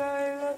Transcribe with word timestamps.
Welcome 0.00 0.56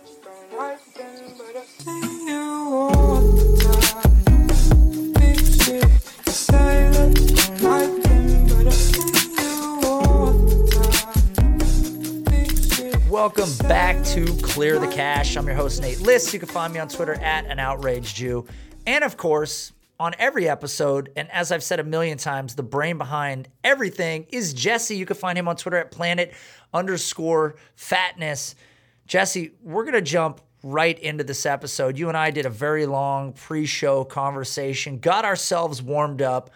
back 13.67 14.05
to 14.05 14.25
Clear 14.43 14.79
the 14.79 14.87
Cash. 14.93 15.37
I'm 15.37 15.47
your 15.47 15.57
host, 15.57 15.83
Nate 15.83 16.01
Liss. 16.01 16.33
You 16.33 16.39
can 16.39 16.49
find 16.49 16.73
me 16.73 16.79
on 16.79 16.87
Twitter 16.87 17.15
at 17.15 17.45
an 17.47 17.59
outraged 17.59 18.15
Jew. 18.15 18.47
And 18.87 19.03
of 19.03 19.17
course, 19.17 19.73
on 19.99 20.15
every 20.21 20.49
episode, 20.49 21.11
and 21.17 21.29
as 21.33 21.51
I've 21.51 21.65
said 21.65 21.81
a 21.81 21.85
million 21.85 22.17
times, 22.17 22.55
the 22.55 22.63
brain 22.63 22.97
behind 22.97 23.49
everything 23.65 24.27
is 24.31 24.55
Jesse. 24.55 24.97
You 24.97 25.07
can 25.07 25.17
find 25.17 25.37
him 25.37 25.49
on 25.49 25.57
Twitter 25.57 25.79
at 25.79 25.91
planet 25.91 26.33
underscore 26.73 27.57
fatness. 27.75 28.55
Jesse, 29.13 29.51
we're 29.63 29.83
going 29.83 29.93
to 29.93 30.01
jump 30.01 30.41
right 30.63 30.99
into 30.99 31.23
this 31.23 31.45
episode. 31.45 31.99
You 31.99 32.09
and 32.09 32.17
I 32.17 32.31
did 32.31 32.47
a 32.47 32.49
very 32.49 32.87
long 32.87 33.35
pre 33.35 33.67
show 33.67 34.05
conversation, 34.05 35.01
got 35.01 35.27
ourselves 35.27 35.83
warmed 35.83 36.23
up, 36.23 36.49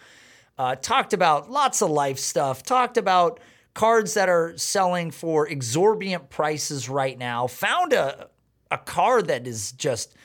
uh, 0.57 0.73
talked 0.73 1.13
about 1.13 1.51
lots 1.51 1.83
of 1.83 1.91
life 1.91 2.17
stuff, 2.17 2.63
talked 2.63 2.97
about 2.97 3.39
cards 3.75 4.15
that 4.15 4.27
are 4.27 4.57
selling 4.57 5.11
for 5.11 5.47
exorbitant 5.47 6.31
prices 6.31 6.89
right 6.89 7.15
now, 7.15 7.45
found 7.45 7.93
a, 7.93 8.27
a 8.71 8.79
card 8.79 9.27
that 9.27 9.45
is 9.45 9.73
just 9.73 10.15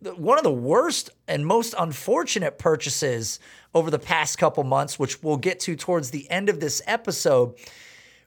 one 0.00 0.38
of 0.38 0.44
the 0.44 0.52
worst 0.52 1.10
and 1.26 1.44
most 1.44 1.74
unfortunate 1.76 2.56
purchases 2.56 3.40
over 3.74 3.90
the 3.90 3.98
past 3.98 4.38
couple 4.38 4.62
months, 4.62 4.96
which 4.96 5.24
we'll 5.24 5.36
get 5.36 5.58
to 5.58 5.74
towards 5.74 6.12
the 6.12 6.30
end 6.30 6.48
of 6.48 6.60
this 6.60 6.80
episode. 6.86 7.56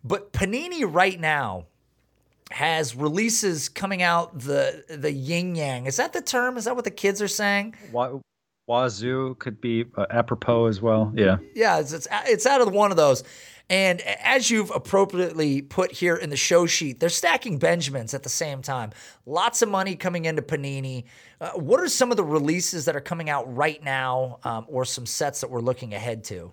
But 0.04 0.34
Panini 0.34 0.84
right 0.86 1.18
now 1.18 1.68
has 2.54 2.96
releases 2.96 3.68
coming 3.68 4.04
out 4.04 4.40
the 4.40 4.86
the 4.88 5.12
yin 5.12 5.56
yang. 5.56 5.88
Is 5.88 5.98
that 5.98 6.14
the 6.14 6.22
term? 6.22 6.56
Is 6.56 6.66
that 6.66 6.76
what 6.76 6.86
the 6.86 6.92
kids 6.92 7.22
are 7.22 7.28
saying? 7.28 7.76
Wazoo 8.68 9.36
could 9.40 9.60
be 9.60 9.86
uh, 9.98 10.06
apropos 10.10 10.68
as 10.68 10.82
well. 10.82 11.12
Yeah. 11.16 11.38
Yeah, 11.56 11.80
it's, 11.80 11.92
it's 11.92 12.08
it's 12.26 12.46
out 12.46 12.62
of 12.62 12.72
one 12.72 12.92
of 12.92 12.98
those. 12.98 13.24
And 13.70 14.02
as 14.02 14.52
you've 14.52 14.72
appropriately 14.72 15.62
put 15.62 15.92
here 15.92 16.16
in 16.16 16.30
the 16.30 16.36
show 16.36 16.66
sheet, 16.66 17.00
they're 17.00 17.10
stacking 17.10 17.58
Benjamins 17.58 18.14
at 18.14 18.22
the 18.22 18.30
same 18.30 18.62
time. 18.62 18.92
Lots 19.26 19.62
of 19.62 19.70
money 19.70 19.96
coming 19.96 20.26
into 20.26 20.42
Panini. 20.42 21.06
Uh, 21.40 21.52
what 21.52 21.80
are 21.80 21.88
some 21.88 22.12
of 22.12 22.18
the 22.18 22.26
releases 22.26 22.86
that 22.86 22.96
are 22.96 23.02
coming 23.02 23.30
out 23.30 23.54
right 23.56 23.82
now, 23.82 24.40
um, 24.44 24.66
or 24.68 24.84
some 24.84 25.06
sets 25.06 25.42
that 25.42 25.50
we're 25.50 25.62
looking 25.62 25.94
ahead 25.94 26.26
to? 26.26 26.52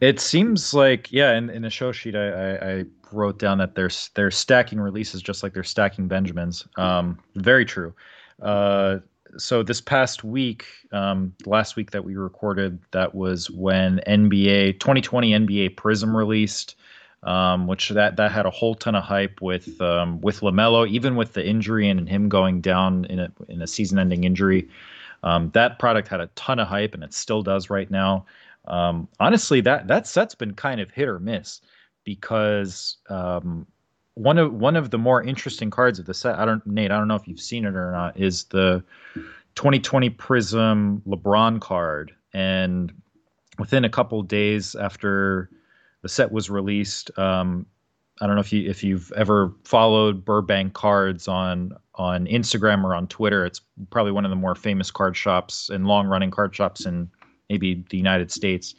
It 0.00 0.18
seems 0.18 0.72
like, 0.72 1.12
yeah, 1.12 1.36
in, 1.36 1.50
in 1.50 1.62
the 1.62 1.70
show 1.70 1.92
sheet, 1.92 2.16
I, 2.16 2.28
I, 2.30 2.70
I 2.72 2.84
wrote 3.12 3.38
down 3.38 3.58
that 3.58 3.74
they're 3.74 3.90
they're 4.14 4.30
stacking 4.30 4.80
releases 4.80 5.22
just 5.22 5.42
like 5.42 5.52
they're 5.52 5.64
stacking 5.64 6.08
Benjamins. 6.08 6.66
Um, 6.76 7.18
very 7.34 7.64
true. 7.64 7.94
Uh, 8.40 8.98
so 9.38 9.62
this 9.62 9.80
past 9.80 10.24
week, 10.24 10.64
um, 10.92 11.34
last 11.44 11.76
week 11.76 11.90
that 11.90 12.04
we 12.04 12.16
recorded, 12.16 12.78
that 12.92 13.14
was 13.14 13.50
when 13.50 14.00
NBA 14.06 14.80
2020 14.80 15.32
NBA 15.32 15.76
Prism 15.76 16.16
released, 16.16 16.76
um, 17.22 17.66
which 17.66 17.90
that 17.90 18.16
that 18.16 18.32
had 18.32 18.46
a 18.46 18.50
whole 18.50 18.74
ton 18.74 18.94
of 18.94 19.04
hype 19.04 19.40
with 19.40 19.80
um, 19.80 20.20
with 20.20 20.40
Lamelo, 20.40 20.88
even 20.88 21.16
with 21.16 21.32
the 21.32 21.46
injury 21.46 21.88
and 21.88 22.08
him 22.08 22.28
going 22.28 22.60
down 22.60 23.04
in 23.06 23.20
a 23.20 23.32
in 23.48 23.62
a 23.62 23.66
season-ending 23.66 24.24
injury. 24.24 24.68
Um, 25.22 25.50
that 25.54 25.78
product 25.78 26.08
had 26.08 26.20
a 26.20 26.28
ton 26.34 26.58
of 26.58 26.68
hype, 26.68 26.94
and 26.94 27.02
it 27.02 27.12
still 27.12 27.42
does 27.42 27.68
right 27.70 27.90
now. 27.90 28.26
Um, 28.66 29.08
honestly, 29.20 29.60
that 29.62 29.88
that 29.88 30.06
set's 30.06 30.34
been 30.34 30.54
kind 30.54 30.80
of 30.80 30.90
hit 30.90 31.08
or 31.08 31.18
miss 31.18 31.60
because 32.06 32.96
um, 33.10 33.66
one 34.14 34.38
of 34.38 34.54
one 34.54 34.76
of 34.76 34.90
the 34.90 34.96
more 34.96 35.22
interesting 35.22 35.68
cards 35.68 35.98
of 35.98 36.06
the 36.06 36.14
set. 36.14 36.38
I 36.38 36.46
don't, 36.46 36.66
Nate. 36.66 36.90
I 36.90 36.96
don't 36.96 37.08
know 37.08 37.16
if 37.16 37.28
you've 37.28 37.40
seen 37.40 37.66
it 37.66 37.76
or 37.76 37.92
not. 37.92 38.18
Is 38.18 38.44
the 38.44 38.82
2020 39.56 40.08
Prism 40.10 41.02
LeBron 41.06 41.60
card, 41.60 42.14
and 42.32 42.90
within 43.58 43.84
a 43.84 43.90
couple 43.90 44.22
days 44.22 44.74
after 44.76 45.50
the 46.00 46.08
set 46.08 46.32
was 46.32 46.48
released, 46.48 47.10
um, 47.18 47.66
I 48.20 48.26
don't 48.26 48.36
know 48.36 48.40
if 48.40 48.52
you 48.52 48.70
if 48.70 48.82
you've 48.82 49.12
ever 49.12 49.52
followed 49.64 50.24
Burbank 50.24 50.72
Cards 50.72 51.28
on 51.28 51.72
on 51.96 52.26
Instagram 52.26 52.84
or 52.84 52.94
on 52.94 53.08
Twitter. 53.08 53.44
It's 53.44 53.60
probably 53.90 54.12
one 54.12 54.24
of 54.24 54.30
the 54.30 54.36
more 54.36 54.54
famous 54.54 54.90
card 54.90 55.16
shops 55.16 55.68
and 55.68 55.86
long 55.86 56.06
running 56.06 56.30
card 56.30 56.54
shops 56.54 56.86
in 56.86 57.10
maybe 57.50 57.84
the 57.90 57.96
United 57.98 58.30
States. 58.30 58.74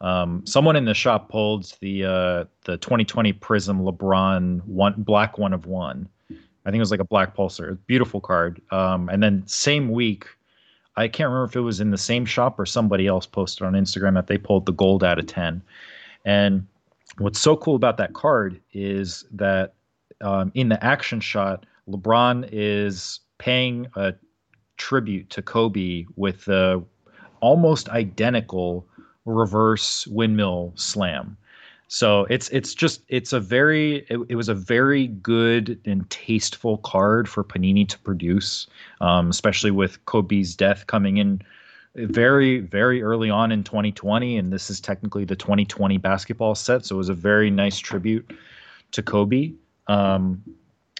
Um, 0.00 0.46
someone 0.46 0.76
in 0.76 0.84
the 0.84 0.94
shop 0.94 1.28
pulled 1.28 1.72
the 1.80 2.04
uh, 2.04 2.44
the 2.64 2.76
2020 2.76 3.32
Prism 3.34 3.80
LeBron 3.80 4.64
one 4.64 4.94
black 4.98 5.38
one 5.38 5.52
of 5.52 5.66
one. 5.66 6.08
I 6.30 6.70
think 6.70 6.76
it 6.76 6.80
was 6.80 6.90
like 6.90 7.00
a 7.00 7.04
black 7.04 7.34
pulsar. 7.36 7.78
Beautiful 7.86 8.20
card. 8.20 8.60
Um, 8.70 9.08
and 9.08 9.22
then 9.22 9.42
same 9.46 9.90
week, 9.90 10.26
I 10.96 11.08
can't 11.08 11.28
remember 11.28 11.44
if 11.44 11.56
it 11.56 11.60
was 11.60 11.80
in 11.80 11.90
the 11.90 11.98
same 11.98 12.26
shop 12.26 12.58
or 12.58 12.66
somebody 12.66 13.06
else 13.06 13.26
posted 13.26 13.66
on 13.66 13.72
Instagram 13.72 14.14
that 14.14 14.26
they 14.26 14.38
pulled 14.38 14.66
the 14.66 14.72
gold 14.72 15.02
out 15.02 15.18
of 15.18 15.26
ten. 15.26 15.62
And 16.24 16.66
what's 17.18 17.40
so 17.40 17.56
cool 17.56 17.74
about 17.74 17.96
that 17.96 18.12
card 18.12 18.60
is 18.72 19.24
that 19.32 19.74
um, 20.20 20.52
in 20.54 20.68
the 20.68 20.82
action 20.84 21.20
shot, 21.20 21.64
LeBron 21.88 22.48
is 22.52 23.20
paying 23.38 23.86
a 23.96 24.14
tribute 24.76 25.30
to 25.30 25.42
Kobe 25.42 26.04
with 26.16 26.44
the 26.44 26.84
almost 27.40 27.88
identical 27.88 28.86
reverse 29.28 30.06
windmill 30.06 30.72
slam. 30.74 31.36
So 31.88 32.26
it's 32.28 32.50
it's 32.50 32.74
just 32.74 33.02
it's 33.08 33.32
a 33.32 33.40
very 33.40 34.06
it, 34.08 34.18
it, 34.28 34.34
was 34.36 34.48
a 34.48 34.54
very 34.54 35.06
good 35.06 35.80
and 35.86 36.08
tasteful 36.10 36.78
card 36.78 37.28
for 37.28 37.42
Panini 37.42 37.88
to 37.88 37.98
produce, 38.00 38.66
um, 39.00 39.30
especially 39.30 39.70
with 39.70 40.04
Kobe's 40.04 40.54
death 40.54 40.86
coming 40.86 41.16
in 41.16 41.40
very 41.94 42.60
very 42.60 43.02
early 43.02 43.30
on 43.30 43.50
in 43.50 43.64
2020, 43.64 44.36
and 44.36 44.52
this 44.52 44.68
is 44.68 44.80
technically 44.80 45.24
the 45.24 45.34
2020 45.34 45.96
basketball 45.96 46.54
set, 46.54 46.84
so 46.84 46.96
it 46.96 46.98
was 46.98 47.08
a 47.08 47.14
very 47.14 47.50
nice 47.50 47.78
tribute 47.78 48.34
to 48.92 49.02
Kobe. 49.02 49.52
Um, 49.86 50.42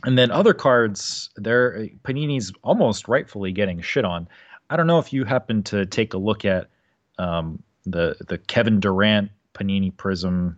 and 0.04 0.16
then 0.16 0.30
other 0.30 0.54
cards, 0.54 1.28
there 1.36 1.88
Panini's 2.02 2.50
almost 2.62 3.08
rightfully 3.08 3.52
getting 3.52 3.82
shit 3.82 4.06
on. 4.06 4.26
I 4.70 4.76
don't 4.76 4.86
know 4.86 4.98
if 4.98 5.12
you 5.12 5.24
happen 5.24 5.62
to 5.64 5.84
take 5.84 6.14
a 6.14 6.18
look 6.18 6.46
at 6.46 6.68
um, 7.18 7.62
the 7.90 8.16
the 8.28 8.38
Kevin 8.38 8.80
Durant 8.80 9.30
Panini 9.54 9.96
Prism 9.96 10.56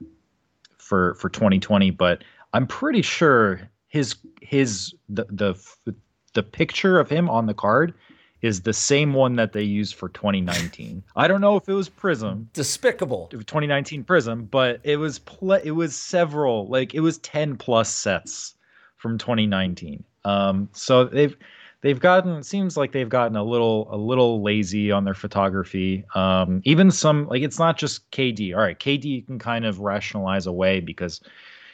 for 0.79 1.15
for 1.15 1.29
2020, 1.29 1.91
but 1.91 2.23
I'm 2.53 2.67
pretty 2.67 3.03
sure 3.03 3.61
his 3.89 4.17
his 4.41 4.95
the 5.09 5.25
the 5.31 5.95
the 6.35 6.43
picture 6.43 6.99
of 6.99 7.09
him 7.09 7.29
on 7.29 7.47
the 7.47 7.55
card 7.55 7.95
is 8.43 8.63
the 8.63 8.73
same 8.73 9.13
one 9.13 9.37
that 9.37 9.53
they 9.53 9.63
used 9.63 9.95
for 9.95 10.09
2019. 10.09 11.03
I 11.15 11.29
don't 11.29 11.41
know 11.41 11.57
if 11.57 11.69
it 11.69 11.75
was 11.75 11.89
Prism, 11.89 12.49
despicable 12.53 13.27
2019 13.31 14.05
Prism, 14.05 14.45
but 14.45 14.81
it 14.83 14.97
was 14.97 15.19
pl- 15.19 15.53
it 15.53 15.73
was 15.73 15.95
several 15.95 16.67
like 16.69 16.95
it 16.95 17.01
was 17.01 17.19
10 17.19 17.57
plus 17.57 17.93
sets 17.93 18.55
from 18.97 19.19
2019. 19.19 20.05
Um, 20.25 20.69
so 20.73 21.05
they've 21.05 21.37
they've 21.81 22.01
gotten 22.01 22.37
it 22.37 22.45
seems 22.45 22.77
like 22.77 22.93
they've 22.93 23.09
gotten 23.09 23.37
a 23.37 23.45
little 23.45 23.89
a 23.91 23.97
little 23.97 24.43
lazy 24.43 24.91
on 24.91 25.05
their 25.05 25.15
photography. 25.15 26.05
Um, 26.15 26.61
even 26.65 26.91
some 26.91 27.27
like 27.29 27.43
it's 27.43 27.59
not 27.59 27.79
just 27.79 28.11
kd 28.11 28.55
all 28.55 28.63
right 28.63 28.79
kd 28.79 29.05
you 29.05 29.23
can 29.23 29.39
kind 29.39 29.65
of 29.65 29.81
rationalize 29.81 30.47
away 30.47 30.81
because 30.81 31.21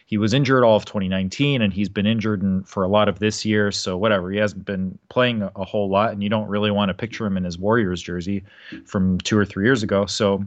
he 0.06 0.18
was 0.18 0.32
injured 0.32 0.62
all 0.62 0.76
of 0.76 0.84
2019 0.84 1.60
and 1.60 1.72
he's 1.72 1.88
been 1.88 2.06
injured 2.06 2.40
in, 2.40 2.62
for 2.62 2.84
a 2.84 2.88
lot 2.88 3.08
of 3.08 3.18
this 3.18 3.44
year. 3.44 3.72
So 3.72 3.96
whatever 3.96 4.30
he 4.30 4.38
hasn't 4.38 4.64
been 4.64 4.96
playing 5.08 5.42
a, 5.42 5.50
a 5.56 5.64
whole 5.64 5.90
lot 5.90 6.12
and 6.12 6.22
you 6.22 6.28
don't 6.28 6.48
really 6.48 6.70
want 6.70 6.90
to 6.90 6.94
picture 6.94 7.26
him 7.26 7.36
in 7.36 7.42
his 7.42 7.58
warriors 7.58 8.00
jersey 8.00 8.44
from 8.84 9.18
two 9.18 9.36
or 9.36 9.44
three 9.44 9.64
years 9.64 9.82
ago. 9.82 10.06
So 10.06 10.44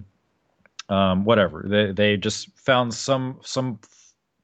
um, 0.88 1.26
whatever. 1.26 1.66
They, 1.68 1.92
they 1.92 2.18
just 2.18 2.50
found 2.58 2.94
some 2.94 3.40
some 3.44 3.80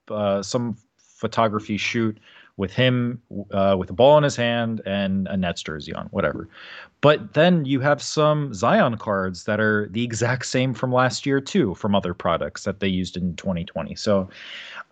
uh, 0.10 0.44
some 0.44 0.78
photography 0.98 1.78
shoot 1.78 2.18
with 2.58 2.72
him 2.72 3.22
uh, 3.52 3.76
with 3.78 3.90
a 3.90 3.94
ball 3.94 4.18
in 4.18 4.24
his 4.24 4.36
hand 4.36 4.82
and 4.86 5.28
a 5.28 5.36
Nets 5.36 5.62
jersey 5.62 5.94
on, 5.94 6.08
whatever. 6.08 6.48
But 7.02 7.34
then 7.34 7.66
you 7.66 7.82
have 7.82 8.02
some 8.02 8.54
Zion 8.54 8.98
cards 8.98 9.44
that 9.44 9.60
are 9.60 9.88
the 9.92 10.04
exact 10.04 10.46
same 10.46 10.74
from 10.74 10.92
last 10.92 11.26
year 11.26 11.42
too, 11.42 11.76
from 11.76 11.94
other 11.94 12.14
products 12.14 12.64
that 12.64 12.80
they 12.80 12.88
used 12.88 13.18
in 13.18 13.36
2020. 13.36 13.96
So 13.96 14.30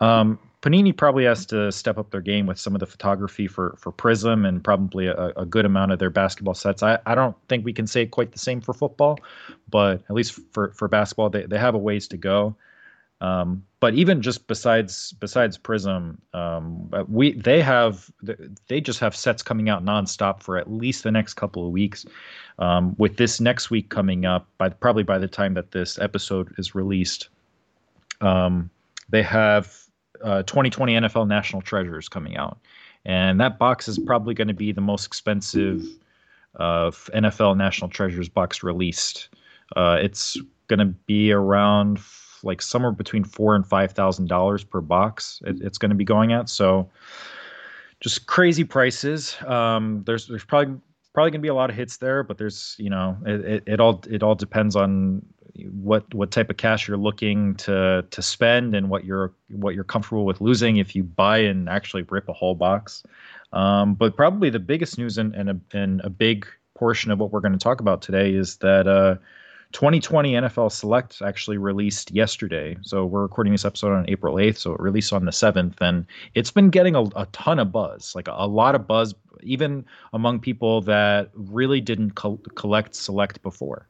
um, 0.00 0.38
Panini 0.64 0.96
probably 0.96 1.24
has 1.24 1.44
to 1.46 1.70
step 1.72 1.98
up 1.98 2.10
their 2.10 2.20
game 2.20 2.46
with 2.46 2.58
some 2.58 2.74
of 2.74 2.80
the 2.80 2.86
photography 2.86 3.46
for 3.46 3.76
for 3.78 3.92
Prism 3.92 4.46
and 4.46 4.64
probably 4.64 5.06
a, 5.06 5.32
a, 5.36 5.44
good 5.44 5.66
amount 5.66 5.92
of 5.92 5.98
their 5.98 6.08
basketball 6.08 6.54
sets. 6.54 6.82
I, 6.82 6.98
I 7.04 7.14
don't 7.14 7.36
think 7.48 7.66
we 7.66 7.72
can 7.74 7.86
say 7.86 8.06
quite 8.06 8.32
the 8.32 8.38
same 8.38 8.62
for 8.62 8.72
football, 8.72 9.18
but 9.68 10.02
at 10.08 10.12
least 10.12 10.40
for, 10.52 10.70
for 10.70 10.88
basketball, 10.88 11.28
they, 11.28 11.44
they 11.44 11.58
have 11.58 11.74
a 11.74 11.78
ways 11.78 12.08
to 12.08 12.16
go. 12.16 12.56
Um, 13.20 13.64
but 13.80 13.94
even 13.94 14.22
just 14.22 14.46
besides 14.46 15.12
besides 15.20 15.56
Prism, 15.56 16.20
um, 16.32 16.90
we 17.08 17.32
they 17.32 17.60
have 17.60 18.10
they 18.66 18.80
just 18.80 18.98
have 19.00 19.14
sets 19.14 19.42
coming 19.42 19.68
out 19.68 19.84
nonstop 19.84 20.42
for 20.42 20.56
at 20.56 20.70
least 20.70 21.04
the 21.04 21.10
next 21.10 21.34
couple 21.34 21.66
of 21.66 21.72
weeks. 21.72 22.04
Um, 22.58 22.94
with 22.98 23.16
this 23.16 23.40
next 23.40 23.70
week 23.70 23.90
coming 23.90 24.24
up, 24.24 24.48
by 24.58 24.68
probably 24.68 25.02
by 25.02 25.18
the 25.18 25.28
time 25.28 25.54
that 25.54 25.72
this 25.72 25.98
episode 25.98 26.54
is 26.58 26.74
released, 26.74 27.28
um, 28.20 28.70
they 29.08 29.22
have 29.22 29.76
uh, 30.22 30.42
2020 30.44 30.94
NFL 30.94 31.28
National 31.28 31.62
Treasures 31.62 32.08
coming 32.08 32.36
out, 32.36 32.58
and 33.04 33.40
that 33.40 33.58
box 33.58 33.86
is 33.88 33.98
probably 33.98 34.34
going 34.34 34.48
to 34.48 34.54
be 34.54 34.72
the 34.72 34.80
most 34.80 35.06
expensive 35.06 35.84
of 36.54 37.10
NFL 37.14 37.56
National 37.56 37.90
Treasures 37.90 38.28
box 38.28 38.62
released. 38.62 39.28
Uh, 39.76 39.98
it's 40.00 40.36
going 40.68 40.78
to 40.78 40.86
be 41.06 41.32
around 41.32 41.98
like 42.44 42.62
somewhere 42.62 42.92
between 42.92 43.24
four 43.24 43.56
and 43.56 43.66
five 43.66 43.92
thousand 43.92 44.28
dollars 44.28 44.64
per 44.64 44.80
box. 44.80 45.42
It, 45.46 45.60
it's 45.60 45.78
going 45.78 45.90
to 45.90 45.96
be 45.96 46.04
going 46.04 46.32
at 46.32 46.48
so 46.48 46.88
just 48.00 48.26
crazy 48.26 48.64
prices. 48.64 49.36
Um, 49.46 50.02
there's 50.06 50.26
there's 50.26 50.44
probably 50.44 50.76
probably 51.12 51.30
going 51.30 51.40
to 51.40 51.42
be 51.42 51.48
a 51.48 51.54
lot 51.54 51.70
of 51.70 51.76
hits 51.76 51.96
there, 51.96 52.22
but 52.22 52.38
there's 52.38 52.76
you 52.78 52.90
know 52.90 53.16
it, 53.26 53.40
it, 53.40 53.62
it 53.66 53.80
all 53.80 54.02
it 54.08 54.22
all 54.22 54.34
depends 54.34 54.76
on 54.76 55.24
what 55.70 56.12
what 56.12 56.30
type 56.30 56.50
of 56.50 56.56
cash 56.56 56.88
you're 56.88 56.96
looking 56.96 57.54
to 57.56 58.04
to 58.10 58.22
spend 58.22 58.74
and 58.74 58.90
what 58.90 59.04
you're 59.04 59.32
what 59.50 59.74
you're 59.74 59.84
comfortable 59.84 60.24
with 60.24 60.40
losing 60.40 60.76
if 60.76 60.94
you 60.94 61.02
buy 61.02 61.38
and 61.38 61.68
actually 61.68 62.02
rip 62.02 62.28
a 62.28 62.32
whole 62.32 62.54
box. 62.54 63.04
Um, 63.52 63.94
but 63.94 64.16
probably 64.16 64.50
the 64.50 64.58
biggest 64.58 64.98
news 64.98 65.16
and, 65.16 65.32
and, 65.34 65.48
a, 65.48 65.60
and 65.72 66.00
a 66.02 66.10
big 66.10 66.44
portion 66.74 67.12
of 67.12 67.20
what 67.20 67.30
we're 67.30 67.40
going 67.40 67.52
to 67.52 67.58
talk 67.58 67.80
about 67.80 68.02
today 68.02 68.34
is 68.34 68.56
that 68.56 68.88
uh, 68.88 69.14
2020 69.74 70.34
NFL 70.34 70.70
Select 70.70 71.20
actually 71.20 71.58
released 71.58 72.12
yesterday. 72.12 72.76
So 72.82 73.04
we're 73.04 73.22
recording 73.22 73.52
this 73.52 73.64
episode 73.64 73.92
on 73.92 74.08
April 74.08 74.36
8th, 74.36 74.56
so 74.56 74.72
it 74.72 74.80
released 74.80 75.12
on 75.12 75.24
the 75.24 75.32
7th, 75.32 75.80
and 75.80 76.06
it's 76.34 76.52
been 76.52 76.70
getting 76.70 76.94
a, 76.94 77.02
a 77.16 77.26
ton 77.32 77.58
of 77.58 77.72
buzz, 77.72 78.14
like 78.14 78.28
a, 78.28 78.34
a, 78.36 78.46
lot 78.46 78.76
of 78.76 78.86
buzz, 78.86 79.16
even 79.42 79.84
among 80.12 80.38
people 80.38 80.80
that 80.82 81.30
really 81.34 81.80
didn't 81.80 82.12
co- 82.12 82.40
collect 82.54 82.94
Select 82.94 83.42
before. 83.42 83.88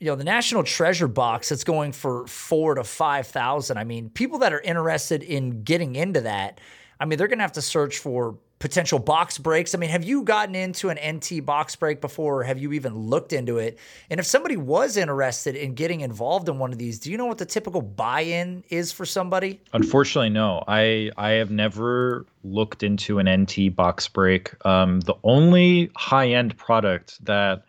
You 0.00 0.08
know, 0.08 0.16
the 0.16 0.24
National 0.24 0.64
Treasure 0.64 1.06
box 1.06 1.50
that's 1.50 1.62
going 1.62 1.92
for 1.92 2.26
four 2.26 2.74
to 2.74 2.82
five 2.82 3.28
thousand. 3.28 3.78
I 3.78 3.84
mean, 3.84 4.10
people 4.10 4.40
that 4.40 4.52
are 4.52 4.60
interested 4.60 5.22
in 5.22 5.62
getting 5.62 5.94
into 5.94 6.22
that, 6.22 6.60
I 6.98 7.04
mean, 7.04 7.16
they're 7.16 7.28
gonna 7.28 7.44
have 7.44 7.52
to 7.52 7.62
search 7.62 7.98
for 7.98 8.36
potential 8.62 9.00
box 9.00 9.38
breaks. 9.38 9.74
I 9.74 9.78
mean, 9.78 9.90
have 9.90 10.04
you 10.04 10.22
gotten 10.22 10.54
into 10.54 10.88
an 10.88 11.16
NT 11.16 11.44
box 11.44 11.74
break 11.74 12.00
before? 12.00 12.40
Or 12.40 12.44
have 12.44 12.58
you 12.58 12.72
even 12.72 12.96
looked 12.96 13.32
into 13.32 13.58
it? 13.58 13.76
And 14.08 14.20
if 14.20 14.24
somebody 14.24 14.56
was 14.56 14.96
interested 14.96 15.56
in 15.56 15.74
getting 15.74 16.00
involved 16.00 16.48
in 16.48 16.60
one 16.60 16.72
of 16.72 16.78
these, 16.78 17.00
do 17.00 17.10
you 17.10 17.18
know 17.18 17.26
what 17.26 17.38
the 17.38 17.44
typical 17.44 17.82
buy-in 17.82 18.62
is 18.70 18.92
for 18.92 19.04
somebody? 19.04 19.60
Unfortunately, 19.72 20.30
no. 20.30 20.62
I 20.68 21.10
I 21.16 21.30
have 21.30 21.50
never 21.50 22.24
looked 22.44 22.84
into 22.84 23.18
an 23.18 23.28
NT 23.28 23.74
box 23.74 24.06
break. 24.06 24.54
Um, 24.64 25.00
the 25.00 25.14
only 25.24 25.90
high-end 25.96 26.56
product 26.56 27.22
that 27.24 27.64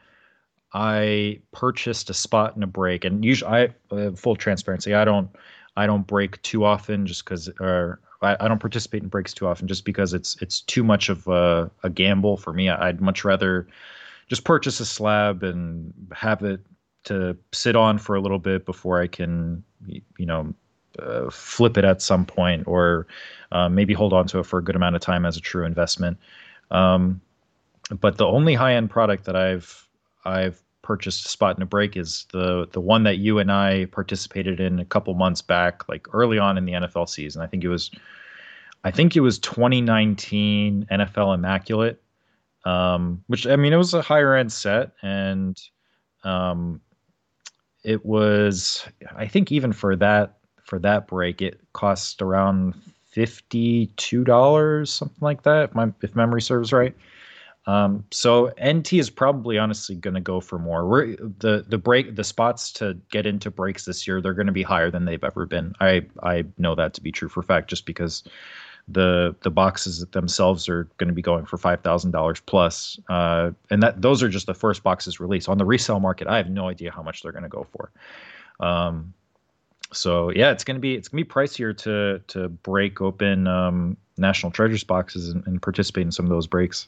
I 0.73 1.39
purchased 1.51 2.11
a 2.11 2.13
spot 2.13 2.55
in 2.55 2.61
a 2.61 2.67
break, 2.67 3.03
and 3.03 3.25
usually 3.25 3.51
I 3.51 3.95
uh, 3.95 4.11
full 4.11 4.35
transparency, 4.35 4.93
I 4.93 5.05
don't 5.05 5.31
I 5.75 5.87
don't 5.87 6.05
break 6.05 6.39
too 6.43 6.65
often 6.65 7.07
just 7.07 7.25
because 7.25 7.49
or 7.59 7.99
I, 8.23 8.37
I, 8.39 8.47
don't 8.47 8.59
participate 8.59 9.03
in 9.03 9.09
breaks 9.09 9.33
too 9.33 9.47
often 9.47 9.67
just 9.67 9.85
because 9.85 10.13
it's 10.13 10.41
it's 10.41 10.61
too 10.61 10.83
much 10.83 11.09
of 11.09 11.27
a, 11.27 11.69
a 11.83 11.89
gamble 11.89 12.37
for 12.37 12.53
me. 12.53 12.69
I'd 12.69 13.01
much 13.01 13.23
rather 13.23 13.67
just 14.27 14.43
purchase 14.43 14.79
a 14.79 14.85
slab 14.85 15.43
and 15.43 15.93
have 16.13 16.43
it 16.43 16.61
to 17.05 17.37
sit 17.51 17.75
on 17.75 17.97
for 17.97 18.15
a 18.15 18.21
little 18.21 18.39
bit 18.39 18.65
before 18.65 19.01
I 19.01 19.07
can, 19.07 19.63
you 19.85 20.25
know, 20.25 20.53
uh, 20.99 21.29
flip 21.29 21.77
it 21.77 21.83
at 21.83 22.01
some 22.01 22.25
point 22.25 22.63
or 22.67 23.07
uh, 23.51 23.67
maybe 23.67 23.93
hold 23.93 24.13
on 24.13 24.27
to 24.27 24.39
it 24.39 24.45
for 24.45 24.59
a 24.59 24.63
good 24.63 24.75
amount 24.75 24.95
of 24.95 25.01
time 25.01 25.25
as 25.25 25.35
a 25.35 25.41
true 25.41 25.65
investment. 25.65 26.17
Um, 26.71 27.21
but 27.99 28.17
the 28.17 28.25
only 28.25 28.53
high 28.53 28.75
end 28.75 28.89
product 28.89 29.25
that 29.25 29.35
I've 29.35 29.87
I've 30.25 30.62
purchased 30.83 31.25
a 31.25 31.29
spot 31.29 31.57
in 31.57 31.63
a 31.63 31.65
break 31.65 31.97
is 31.97 32.27
the 32.31 32.67
the 32.71 32.79
one 32.79 33.03
that 33.03 33.17
you 33.17 33.39
and 33.39 33.51
I 33.51 33.85
participated 33.85 34.59
in 34.59 34.79
a 34.79 34.85
couple 34.85 35.13
months 35.15 35.41
back, 35.41 35.87
like 35.89 36.07
early 36.13 36.37
on 36.37 36.57
in 36.57 36.65
the 36.65 36.73
NFL 36.73 37.09
season. 37.09 37.41
I 37.41 37.47
think 37.47 37.63
it 37.63 37.69
was, 37.69 37.89
I 38.83 38.91
think 38.91 39.15
it 39.15 39.21
was 39.21 39.39
2019 39.39 40.85
NFL 40.91 41.33
Immaculate, 41.33 42.01
um, 42.65 43.23
which 43.27 43.47
I 43.47 43.55
mean 43.55 43.73
it 43.73 43.77
was 43.77 43.95
a 43.95 44.01
higher 44.01 44.35
end 44.35 44.51
set, 44.51 44.91
and 45.01 45.59
um, 46.23 46.79
it 47.83 48.05
was 48.05 48.85
I 49.15 49.27
think 49.27 49.51
even 49.51 49.73
for 49.73 49.95
that 49.95 50.37
for 50.63 50.79
that 50.79 51.07
break 51.07 51.41
it 51.41 51.59
cost 51.73 52.21
around 52.21 52.75
fifty 53.09 53.87
two 53.97 54.23
dollars 54.23 54.91
something 54.91 55.19
like 55.21 55.43
that 55.43 55.69
if 55.69 55.75
my 55.75 55.91
if 56.01 56.15
memory 56.15 56.41
serves 56.41 56.73
right. 56.73 56.95
Um, 57.65 58.03
so 58.11 58.51
NT 58.61 58.93
is 58.93 59.09
probably 59.09 59.57
honestly 59.57 59.95
going 59.95 60.15
to 60.15 60.21
go 60.21 60.41
for 60.41 60.59
more. 60.59 60.87
We're, 60.87 61.15
the 61.15 61.65
the 61.67 61.77
break 61.77 62.15
the 62.15 62.23
spots 62.23 62.71
to 62.73 62.97
get 63.09 63.25
into 63.25 63.49
breaks 63.49 63.85
this 63.85 64.05
year 64.05 64.19
they're 64.19 64.33
going 64.33 64.47
to 64.47 64.53
be 64.53 64.63
higher 64.63 64.91
than 64.91 65.05
they've 65.05 65.23
ever 65.23 65.45
been. 65.45 65.73
I 65.79 66.05
I 66.21 66.43
know 66.57 66.75
that 66.75 66.93
to 66.95 67.01
be 67.01 67.11
true 67.11 67.29
for 67.29 67.41
fact 67.41 67.69
just 67.69 67.85
because 67.85 68.23
the 68.89 69.33
the 69.41 69.49
boxes 69.49 70.05
themselves 70.11 70.67
are 70.67 70.89
going 70.97 71.07
to 71.07 71.13
be 71.13 71.21
going 71.21 71.45
for 71.45 71.57
five 71.57 71.81
thousand 71.81 72.11
dollars 72.11 72.41
plus, 72.41 72.99
uh, 73.09 73.51
and 73.69 73.81
that 73.81 74.01
those 74.01 74.21
are 74.21 74.29
just 74.29 74.45
the 74.45 74.53
first 74.53 74.83
boxes 74.83 75.21
released 75.21 75.47
on 75.47 75.57
the 75.57 75.65
resale 75.65 76.01
market. 76.01 76.27
I 76.27 76.37
have 76.37 76.49
no 76.49 76.67
idea 76.67 76.91
how 76.91 77.01
much 77.01 77.23
they're 77.23 77.31
going 77.31 77.43
to 77.43 77.49
go 77.49 77.65
for. 77.71 77.91
Um, 78.59 79.13
so 79.93 80.31
yeah, 80.31 80.51
it's 80.51 80.63
gonna 80.63 80.79
be 80.79 80.95
it's 80.95 81.07
gonna 81.07 81.23
be 81.23 81.29
pricier 81.29 81.75
to 81.77 82.19
to 82.27 82.49
break 82.49 82.99
open 82.99 83.47
um, 83.47 83.95
national 84.17 84.51
treasures 84.51 84.83
boxes 84.83 85.29
and, 85.29 85.45
and 85.47 85.61
participate 85.61 86.03
in 86.03 86.11
some 86.11 86.25
of 86.25 86.29
those 86.29 86.47
breaks. 86.47 86.87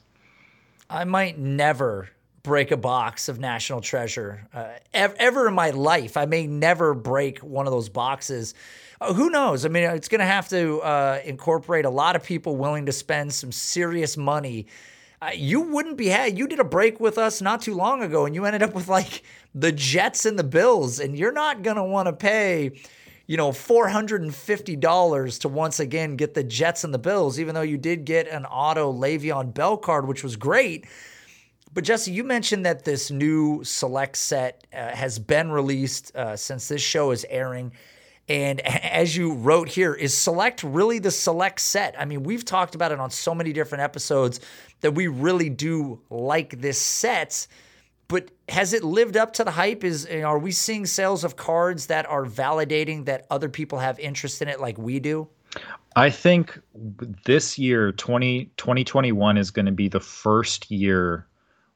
I 0.89 1.03
might 1.03 1.37
never 1.39 2.09
break 2.43 2.69
a 2.69 2.77
box 2.77 3.27
of 3.27 3.39
National 3.39 3.81
Treasure 3.81 4.47
uh, 4.53 4.67
ever, 4.93 5.15
ever, 5.17 5.47
in 5.47 5.55
my 5.55 5.71
life. 5.71 6.15
I 6.15 6.25
may 6.25 6.45
never 6.45 6.93
break 6.93 7.39
one 7.39 7.65
of 7.65 7.73
those 7.73 7.89
boxes. 7.89 8.53
Uh, 9.01 9.13
who 9.13 9.31
knows? 9.31 9.65
I 9.65 9.69
mean, 9.69 9.83
it's 9.83 10.07
going 10.07 10.19
to 10.19 10.27
have 10.27 10.47
to 10.49 10.79
uh, 10.81 11.21
incorporate 11.25 11.85
a 11.85 11.89
lot 11.89 12.15
of 12.15 12.23
people 12.23 12.55
willing 12.55 12.85
to 12.85 12.91
spend 12.91 13.33
some 13.33 13.51
serious 13.51 14.15
money. 14.15 14.67
Uh, 15.21 15.31
you 15.33 15.61
wouldn't 15.61 15.97
be 15.97 16.07
had. 16.07 16.37
You 16.37 16.47
did 16.47 16.59
a 16.59 16.63
break 16.63 16.99
with 16.99 17.17
us 17.17 17.41
not 17.41 17.61
too 17.61 17.73
long 17.73 18.03
ago, 18.03 18.27
and 18.27 18.35
you 18.35 18.45
ended 18.45 18.61
up 18.61 18.75
with 18.75 18.87
like 18.87 19.23
the 19.55 19.71
Jets 19.71 20.25
and 20.25 20.37
the 20.37 20.43
Bills, 20.43 20.99
and 20.99 21.17
you're 21.17 21.31
not 21.31 21.63
going 21.63 21.77
to 21.77 21.83
want 21.83 22.07
to 22.07 22.13
pay 22.13 22.79
you 23.27 23.37
know, 23.37 23.49
$450 23.49 25.39
to 25.39 25.49
once 25.49 25.79
again 25.79 26.15
get 26.15 26.33
the 26.33 26.43
Jets 26.43 26.83
and 26.83 26.93
the 26.93 26.99
Bills, 26.99 27.39
even 27.39 27.55
though 27.55 27.61
you 27.61 27.77
did 27.77 28.05
get 28.05 28.27
an 28.27 28.45
auto 28.45 28.93
Le'Veon 28.93 29.53
Bell 29.53 29.77
card, 29.77 30.07
which 30.07 30.23
was 30.23 30.35
great. 30.35 30.85
But 31.73 31.83
Jesse, 31.83 32.11
you 32.11 32.23
mentioned 32.23 32.65
that 32.65 32.85
this 32.85 33.11
new 33.11 33.63
select 33.63 34.17
set 34.17 34.65
uh, 34.73 34.95
has 34.95 35.19
been 35.19 35.51
released 35.51 36.15
uh, 36.15 36.35
since 36.35 36.67
this 36.67 36.81
show 36.81 37.11
is 37.11 37.25
airing. 37.29 37.73
And 38.27 38.61
as 38.61 39.15
you 39.15 39.33
wrote 39.33 39.69
here, 39.69 39.93
is 39.93 40.15
select 40.15 40.63
really 40.63 40.99
the 40.99 41.11
select 41.11 41.59
set? 41.59 41.95
I 41.99 42.05
mean, 42.05 42.23
we've 42.23 42.45
talked 42.45 42.75
about 42.75 42.91
it 42.91 42.99
on 42.99 43.11
so 43.11 43.35
many 43.35 43.53
different 43.53 43.83
episodes 43.83 44.39
that 44.81 44.91
we 44.91 45.07
really 45.07 45.49
do 45.49 45.99
like 46.09 46.61
this 46.61 46.79
set 46.79 47.47
but 48.07 48.31
has 48.49 48.73
it 48.73 48.83
lived 48.83 49.17
up 49.17 49.33
to 49.33 49.43
the 49.43 49.51
hype? 49.51 49.83
Is 49.83 50.07
eh, 50.09 50.21
are 50.21 50.39
we 50.39 50.51
seeing 50.51 50.85
sales 50.85 51.23
of 51.23 51.35
cards 51.35 51.87
that 51.87 52.07
are 52.07 52.25
validating 52.25 53.05
that 53.05 53.25
other 53.29 53.49
people 53.49 53.79
have 53.79 53.99
interest 53.99 54.41
in 54.41 54.47
it 54.47 54.59
like 54.59 54.77
we 54.77 54.99
do? 54.99 55.27
I 55.95 56.09
think 56.09 56.59
this 57.23 57.57
year 57.57 57.93
20, 57.93 58.51
2021 58.57 59.37
is 59.37 59.51
going 59.51 59.65
to 59.65 59.71
be 59.71 59.87
the 59.87 60.01
first 60.01 60.69
year 60.69 61.25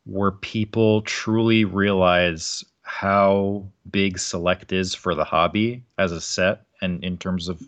where 0.05 0.31
people 0.31 1.01
truly 1.03 1.63
realize 1.63 2.63
how 2.81 3.65
big 3.89 4.19
select 4.19 4.71
is 4.71 4.95
for 4.95 5.13
the 5.15 5.23
hobby 5.23 5.83
as 5.97 6.11
a 6.11 6.19
set 6.19 6.65
and 6.81 7.03
in 7.03 7.17
terms 7.17 7.47
of 7.47 7.61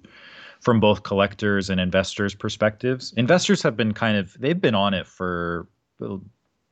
from 0.59 0.79
both 0.79 1.03
collectors 1.03 1.69
and 1.69 1.79
investors 1.79 2.33
perspectives 2.33 3.13
investors 3.17 3.61
have 3.61 3.77
been 3.77 3.93
kind 3.93 4.17
of 4.17 4.35
they've 4.39 4.61
been 4.61 4.73
on 4.73 4.95
it 4.95 5.05
for 5.05 5.67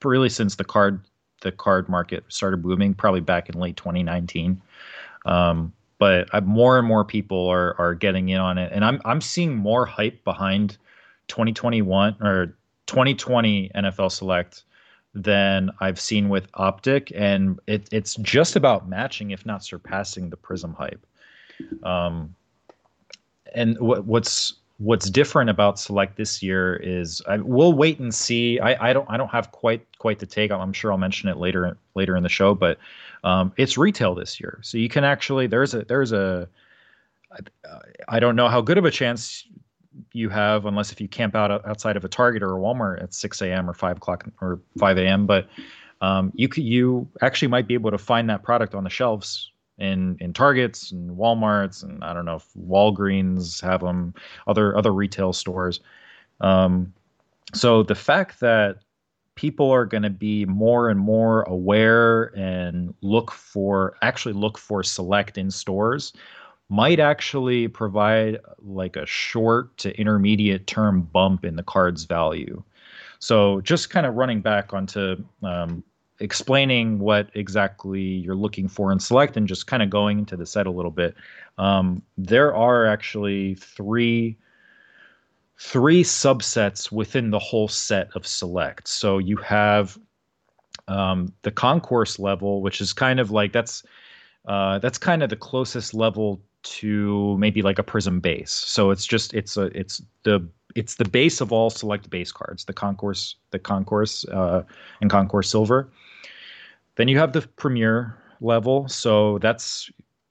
really 0.03 0.29
since 0.29 0.55
the 0.55 0.63
card 0.63 1.03
the 1.41 1.51
card 1.51 1.89
market 1.89 2.23
started 2.27 2.61
booming, 2.61 2.93
probably 2.93 3.21
back 3.21 3.49
in 3.49 3.59
late 3.59 3.77
2019. 3.77 4.61
Um, 5.25 5.73
but 5.97 6.29
I, 6.33 6.39
more 6.39 6.77
and 6.79 6.87
more 6.87 7.03
people 7.03 7.47
are 7.47 7.75
are 7.79 7.93
getting 7.93 8.29
in 8.29 8.39
on 8.39 8.57
it, 8.57 8.71
and 8.73 8.85
I'm 8.85 9.01
I'm 9.05 9.21
seeing 9.21 9.55
more 9.55 9.85
hype 9.85 10.23
behind 10.23 10.77
2021 11.27 12.15
or 12.21 12.57
2020 12.87 13.69
NFL 13.75 14.11
Select 14.11 14.63
than 15.13 15.71
I've 15.79 15.99
seen 15.99 16.29
with 16.29 16.47
Optic, 16.53 17.11
and 17.15 17.59
it, 17.67 17.87
it's 17.91 18.15
just 18.15 18.55
about 18.55 18.87
matching, 18.87 19.31
if 19.31 19.45
not 19.45 19.63
surpassing, 19.63 20.29
the 20.29 20.37
Prism 20.37 20.73
hype. 20.73 21.05
Um, 21.83 22.35
and 23.53 23.77
what, 23.79 24.05
what's 24.05 24.53
what's 24.79 25.09
different 25.09 25.49
about 25.49 25.77
Select 25.77 26.15
this 26.15 26.41
year 26.41 26.77
is 26.77 27.21
I, 27.27 27.37
we'll 27.37 27.73
wait 27.73 27.99
and 27.99 28.13
see. 28.13 28.59
I, 28.59 28.89
I 28.89 28.93
don't 28.93 29.07
I 29.09 29.17
don't 29.17 29.29
have 29.29 29.51
quite 29.51 29.85
quite 29.99 30.19
the 30.19 30.25
take. 30.25 30.51
I'm 30.51 30.73
sure 30.73 30.91
I'll 30.91 30.97
mention 30.97 31.29
it 31.29 31.37
later 31.37 31.77
later 31.95 32.15
in 32.15 32.23
the 32.23 32.29
show, 32.29 32.55
but 32.55 32.79
um, 33.23 33.53
it's 33.57 33.77
retail 33.77 34.15
this 34.15 34.39
year, 34.39 34.59
so 34.63 34.77
you 34.77 34.89
can 34.89 35.03
actually 35.03 35.47
there's 35.47 35.73
a 35.73 35.83
there's 35.83 36.11
a 36.11 36.47
I 38.07 38.19
don't 38.19 38.35
know 38.35 38.47
how 38.47 38.61
good 38.61 38.77
of 38.77 38.85
a 38.85 38.91
chance 38.91 39.45
you 40.13 40.29
have 40.29 40.65
unless 40.65 40.91
if 40.91 40.99
you 40.99 41.07
camp 41.07 41.35
out 41.35 41.51
outside 41.67 41.97
of 41.97 42.03
a 42.03 42.07
Target 42.07 42.41
or 42.41 42.57
a 42.57 42.59
Walmart 42.59 43.03
at 43.03 43.13
6 43.13 43.41
a.m. 43.41 43.69
or 43.69 43.73
5 43.73 43.97
o'clock 43.97 44.25
or 44.41 44.59
5 44.77 44.97
a.m. 44.97 45.27
But 45.27 45.47
um, 46.01 46.31
you 46.33 46.47
could, 46.47 46.63
you 46.63 47.07
actually 47.21 47.49
might 47.49 47.67
be 47.67 47.73
able 47.73 47.91
to 47.91 47.97
find 47.97 48.29
that 48.29 48.41
product 48.41 48.73
on 48.73 48.83
the 48.83 48.89
shelves 48.89 49.51
in 49.79 50.17
in 50.19 50.33
Targets 50.33 50.91
and 50.91 51.17
WalMarts 51.17 51.83
and 51.83 52.03
I 52.03 52.13
don't 52.13 52.25
know 52.25 52.35
if 52.35 52.47
Walgreens 52.53 53.61
have 53.61 53.81
them, 53.81 54.13
other 54.47 54.77
other 54.77 54.93
retail 54.93 55.33
stores. 55.33 55.79
Um, 56.41 56.93
so 57.53 57.83
the 57.83 57.95
fact 57.95 58.39
that 58.41 58.77
people 59.35 59.71
are 59.71 59.85
going 59.85 60.03
to 60.03 60.09
be 60.09 60.45
more 60.45 60.89
and 60.89 60.99
more 60.99 61.43
aware 61.43 62.37
and 62.37 62.93
look 63.01 63.31
for 63.31 63.95
actually 64.01 64.33
look 64.33 64.57
for 64.57 64.83
select 64.83 65.37
in 65.37 65.49
stores 65.49 66.13
might 66.69 66.99
actually 66.99 67.67
provide 67.67 68.37
like 68.59 68.95
a 68.95 69.05
short 69.05 69.75
to 69.77 69.97
intermediate 69.99 70.67
term 70.67 71.01
bump 71.01 71.43
in 71.43 71.55
the 71.55 71.63
card's 71.63 72.03
value. 72.03 72.61
So 73.19 73.59
just 73.61 73.89
kind 73.89 74.05
of 74.05 74.15
running 74.15 74.41
back 74.41 74.73
onto 74.73 75.23
um, 75.41 75.83
explaining 76.19 76.99
what 76.99 77.29
exactly 77.33 78.01
you're 78.01 78.35
looking 78.35 78.67
for 78.67 78.91
in 78.91 78.99
select 78.99 79.37
and 79.37 79.47
just 79.47 79.67
kind 79.67 79.81
of 79.81 79.89
going 79.89 80.19
into 80.19 80.35
the 80.35 80.45
set 80.45 80.67
a 80.67 80.71
little 80.71 80.91
bit. 80.91 81.15
Um, 81.57 82.01
there 82.17 82.53
are 82.53 82.85
actually 82.85 83.55
three 83.55 84.37
three 85.61 86.03
subsets 86.03 86.89
within 86.91 87.31
the 87.31 87.39
whole 87.39 87.67
set 87.67 88.09
of 88.15 88.25
select. 88.25 88.87
So 88.87 89.17
you 89.17 89.35
have 89.37 89.97
um, 90.87 91.33
the 91.41 91.51
concourse 91.51 92.17
level, 92.17 92.61
which 92.61 92.79
is 92.79 92.93
kind 92.93 93.19
of 93.19 93.29
like 93.29 93.51
that's 93.51 93.83
uh, 94.47 94.79
that's 94.79 94.97
kind 94.97 95.21
of 95.21 95.29
the 95.29 95.35
closest 95.35 95.93
level 95.93 96.41
to 96.61 97.37
maybe 97.37 97.61
like 97.61 97.79
a 97.79 97.83
prism 97.83 98.19
base. 98.19 98.51
So 98.51 98.91
it's 98.91 99.05
just 99.05 99.33
it's 99.33 99.57
a 99.57 99.65
it's 99.77 100.01
the 100.23 100.47
it's 100.75 100.95
the 100.95 101.05
base 101.05 101.41
of 101.41 101.51
all 101.51 101.69
select 101.69 102.09
base 102.09 102.31
cards, 102.31 102.65
the 102.65 102.73
concourse, 102.73 103.35
the 103.51 103.59
concourse, 103.59 104.25
uh, 104.25 104.63
and 105.01 105.09
concourse 105.09 105.49
silver. 105.49 105.89
Then 106.99 107.07
you 107.07 107.17
have 107.17 107.31
the 107.31 107.47
premier 107.55 108.21
level, 108.41 108.85
so 108.89 109.37
that's 109.37 109.89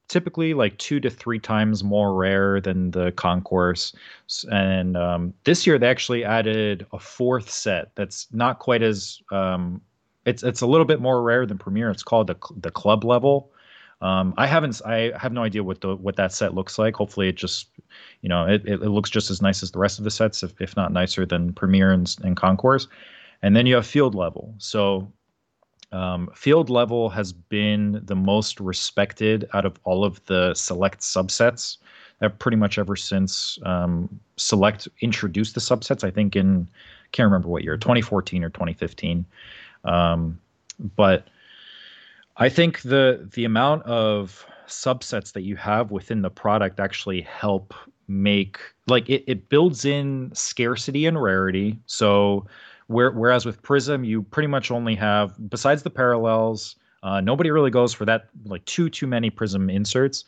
typically 0.09 0.53
like 0.53 0.77
two 0.77 1.01
to 1.01 1.09
three 1.09 1.39
times 1.39 1.83
more 1.83 2.13
rare 2.13 2.61
than 2.61 2.91
the 2.91 3.11
concourse. 3.13 3.97
And 4.51 4.95
um, 4.95 5.33
this 5.45 5.67
year 5.67 5.79
they 5.79 5.89
actually 5.89 6.25
added 6.25 6.85
a 6.93 6.99
fourth 6.99 7.49
set 7.49 7.95
that's 7.95 8.27
not 8.33 8.59
quite 8.59 8.83
as 8.83 9.19
um, 9.33 9.81
it's 10.27 10.43
it's 10.43 10.61
a 10.61 10.67
little 10.67 10.85
bit 10.85 11.01
more 11.01 11.23
rare 11.23 11.47
than 11.47 11.57
premier. 11.57 11.89
It's 11.89 12.03
called 12.03 12.27
the 12.27 12.37
the 12.61 12.71
club 12.71 13.03
level. 13.03 13.51
Um, 14.03 14.35
I 14.37 14.47
haven't. 14.47 14.83
I 14.85 15.13
have 15.17 15.33
no 15.33 15.45
idea 15.45 15.65
what 15.65 15.81
the 15.81 15.97
what 15.97 16.17
that 16.17 16.35
set 16.35 16.53
looks 16.53 16.79
like. 16.79 16.97
Hopefully, 16.97 17.31
it 17.31 17.37
just, 17.37 17.69
you 18.21 18.29
know, 18.29 18.45
it, 18.45 18.67
it, 18.67 18.83
looks 18.83 19.09
just 19.09 19.31
as 19.31 19.41
nice 19.41 19.63
as 19.63 19.71
the 19.71 19.79
rest 19.79 19.97
of 19.97 20.05
the 20.05 20.11
sets, 20.11 20.43
if, 20.43 20.53
if 20.61 20.77
not 20.77 20.93
nicer 20.93 21.25
than 21.25 21.55
Premier 21.55 21.93
and, 21.93 22.15
and 22.23 22.37
Concourse. 22.37 22.89
And 23.41 23.57
then 23.57 23.65
you 23.65 23.77
have 23.77 23.87
field 23.87 24.15
level. 24.15 24.55
So, 24.59 25.11
um, 25.92 26.30
field 26.35 26.71
level 26.71 27.09
has 27.11 27.33
been 27.33 28.00
the 28.04 28.16
most 28.16 28.61
respected 28.61 29.49
out 29.54 29.64
of 29.64 29.78
all 29.85 30.04
of 30.04 30.25
the 30.26 30.54
select 30.54 31.00
subsets. 31.00 31.78
Pretty 32.40 32.57
much 32.57 32.78
ever 32.78 32.97
since 32.97 33.61
um, 33.62 34.09
Select 34.37 34.88
introduced 35.00 35.54
the 35.54 35.61
subsets. 35.61 36.02
I 36.02 36.11
think 36.11 36.35
in 36.35 36.68
can't 37.12 37.26
remember 37.26 37.49
what 37.49 37.62
year, 37.62 37.76
2014 37.76 38.42
or 38.45 38.50
2015. 38.50 39.25
Um, 39.85 40.40
but 40.97 41.28
I 42.37 42.49
think 42.49 42.83
the 42.83 43.28
the 43.35 43.45
amount 43.45 43.85
of 43.85 44.45
subsets 44.66 45.33
that 45.33 45.42
you 45.42 45.57
have 45.57 45.90
within 45.90 46.23
the 46.23 46.30
product 46.30 46.80
actually 46.80 47.21
help 47.23 47.73
make 48.07 48.59
like 48.87 49.09
it, 49.09 49.25
it 49.26 49.49
builds 49.49 49.85
in 49.85 50.30
scarcity 50.35 51.07
and 51.07 51.21
rarity. 51.21 51.78
So 51.87 52.47
where, 52.88 53.12
whereas 53.12 53.47
with 53.47 53.62
Prism, 53.62 54.04
you 54.04 54.23
pretty 54.23 54.49
much 54.49 54.71
only 54.71 54.95
have 54.97 55.35
besides 55.49 55.83
the 55.83 55.90
parallels, 55.90 56.76
uh, 57.02 57.21
nobody 57.21 57.50
really 57.50 57.71
goes 57.71 57.95
for 57.95 58.04
that 58.04 58.28
like 58.45 58.64
too 58.64 58.90
too 58.90 59.07
many 59.07 59.30
Prism 59.30 59.71
inserts. 59.71 60.25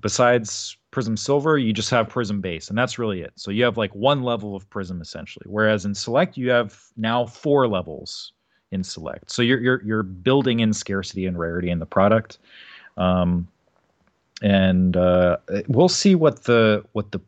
Besides 0.00 0.76
Prism 0.90 1.16
Silver, 1.16 1.58
you 1.58 1.72
just 1.72 1.90
have 1.90 2.08
Prism 2.08 2.40
Base, 2.40 2.68
and 2.68 2.78
that's 2.78 2.98
really 2.98 3.22
it. 3.22 3.32
So 3.36 3.50
you 3.50 3.64
have 3.64 3.76
like 3.76 3.94
one 3.94 4.22
level 4.22 4.54
of 4.54 4.68
Prism 4.70 5.00
essentially. 5.00 5.46
Whereas 5.48 5.84
in 5.84 5.94
Select, 5.94 6.36
you 6.36 6.50
have 6.50 6.80
now 6.96 7.26
four 7.26 7.66
levels 7.68 8.32
in 8.70 8.84
select. 8.84 9.30
So 9.30 9.42
you're 9.42 9.60
you're 9.60 9.82
you're 9.82 10.02
building 10.02 10.60
in 10.60 10.72
scarcity 10.72 11.26
and 11.26 11.38
rarity 11.38 11.70
in 11.70 11.78
the 11.78 11.86
product, 11.86 12.38
um, 12.96 13.48
and 14.42 14.96
uh, 14.96 15.38
we'll 15.68 15.88
see 15.88 16.14
what 16.14 16.44
the 16.44 16.84
what 16.92 17.12
the 17.12 17.20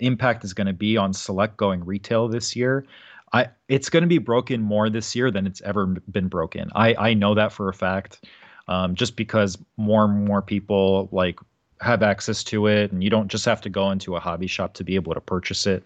impact 0.00 0.44
is 0.44 0.52
going 0.52 0.66
to 0.66 0.72
be 0.72 0.96
on 0.96 1.12
select 1.12 1.56
going 1.56 1.84
retail 1.84 2.28
this 2.28 2.56
year. 2.56 2.84
I 3.32 3.48
it's 3.68 3.88
going 3.88 4.02
to 4.02 4.08
be 4.08 4.18
broken 4.18 4.62
more 4.62 4.88
this 4.88 5.14
year 5.14 5.30
than 5.30 5.46
it's 5.46 5.60
ever 5.62 5.86
been 5.86 6.28
broken. 6.28 6.70
I 6.74 6.94
I 6.94 7.14
know 7.14 7.34
that 7.34 7.52
for 7.52 7.68
a 7.68 7.74
fact, 7.74 8.24
um, 8.68 8.94
just 8.94 9.16
because 9.16 9.58
more 9.76 10.04
and 10.04 10.24
more 10.24 10.42
people 10.42 11.08
like 11.12 11.38
have 11.80 12.02
access 12.02 12.42
to 12.44 12.66
it, 12.66 12.92
and 12.92 13.02
you 13.02 13.10
don't 13.10 13.28
just 13.28 13.44
have 13.44 13.60
to 13.62 13.68
go 13.68 13.90
into 13.90 14.16
a 14.16 14.20
hobby 14.20 14.46
shop 14.46 14.74
to 14.74 14.84
be 14.84 14.94
able 14.94 15.14
to 15.14 15.20
purchase 15.20 15.66
it 15.66 15.84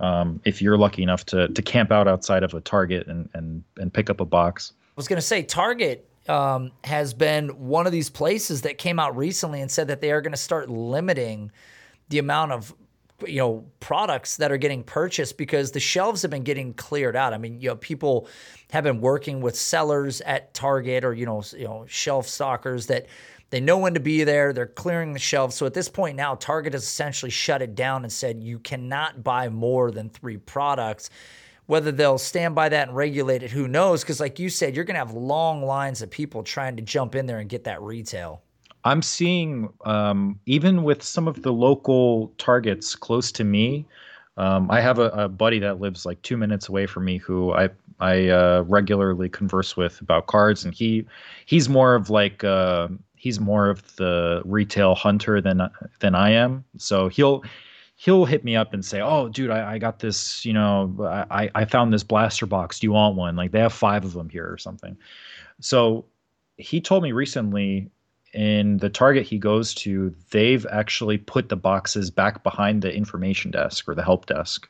um, 0.00 0.40
if 0.44 0.60
you're 0.60 0.78
lucky 0.78 1.02
enough 1.02 1.24
to 1.26 1.48
to 1.48 1.62
camp 1.62 1.92
out 1.92 2.08
outside 2.08 2.42
of 2.42 2.54
a 2.54 2.60
Target 2.60 3.06
and 3.06 3.28
and 3.34 3.62
and 3.78 3.92
pick 3.92 4.10
up 4.10 4.20
a 4.20 4.24
box. 4.24 4.72
I 4.88 4.92
was 4.96 5.08
going 5.08 5.18
to 5.18 5.26
say 5.26 5.42
Target 5.42 6.08
um, 6.28 6.72
has 6.84 7.14
been 7.14 7.48
one 7.48 7.86
of 7.86 7.92
these 7.92 8.10
places 8.10 8.62
that 8.62 8.78
came 8.78 8.98
out 8.98 9.16
recently 9.16 9.60
and 9.60 9.70
said 9.70 9.88
that 9.88 10.00
they 10.00 10.10
are 10.10 10.20
going 10.20 10.32
to 10.32 10.38
start 10.38 10.68
limiting 10.68 11.50
the 12.08 12.18
amount 12.18 12.52
of 12.52 12.74
you 13.26 13.38
know 13.38 13.64
products 13.80 14.36
that 14.38 14.52
are 14.52 14.56
getting 14.56 14.82
purchased 14.82 15.38
because 15.38 15.72
the 15.72 15.80
shelves 15.80 16.22
have 16.22 16.30
been 16.30 16.44
getting 16.44 16.74
cleared 16.74 17.16
out. 17.16 17.32
I 17.32 17.38
mean, 17.38 17.60
you 17.60 17.68
know, 17.68 17.76
people 17.76 18.28
have 18.70 18.84
been 18.84 19.00
working 19.00 19.40
with 19.40 19.56
sellers 19.56 20.20
at 20.22 20.54
Target 20.54 21.04
or 21.04 21.14
you 21.14 21.26
know, 21.26 21.42
you 21.56 21.64
know, 21.64 21.84
shelf 21.88 22.26
stockers 22.26 22.86
that 22.86 23.06
they 23.50 23.60
know 23.60 23.78
when 23.78 23.94
to 23.94 24.00
be 24.00 24.24
there. 24.24 24.52
They're 24.52 24.66
clearing 24.66 25.12
the 25.12 25.18
shelves. 25.18 25.56
So 25.56 25.66
at 25.66 25.74
this 25.74 25.88
point 25.88 26.16
now, 26.16 26.36
Target 26.36 26.72
has 26.72 26.84
essentially 26.84 27.30
shut 27.30 27.62
it 27.62 27.74
down 27.74 28.04
and 28.04 28.12
said 28.12 28.42
you 28.42 28.60
cannot 28.60 29.22
buy 29.24 29.48
more 29.48 29.90
than 29.90 30.08
three 30.08 30.36
products. 30.36 31.10
Whether 31.66 31.92
they'll 31.92 32.18
stand 32.18 32.54
by 32.54 32.68
that 32.68 32.88
and 32.88 32.96
regulate 32.96 33.42
it, 33.42 33.50
who 33.50 33.68
knows? 33.68 34.02
Because, 34.02 34.18
like 34.18 34.40
you 34.40 34.48
said, 34.48 34.74
you're 34.74 34.84
going 34.84 34.94
to 34.94 35.06
have 35.06 35.12
long 35.12 35.62
lines 35.62 36.02
of 36.02 36.10
people 36.10 36.42
trying 36.42 36.76
to 36.76 36.82
jump 36.82 37.14
in 37.14 37.26
there 37.26 37.38
and 37.38 37.48
get 37.48 37.64
that 37.64 37.80
retail. 37.80 38.42
I'm 38.84 39.02
seeing, 39.02 39.68
um, 39.84 40.40
even 40.46 40.82
with 40.82 41.02
some 41.02 41.28
of 41.28 41.42
the 41.42 41.52
local 41.52 42.32
targets 42.38 42.94
close 42.94 43.30
to 43.32 43.44
me, 43.44 43.86
um, 44.36 44.70
I 44.70 44.80
have 44.80 44.98
a, 44.98 45.10
a, 45.10 45.28
buddy 45.28 45.58
that 45.58 45.80
lives 45.80 46.06
like 46.06 46.22
two 46.22 46.36
minutes 46.36 46.68
away 46.68 46.86
from 46.86 47.04
me 47.04 47.18
who 47.18 47.52
I 47.52 47.68
I 47.98 48.28
uh, 48.28 48.64
regularly 48.66 49.28
converse 49.28 49.76
with 49.76 50.00
about 50.00 50.28
cards, 50.28 50.64
and 50.64 50.72
he 50.72 51.04
he's 51.44 51.68
more 51.68 51.94
of 51.94 52.08
like 52.08 52.42
uh, 52.42 52.88
he's 53.16 53.38
more 53.38 53.68
of 53.68 53.96
the 53.96 54.40
retail 54.46 54.94
hunter 54.94 55.40
than 55.42 55.68
than 55.98 56.14
I 56.14 56.30
am. 56.30 56.64
So 56.78 57.08
he'll 57.08 57.44
he'll 57.96 58.24
hit 58.24 58.42
me 58.42 58.56
up 58.56 58.72
and 58.72 58.82
say, 58.82 59.02
"Oh, 59.02 59.28
dude, 59.28 59.50
I, 59.50 59.74
I 59.74 59.78
got 59.78 59.98
this. 59.98 60.44
You 60.44 60.54
know, 60.54 60.96
I 61.30 61.50
I 61.54 61.64
found 61.66 61.92
this 61.92 62.02
blaster 62.02 62.46
box. 62.46 62.80
Do 62.80 62.86
you 62.86 62.92
want 62.92 63.16
one? 63.16 63.36
Like 63.36 63.50
they 63.52 63.60
have 63.60 63.74
five 63.74 64.04
of 64.04 64.14
them 64.14 64.30
here 64.30 64.50
or 64.50 64.56
something." 64.56 64.96
So 65.60 66.06
he 66.56 66.80
told 66.80 67.02
me 67.02 67.12
recently 67.12 67.90
in 68.32 68.78
the 68.78 68.90
target 68.90 69.26
he 69.26 69.38
goes 69.38 69.74
to, 69.74 70.14
they've 70.30 70.66
actually 70.70 71.18
put 71.18 71.48
the 71.48 71.56
boxes 71.56 72.10
back 72.10 72.42
behind 72.42 72.82
the 72.82 72.94
information 72.94 73.50
desk 73.50 73.88
or 73.88 73.94
the 73.94 74.04
help 74.04 74.26
desk. 74.26 74.68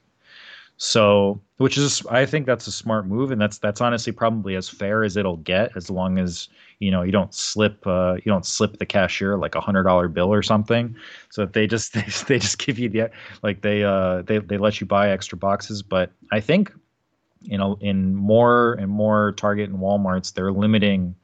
So, 0.83 1.39
which 1.59 1.77
is, 1.77 2.03
I 2.07 2.25
think 2.25 2.47
that's 2.47 2.67
a 2.67 2.73
smart 2.73 3.07
move, 3.07 3.31
and 3.31 3.39
that's 3.39 3.59
that's 3.59 3.83
honestly 3.83 4.15
probably 4.15 4.57
as 4.57 4.67
fair 4.67 5.05
as 5.05 5.15
it'll 5.15 5.37
get, 5.37 5.77
as 5.77 5.91
long 5.91 6.19
as 6.19 6.49
you 6.79 6.91
know 6.91 7.03
you 7.03 7.13
don't 7.13 7.35
slip 7.35 7.87
uh, 7.87 8.15
you 8.15 8.33
don't 8.33 8.47
slip 8.47 8.79
the 8.79 8.87
cashier 8.87 9.37
like 9.37 9.55
a 9.55 9.61
hundred 9.61 9.83
dollar 9.83 10.09
bill 10.09 10.33
or 10.33 10.43
something. 10.43 10.97
So 11.29 11.43
if 11.43 11.53
they 11.53 11.67
just 11.67 11.93
they, 11.95 12.07
they 12.29 12.39
just 12.39 12.57
give 12.65 12.79
you 12.79 12.89
the 12.89 13.11
like 13.43 13.61
they 13.61 13.85
uh 13.85 14.23
they 14.23 14.39
they 14.39 14.57
let 14.57 14.81
you 14.81 14.87
buy 14.87 15.11
extra 15.11 15.37
boxes, 15.37 15.83
but 15.83 16.13
I 16.33 16.41
think 16.41 16.73
you 17.43 17.59
know 17.59 17.77
in 17.83 18.15
more 18.15 18.73
and 18.75 18.91
more 18.91 19.33
Target 19.33 19.69
and 19.69 19.81
WalMarts 19.81 20.33
they're 20.33 20.51
limiting 20.51 21.15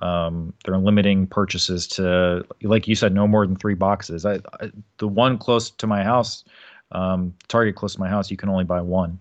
um, 0.00 0.52
they're 0.64 0.78
limiting 0.78 1.26
purchases 1.26 1.86
to 1.86 2.44
like 2.62 2.86
you 2.88 2.94
said 2.94 3.12
no 3.12 3.26
more 3.26 3.46
than 3.46 3.56
three 3.56 3.74
boxes 3.74 4.24
I, 4.24 4.34
I, 4.60 4.70
the 4.98 5.08
one 5.08 5.38
close 5.38 5.70
to 5.70 5.86
my 5.86 6.02
house 6.02 6.44
Um, 6.92 7.34
Target 7.48 7.74
close 7.76 7.94
to 7.94 8.00
my 8.00 8.08
house, 8.08 8.30
you 8.30 8.36
can 8.36 8.48
only 8.48 8.64
buy 8.64 8.80
one 8.80 9.18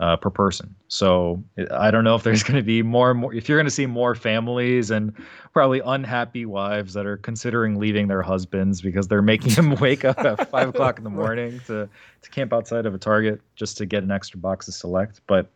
uh, 0.00 0.16
per 0.16 0.30
person. 0.30 0.74
So 0.88 1.42
I 1.70 1.90
don't 1.90 2.04
know 2.04 2.14
if 2.14 2.22
there's 2.22 2.42
going 2.48 2.56
to 2.56 2.62
be 2.62 2.82
more 2.82 3.10
and 3.10 3.20
more. 3.20 3.34
If 3.34 3.48
you're 3.48 3.58
going 3.58 3.66
to 3.66 3.70
see 3.70 3.86
more 3.86 4.14
families 4.14 4.90
and 4.90 5.12
probably 5.52 5.80
unhappy 5.84 6.46
wives 6.46 6.94
that 6.94 7.04
are 7.06 7.18
considering 7.18 7.78
leaving 7.78 8.08
their 8.08 8.22
husbands 8.22 8.80
because 8.80 9.08
they're 9.08 9.22
making 9.22 9.52
them 9.54 9.74
wake 9.80 10.04
up 10.04 10.18
at 10.20 10.50
five 10.50 10.70
o'clock 10.70 10.98
in 10.98 11.04
the 11.04 11.10
morning 11.22 11.60
to 11.66 11.88
to 12.22 12.30
camp 12.30 12.52
outside 12.52 12.86
of 12.86 12.94
a 12.94 12.98
Target 12.98 13.40
just 13.54 13.76
to 13.76 13.86
get 13.86 14.02
an 14.02 14.10
extra 14.10 14.38
box 14.40 14.68
of 14.68 14.74
Select, 14.74 15.20
but. 15.26 15.48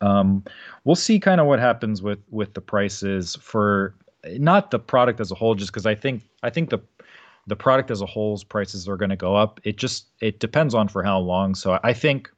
Um, 0.00 0.44
we'll 0.84 0.96
see 0.96 1.18
kind 1.18 1.40
of 1.40 1.46
what 1.46 1.58
happens 1.58 2.02
with 2.02 2.18
with 2.30 2.54
the 2.54 2.60
prices 2.60 3.36
for 3.40 3.94
not 4.24 4.70
the 4.70 4.78
product 4.78 5.20
as 5.20 5.30
a 5.30 5.34
whole, 5.34 5.54
just 5.54 5.72
because 5.72 5.86
I 5.86 5.94
think 5.94 6.22
I 6.42 6.50
think 6.50 6.70
the 6.70 6.78
the 7.46 7.56
product 7.56 7.90
as 7.90 8.00
a 8.00 8.06
whole's 8.06 8.42
prices 8.42 8.88
are 8.88 8.96
going 8.96 9.10
to 9.10 9.16
go 9.16 9.36
up. 9.36 9.60
It 9.64 9.76
just 9.76 10.06
it 10.20 10.40
depends 10.40 10.74
on 10.74 10.88
for 10.88 11.02
how 11.02 11.18
long. 11.18 11.54
So 11.54 11.78
I 11.82 11.92
think 11.92 12.30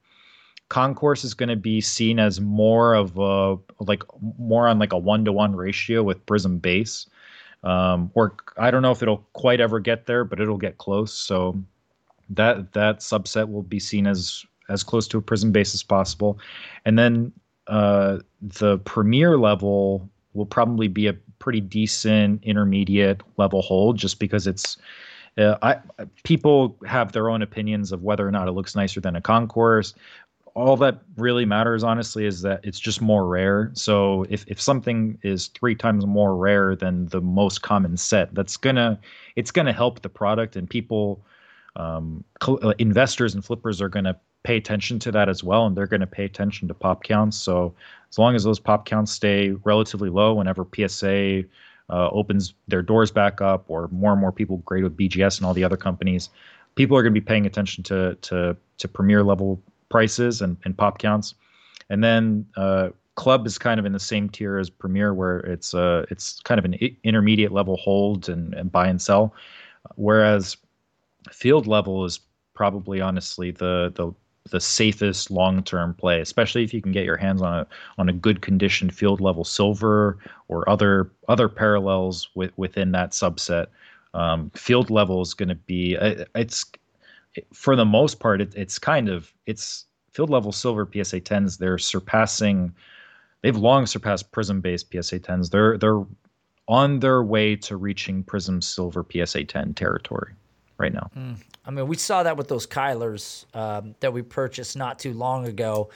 concourse 0.68 1.24
is 1.24 1.34
going 1.34 1.48
to 1.48 1.56
be 1.56 1.80
seen 1.80 2.18
as 2.18 2.40
more 2.40 2.94
of 2.94 3.16
a 3.18 3.56
like 3.80 4.02
more 4.38 4.68
on 4.68 4.78
like 4.78 4.92
a 4.92 4.98
one 4.98 5.24
to 5.24 5.32
one 5.32 5.56
ratio 5.56 6.02
with 6.02 6.24
prism 6.26 6.58
base 6.58 7.06
um, 7.64 8.10
or 8.14 8.36
i 8.58 8.70
don't 8.70 8.82
know 8.82 8.90
if 8.90 9.02
it'll 9.02 9.26
quite 9.32 9.60
ever 9.60 9.80
get 9.80 10.06
there 10.06 10.24
but 10.24 10.40
it'll 10.40 10.58
get 10.58 10.78
close 10.78 11.12
so 11.12 11.58
that 12.28 12.72
that 12.72 12.98
subset 12.98 13.50
will 13.50 13.62
be 13.62 13.80
seen 13.80 14.06
as 14.06 14.44
as 14.68 14.82
close 14.82 15.08
to 15.08 15.16
a 15.16 15.22
prism 15.22 15.52
base 15.52 15.74
as 15.74 15.82
possible 15.82 16.38
and 16.84 16.98
then 16.98 17.32
uh, 17.68 18.18
the 18.40 18.78
premier 18.78 19.38
level 19.38 20.08
will 20.34 20.46
probably 20.46 20.88
be 20.88 21.06
a 21.06 21.12
pretty 21.38 21.60
decent 21.60 22.42
intermediate 22.44 23.20
level 23.36 23.62
hold 23.62 23.96
just 23.96 24.18
because 24.18 24.46
it's 24.46 24.76
uh, 25.36 25.56
I 25.62 25.76
people 26.24 26.76
have 26.86 27.12
their 27.12 27.30
own 27.30 27.42
opinions 27.42 27.92
of 27.92 28.02
whether 28.02 28.26
or 28.26 28.30
not 28.30 28.48
it 28.48 28.52
looks 28.52 28.74
nicer 28.74 29.00
than 29.00 29.14
a 29.16 29.20
concourse. 29.20 29.94
All 30.54 30.76
that 30.78 31.02
really 31.16 31.44
matters 31.44 31.84
honestly 31.84 32.26
is 32.26 32.42
that 32.42 32.60
it's 32.64 32.80
just 32.80 33.00
more 33.00 33.26
rare. 33.28 33.70
So 33.74 34.26
if, 34.28 34.44
if 34.48 34.60
something 34.60 35.16
is 35.22 35.46
three 35.48 35.76
times 35.76 36.04
more 36.04 36.34
rare 36.34 36.74
than 36.74 37.06
the 37.06 37.20
most 37.20 37.62
common 37.62 37.96
set 37.96 38.34
that's 38.34 38.56
gonna 38.56 38.98
it's 39.36 39.52
gonna 39.52 39.72
help 39.72 40.02
the 40.02 40.08
product 40.08 40.56
and 40.56 40.68
people 40.68 41.24
um, 41.76 42.24
uh, 42.40 42.72
investors 42.78 43.34
and 43.34 43.44
flippers 43.44 43.80
are 43.80 43.88
gonna 43.88 44.18
pay 44.42 44.56
attention 44.56 44.98
to 44.98 45.12
that 45.12 45.28
as 45.28 45.42
well 45.44 45.66
and 45.66 45.76
they're 45.76 45.86
gonna 45.86 46.06
pay 46.06 46.24
attention 46.24 46.68
to 46.68 46.74
pop 46.74 47.02
counts 47.02 47.36
so 47.36 47.74
as 48.10 48.18
long 48.18 48.34
as 48.34 48.44
those 48.44 48.60
pop 48.60 48.86
counts 48.86 49.12
stay 49.12 49.50
relatively 49.64 50.08
low 50.10 50.34
whenever 50.34 50.66
psa 50.74 51.44
uh, 51.90 52.08
opens 52.10 52.54
their 52.68 52.82
doors 52.82 53.10
back 53.10 53.40
up 53.40 53.64
or 53.68 53.88
more 53.88 54.12
and 54.12 54.20
more 54.20 54.32
people 54.32 54.58
grade 54.58 54.84
with 54.84 54.96
bgs 54.96 55.38
and 55.38 55.46
all 55.46 55.54
the 55.54 55.64
other 55.64 55.76
companies 55.76 56.30
people 56.74 56.96
are 56.96 57.02
going 57.02 57.14
to 57.14 57.20
be 57.20 57.24
paying 57.24 57.46
attention 57.46 57.82
to 57.82 58.14
to 58.20 58.56
to 58.78 58.86
premier 58.88 59.24
level 59.24 59.60
prices 59.88 60.42
and, 60.42 60.56
and 60.64 60.76
pop 60.76 60.98
counts. 60.98 61.34
And 61.90 62.02
then 62.02 62.46
uh, 62.56 62.90
Club 63.14 63.46
is 63.46 63.58
kind 63.58 63.80
of 63.80 63.86
in 63.86 63.92
the 63.92 64.00
same 64.00 64.28
tier 64.28 64.58
as 64.58 64.70
Premier, 64.70 65.14
where 65.14 65.40
it's 65.40 65.74
uh, 65.74 66.04
it's 66.10 66.40
kind 66.42 66.58
of 66.58 66.64
an 66.64 66.74
intermediate 67.02 67.52
level 67.52 67.76
hold 67.76 68.28
and, 68.28 68.54
and 68.54 68.70
buy 68.70 68.88
and 68.88 69.00
sell, 69.00 69.34
whereas 69.96 70.56
Field 71.32 71.66
level 71.66 72.04
is 72.04 72.20
probably 72.54 73.00
honestly 73.00 73.50
the 73.50 73.92
the 73.96 74.12
the 74.50 74.60
safest 74.60 75.30
long 75.30 75.62
term 75.62 75.94
play, 75.94 76.20
especially 76.20 76.64
if 76.64 76.72
you 76.74 76.82
can 76.82 76.92
get 76.92 77.04
your 77.04 77.16
hands 77.16 77.42
on 77.42 77.60
a 77.60 77.66
on 77.98 78.08
a 78.08 78.12
good 78.12 78.42
condition 78.42 78.90
field 78.90 79.20
level 79.20 79.44
silver 79.44 80.18
or 80.48 80.68
other 80.68 81.10
other 81.28 81.48
parallels 81.48 82.28
with, 82.34 82.52
within 82.56 82.92
that 82.92 83.12
subset. 83.12 83.66
Um, 84.14 84.50
field 84.50 84.90
level 84.90 85.20
is 85.20 85.34
going 85.34 85.50
to 85.50 85.54
be 85.54 85.96
uh, 85.96 86.24
it's 86.34 86.64
for 87.52 87.76
the 87.76 87.84
most 87.84 88.20
part, 88.20 88.40
it, 88.40 88.54
it's 88.54 88.78
kind 88.78 89.08
of 89.08 89.32
it's 89.46 89.86
field 90.12 90.30
level 90.30 90.52
silver 90.52 90.88
PSA 90.90 91.20
10s. 91.20 91.58
They're 91.58 91.78
surpassing. 91.78 92.74
They've 93.42 93.56
long 93.56 93.86
surpassed 93.86 94.32
Prism 94.32 94.60
based 94.60 94.90
PSA 94.90 95.20
10s. 95.20 95.50
They're 95.50 95.78
they're 95.78 96.04
on 96.66 97.00
their 97.00 97.22
way 97.22 97.56
to 97.56 97.76
reaching 97.76 98.22
Prism 98.22 98.60
Silver 98.60 99.04
PSA 99.10 99.44
10 99.44 99.72
territory 99.74 100.34
right 100.78 100.92
now. 100.92 101.10
Mm. 101.16 101.36
I 101.64 101.70
mean, 101.70 101.86
we 101.86 101.96
saw 101.96 102.22
that 102.22 102.36
with 102.36 102.48
those 102.48 102.66
Kylers 102.66 103.44
um, 103.54 103.94
that 104.00 104.12
we 104.12 104.22
purchased 104.22 104.76
not 104.76 104.98
too 104.98 105.12
long 105.12 105.46
ago. 105.46 105.90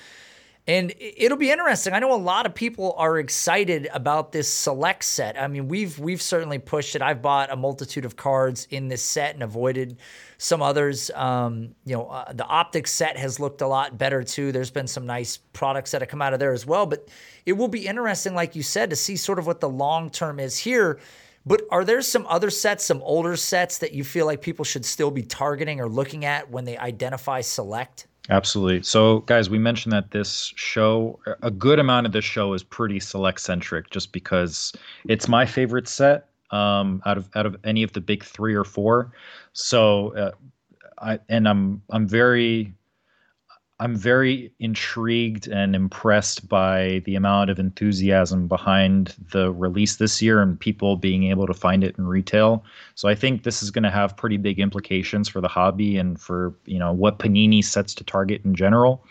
And 0.68 0.94
it'll 1.00 1.38
be 1.38 1.50
interesting. 1.50 1.92
I 1.92 1.98
know 1.98 2.14
a 2.14 2.16
lot 2.16 2.46
of 2.46 2.54
people 2.54 2.94
are 2.96 3.18
excited 3.18 3.88
about 3.92 4.30
this 4.30 4.48
select 4.48 5.04
set. 5.04 5.40
I 5.40 5.48
mean, 5.48 5.66
we've 5.66 5.98
we've 5.98 6.22
certainly 6.22 6.60
pushed 6.60 6.94
it. 6.94 7.02
I've 7.02 7.20
bought 7.20 7.50
a 7.50 7.56
multitude 7.56 8.04
of 8.04 8.14
cards 8.14 8.68
in 8.70 8.86
this 8.86 9.02
set 9.02 9.34
and 9.34 9.42
avoided 9.42 9.96
some 10.38 10.62
others. 10.62 11.10
Um, 11.16 11.74
you 11.84 11.96
know, 11.96 12.06
uh, 12.06 12.32
the 12.32 12.44
optic 12.44 12.86
set 12.86 13.16
has 13.16 13.40
looked 13.40 13.60
a 13.60 13.66
lot 13.66 13.98
better 13.98 14.22
too. 14.22 14.52
There's 14.52 14.70
been 14.70 14.86
some 14.86 15.04
nice 15.04 15.36
products 15.36 15.90
that 15.90 16.00
have 16.00 16.08
come 16.08 16.22
out 16.22 16.32
of 16.32 16.38
there 16.38 16.52
as 16.52 16.64
well. 16.64 16.86
But 16.86 17.08
it 17.44 17.54
will 17.54 17.66
be 17.66 17.88
interesting, 17.88 18.36
like 18.36 18.54
you 18.54 18.62
said, 18.62 18.90
to 18.90 18.96
see 18.96 19.16
sort 19.16 19.40
of 19.40 19.48
what 19.48 19.58
the 19.58 19.68
long 19.68 20.10
term 20.10 20.38
is 20.38 20.58
here. 20.58 21.00
But 21.44 21.62
are 21.70 21.84
there 21.84 22.02
some 22.02 22.26
other 22.28 22.50
sets, 22.50 22.84
some 22.84 23.02
older 23.02 23.36
sets 23.36 23.78
that 23.78 23.92
you 23.92 24.04
feel 24.04 24.26
like 24.26 24.40
people 24.42 24.64
should 24.64 24.84
still 24.84 25.10
be 25.10 25.22
targeting 25.22 25.80
or 25.80 25.88
looking 25.88 26.24
at 26.24 26.50
when 26.50 26.64
they 26.64 26.76
identify 26.78 27.40
select? 27.40 28.06
Absolutely. 28.30 28.82
So, 28.82 29.20
guys, 29.20 29.50
we 29.50 29.58
mentioned 29.58 29.92
that 29.92 30.12
this 30.12 30.52
show, 30.54 31.18
a 31.42 31.50
good 31.50 31.80
amount 31.80 32.06
of 32.06 32.12
this 32.12 32.24
show 32.24 32.52
is 32.52 32.62
pretty 32.62 33.00
select 33.00 33.40
centric, 33.40 33.90
just 33.90 34.12
because 34.12 34.72
it's 35.08 35.26
my 35.26 35.44
favorite 35.44 35.88
set 35.88 36.28
um, 36.52 37.02
out 37.04 37.18
of 37.18 37.28
out 37.34 37.46
of 37.46 37.56
any 37.64 37.82
of 37.82 37.92
the 37.92 38.00
big 38.00 38.22
three 38.22 38.54
or 38.54 38.62
four. 38.64 39.12
So, 39.54 40.14
uh, 40.14 40.30
I 40.98 41.18
and 41.28 41.48
I'm 41.48 41.82
I'm 41.90 42.06
very 42.06 42.72
I'm 43.80 43.96
very 43.96 44.52
intrigued 44.60 45.48
and 45.48 45.74
impressed 45.74 46.48
by 46.48 47.02
the 47.04 47.16
amount 47.16 47.50
of 47.50 47.58
enthusiasm 47.58 48.46
behind 48.46 49.14
the 49.32 49.50
release 49.52 49.96
this 49.96 50.22
year 50.22 50.40
and 50.40 50.60
people 50.60 50.96
being 50.96 51.24
able 51.24 51.46
to 51.46 51.54
find 51.54 51.82
it 51.82 51.96
in 51.98 52.06
retail. 52.06 52.64
So 52.94 53.08
I 53.08 53.14
think 53.14 53.42
this 53.42 53.62
is 53.62 53.70
going 53.72 53.82
to 53.82 53.90
have 53.90 54.16
pretty 54.16 54.36
big 54.36 54.60
implications 54.60 55.28
for 55.28 55.40
the 55.40 55.48
hobby 55.48 55.96
and 55.96 56.20
for 56.20 56.54
you 56.64 56.78
know 56.78 56.92
what 56.92 57.18
Panini 57.18 57.64
sets 57.64 57.94
to 57.96 58.04
target 58.04 58.44
in 58.44 58.54
general. 58.54 59.04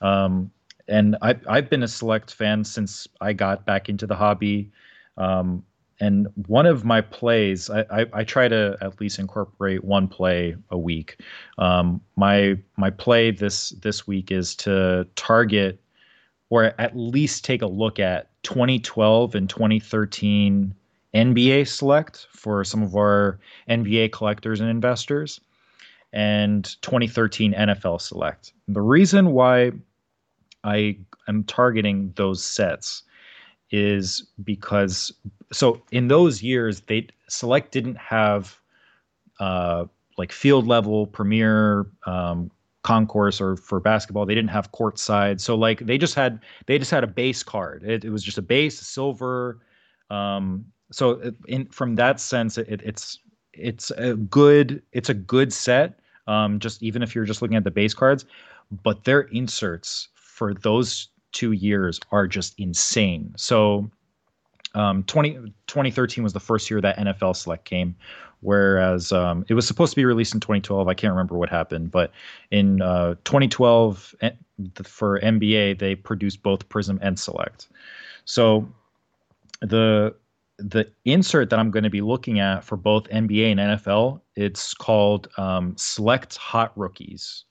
Um, 0.00 0.50
and 0.86 1.16
I, 1.20 1.36
I've 1.46 1.68
been 1.68 1.82
a 1.82 1.88
select 1.88 2.32
fan 2.32 2.64
since 2.64 3.06
I 3.20 3.34
got 3.34 3.66
back 3.66 3.88
into 3.90 4.06
the 4.06 4.16
hobby. 4.16 4.70
Um, 5.18 5.64
and 6.00 6.28
one 6.46 6.66
of 6.66 6.84
my 6.84 7.00
plays 7.00 7.70
I, 7.70 7.84
I, 7.90 8.06
I, 8.12 8.24
try 8.24 8.48
to 8.48 8.76
at 8.80 9.00
least 9.00 9.18
incorporate 9.18 9.84
one 9.84 10.06
play 10.08 10.56
a 10.70 10.78
week. 10.78 11.20
Um, 11.58 12.00
my 12.16 12.58
my 12.76 12.90
play 12.90 13.30
this 13.30 13.70
this 13.70 14.06
week 14.06 14.30
is 14.30 14.54
to 14.56 15.06
target 15.16 15.80
or 16.50 16.72
at 16.78 16.96
least 16.96 17.44
take 17.44 17.62
a 17.62 17.66
look 17.66 17.98
at 17.98 18.30
2012 18.44 19.34
and 19.34 19.50
2013 19.50 20.74
nba 21.14 21.66
select 21.66 22.26
for 22.32 22.64
some 22.64 22.82
of 22.82 22.94
our 22.94 23.38
nba 23.68 24.12
collectors 24.12 24.60
and 24.60 24.70
investors 24.70 25.40
and 26.12 26.76
2013 26.82 27.52
nfl 27.54 28.00
select. 28.00 28.52
The 28.68 28.80
reason 28.80 29.32
why 29.32 29.72
i 30.64 30.96
am 31.28 31.44
targeting 31.44 32.12
those 32.16 32.42
sets 32.44 33.02
is 33.70 34.26
because 34.44 35.12
so 35.52 35.82
in 35.92 36.08
those 36.08 36.42
years 36.42 36.80
they 36.82 37.06
select 37.28 37.72
didn't 37.72 37.96
have 37.96 38.60
uh, 39.40 39.84
like 40.16 40.32
field 40.32 40.66
level 40.66 41.06
premier 41.06 41.86
um, 42.06 42.50
concourse 42.82 43.40
or 43.40 43.56
for 43.56 43.80
basketball. 43.80 44.24
They 44.24 44.34
didn't 44.34 44.50
have 44.50 44.72
court 44.72 44.98
side. 44.98 45.40
So 45.40 45.54
like 45.54 45.80
they 45.80 45.98
just 45.98 46.14
had 46.14 46.40
they 46.66 46.78
just 46.78 46.90
had 46.90 47.04
a 47.04 47.08
base 47.08 47.42
card. 47.42 47.82
It, 47.84 48.04
it 48.04 48.10
was 48.10 48.22
just 48.22 48.38
a 48.38 48.42
base 48.42 48.78
silver 48.80 49.60
um, 50.10 50.64
so 50.90 51.32
in 51.46 51.66
from 51.66 51.96
that 51.96 52.18
sense 52.18 52.56
it, 52.58 52.80
it's 52.82 53.18
it's 53.52 53.90
a 53.92 54.14
good 54.14 54.82
it's 54.92 55.10
a 55.10 55.14
good 55.14 55.52
set 55.52 56.00
um, 56.26 56.58
just 56.58 56.82
even 56.82 57.02
if 57.02 57.14
you're 57.14 57.24
just 57.24 57.42
looking 57.42 57.56
at 57.56 57.64
the 57.64 57.70
base 57.70 57.94
cards. 57.94 58.24
But 58.82 59.04
their 59.04 59.22
inserts 59.22 60.08
for 60.14 60.54
those 60.54 61.08
two 61.32 61.52
years 61.52 62.00
are 62.12 62.26
just 62.26 62.54
insane. 62.58 63.32
So 63.36 63.90
um, 64.78 65.02
20, 65.04 65.34
2013 65.66 66.22
was 66.24 66.32
the 66.32 66.40
first 66.40 66.70
year 66.70 66.80
that 66.80 66.96
NFL 66.98 67.36
Select 67.36 67.64
came, 67.64 67.96
whereas 68.40 69.12
um, 69.12 69.44
it 69.48 69.54
was 69.54 69.66
supposed 69.66 69.92
to 69.92 69.96
be 69.96 70.04
released 70.04 70.34
in 70.34 70.40
2012. 70.40 70.88
I 70.88 70.94
can't 70.94 71.12
remember 71.12 71.36
what 71.36 71.48
happened, 71.48 71.90
but 71.90 72.12
in 72.50 72.80
uh, 72.82 73.14
2012 73.24 74.14
eh, 74.20 74.30
for 74.84 75.20
NBA 75.20 75.78
they 75.78 75.94
produced 75.94 76.42
both 76.42 76.68
Prism 76.68 76.98
and 77.02 77.18
Select. 77.18 77.68
So 78.24 78.68
the 79.60 80.14
the 80.58 80.90
insert 81.04 81.50
that 81.50 81.58
I'm 81.58 81.70
going 81.70 81.84
to 81.84 81.90
be 81.90 82.00
looking 82.00 82.40
at 82.40 82.64
for 82.64 82.76
both 82.76 83.04
NBA 83.04 83.52
and 83.52 83.60
NFL, 83.60 84.20
it's 84.34 84.74
called 84.74 85.28
um, 85.38 85.74
Select 85.76 86.36
Hot 86.36 86.72
Rookies. 86.76 87.44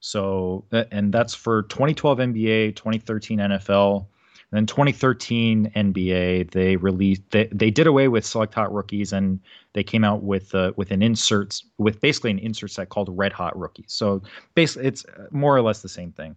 So, 0.00 0.64
and 0.72 1.12
that's 1.12 1.34
for 1.34 1.62
2012 1.64 2.18
NBA, 2.18 2.76
2013 2.76 3.38
NFL, 3.38 4.06
then 4.50 4.64
2013 4.64 5.70
NBA, 5.76 6.50
they 6.52 6.76
released 6.76 7.22
they, 7.30 7.48
they 7.52 7.70
did 7.70 7.86
away 7.86 8.08
with 8.08 8.24
select 8.24 8.54
hot 8.54 8.72
rookies 8.72 9.12
and 9.12 9.40
they 9.74 9.82
came 9.82 10.04
out 10.04 10.22
with 10.22 10.54
uh, 10.54 10.72
with 10.76 10.90
an 10.90 11.02
inserts 11.02 11.64
with 11.76 12.00
basically 12.00 12.30
an 12.30 12.38
insert 12.38 12.70
set 12.70 12.88
called 12.88 13.10
Red 13.12 13.32
Hot 13.32 13.58
Rookies. 13.58 13.92
So 13.92 14.22
basically, 14.54 14.88
it's 14.88 15.04
more 15.30 15.54
or 15.54 15.60
less 15.60 15.82
the 15.82 15.88
same 15.88 16.12
thing. 16.12 16.34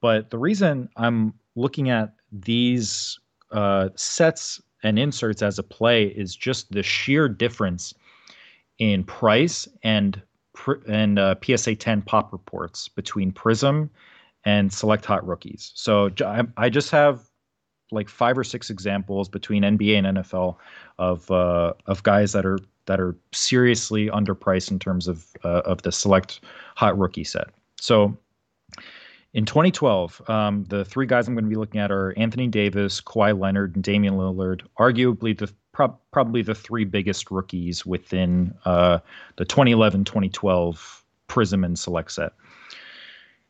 But 0.00 0.30
the 0.30 0.38
reason 0.38 0.90
I'm 0.96 1.32
looking 1.56 1.88
at 1.88 2.12
these 2.30 3.18
uh, 3.50 3.88
sets 3.94 4.60
and 4.82 4.98
inserts 4.98 5.40
as 5.40 5.58
a 5.58 5.62
play 5.62 6.06
is 6.08 6.36
just 6.36 6.70
the 6.70 6.82
sheer 6.82 7.28
difference 7.28 7.94
in 8.78 9.04
price 9.04 9.66
and 9.82 10.20
and 10.86 11.18
uh, 11.18 11.34
PSA 11.42 11.74
10 11.76 12.02
pop 12.02 12.32
reports 12.32 12.88
between 12.88 13.32
Prism 13.32 13.90
and 14.44 14.72
Select 14.72 15.04
Hot 15.06 15.26
Rookies. 15.26 15.72
So 15.74 16.10
I, 16.56 16.68
just 16.68 16.90
have 16.90 17.22
like 17.90 18.08
five 18.08 18.36
or 18.36 18.44
six 18.44 18.70
examples 18.70 19.28
between 19.28 19.62
NBA 19.62 19.98
and 19.98 20.18
NFL 20.18 20.56
of 20.98 21.30
uh, 21.30 21.72
of 21.86 22.02
guys 22.02 22.32
that 22.32 22.46
are 22.46 22.58
that 22.86 23.00
are 23.00 23.16
seriously 23.32 24.08
underpriced 24.08 24.70
in 24.70 24.78
terms 24.78 25.08
of 25.08 25.26
uh, 25.44 25.62
of 25.64 25.82
the 25.82 25.92
Select 25.92 26.40
Hot 26.76 26.98
Rookie 26.98 27.24
set. 27.24 27.48
So 27.78 28.16
in 29.34 29.44
2012, 29.44 30.28
um, 30.28 30.64
the 30.68 30.84
three 30.84 31.06
guys 31.06 31.26
I'm 31.26 31.34
going 31.34 31.44
to 31.44 31.50
be 31.50 31.56
looking 31.56 31.80
at 31.80 31.90
are 31.90 32.14
Anthony 32.16 32.46
Davis, 32.46 33.00
Kawhi 33.00 33.38
Leonard, 33.38 33.74
and 33.74 33.82
Damian 33.82 34.14
Lillard. 34.14 34.62
Arguably 34.78 35.36
the 35.36 35.52
pro- 35.72 35.98
probably 36.12 36.40
the 36.40 36.54
three 36.54 36.84
biggest 36.84 37.30
rookies 37.30 37.84
within 37.84 38.54
uh, 38.64 39.00
the 39.36 39.44
2011-2012 39.44 41.02
Prism 41.26 41.64
and 41.64 41.78
Select 41.78 42.12
set. 42.12 42.32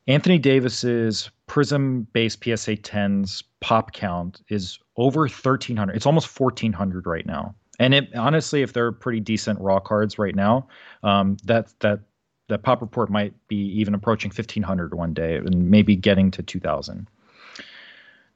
Anthony 0.06 0.38
Davis's 0.38 1.30
Prism 1.46 2.06
based 2.12 2.42
PSA 2.42 2.76
10s 2.76 3.42
pop 3.60 3.92
count 3.92 4.42
is 4.48 4.78
over 4.96 5.20
1300. 5.20 5.94
It's 5.94 6.06
almost 6.06 6.40
1400 6.40 7.06
right 7.06 7.26
now. 7.26 7.54
And 7.78 7.94
it 7.94 8.14
honestly, 8.14 8.62
if 8.62 8.72
they're 8.72 8.92
pretty 8.92 9.20
decent 9.20 9.60
raw 9.60 9.80
cards 9.80 10.18
right 10.18 10.34
now, 10.34 10.68
um, 11.02 11.36
that 11.44 11.74
that 11.80 12.00
the 12.48 12.58
pop 12.58 12.80
report 12.80 13.10
might 13.10 13.34
be 13.48 13.56
even 13.56 13.94
approaching 13.94 14.30
1500 14.30 14.94
one 14.94 15.14
day 15.14 15.36
and 15.36 15.70
maybe 15.70 15.96
getting 15.96 16.30
to 16.30 16.42
2000 16.42 17.08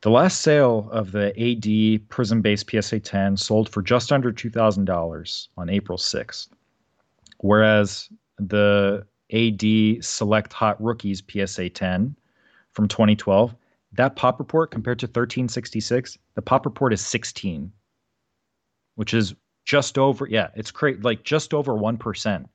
the 0.00 0.11
last 0.11 0.40
sale 0.40 0.88
of 0.92 1.12
the 1.12 1.28
ad 1.38 2.09
prism 2.09 2.40
based 2.40 2.70
psa 2.70 2.98
10 2.98 3.37
sold 3.37 3.68
for 3.68 3.83
just 3.83 4.12
under 4.12 4.33
$2000 4.33 5.48
on 5.57 5.68
april 5.68 5.98
6th 5.98 6.48
whereas 7.38 8.09
the 8.38 9.04
ad 9.33 9.62
select 10.03 10.53
hot 10.53 10.81
rookies 10.83 11.23
psa 11.29 11.69
10 11.69 12.17
from 12.73 12.88
2012 12.88 13.55
that 13.93 14.17
pop 14.17 14.38
report 14.38 14.71
compared 14.71 14.99
to 14.99 15.07
1366 15.07 16.19
the 16.35 16.43
pop 16.43 16.64
report 16.64 16.93
is 16.93 17.01
16 17.01 17.73
which 18.95 19.14
is 19.14 19.35
just 19.64 19.99
over 19.99 20.27
yeah 20.29 20.49
it's 20.55 20.71
great 20.71 21.03
like 21.03 21.25
just 21.25 21.53
over 21.53 21.73
1% 21.73 22.47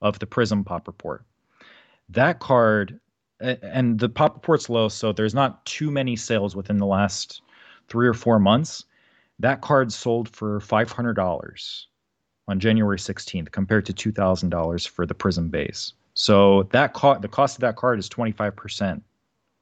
of 0.00 0.18
the 0.18 0.26
Prism 0.26 0.64
Pop 0.64 0.86
Report. 0.86 1.24
That 2.08 2.40
card, 2.40 2.98
and 3.40 3.98
the 3.98 4.08
Pop 4.08 4.34
Report's 4.34 4.68
low, 4.68 4.88
so 4.88 5.12
there's 5.12 5.34
not 5.34 5.64
too 5.66 5.90
many 5.90 6.16
sales 6.16 6.56
within 6.56 6.78
the 6.78 6.86
last 6.86 7.42
three 7.88 8.08
or 8.08 8.14
four 8.14 8.38
months. 8.38 8.84
That 9.38 9.60
card 9.60 9.92
sold 9.92 10.28
for 10.28 10.60
$500 10.60 11.84
on 12.48 12.60
January 12.60 12.98
16th 12.98 13.52
compared 13.52 13.86
to 13.86 13.92
$2,000 13.92 14.88
for 14.88 15.06
the 15.06 15.14
Prism 15.14 15.48
base. 15.48 15.92
So 16.20 16.64
that 16.72 16.94
co- 16.94 17.20
the 17.20 17.28
cost 17.28 17.56
of 17.56 17.60
that 17.60 17.76
card 17.76 18.00
is 18.00 18.08
25% 18.08 19.00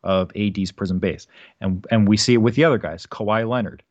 of 0.05 0.33
AD's 0.35 0.73
Prism 0.73 0.99
base. 0.99 1.27
And 1.61 1.87
and 1.91 2.09
we 2.09 2.17
see 2.17 2.33
it 2.33 2.39
with 2.39 2.55
the 2.55 2.65
other 2.65 2.79
guys, 2.79 3.05
Kawhi 3.05 3.47
Leonard. 3.47 3.83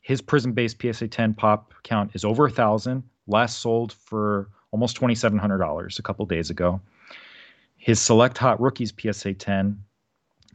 His 0.00 0.22
Prism 0.22 0.52
base 0.52 0.74
PSA 0.74 1.08
10 1.08 1.34
pop 1.34 1.74
count 1.82 2.12
is 2.14 2.24
over 2.24 2.46
a 2.46 2.50
thousand. 2.50 3.02
Last 3.26 3.58
sold 3.58 3.92
for 3.92 4.48
almost 4.70 4.98
$2,700 4.98 5.98
a 5.98 6.02
couple 6.02 6.24
days 6.24 6.48
ago. 6.48 6.80
His 7.76 8.00
Select 8.00 8.38
Hot 8.38 8.58
Rookies 8.58 8.94
PSA 8.98 9.34
10, 9.34 9.78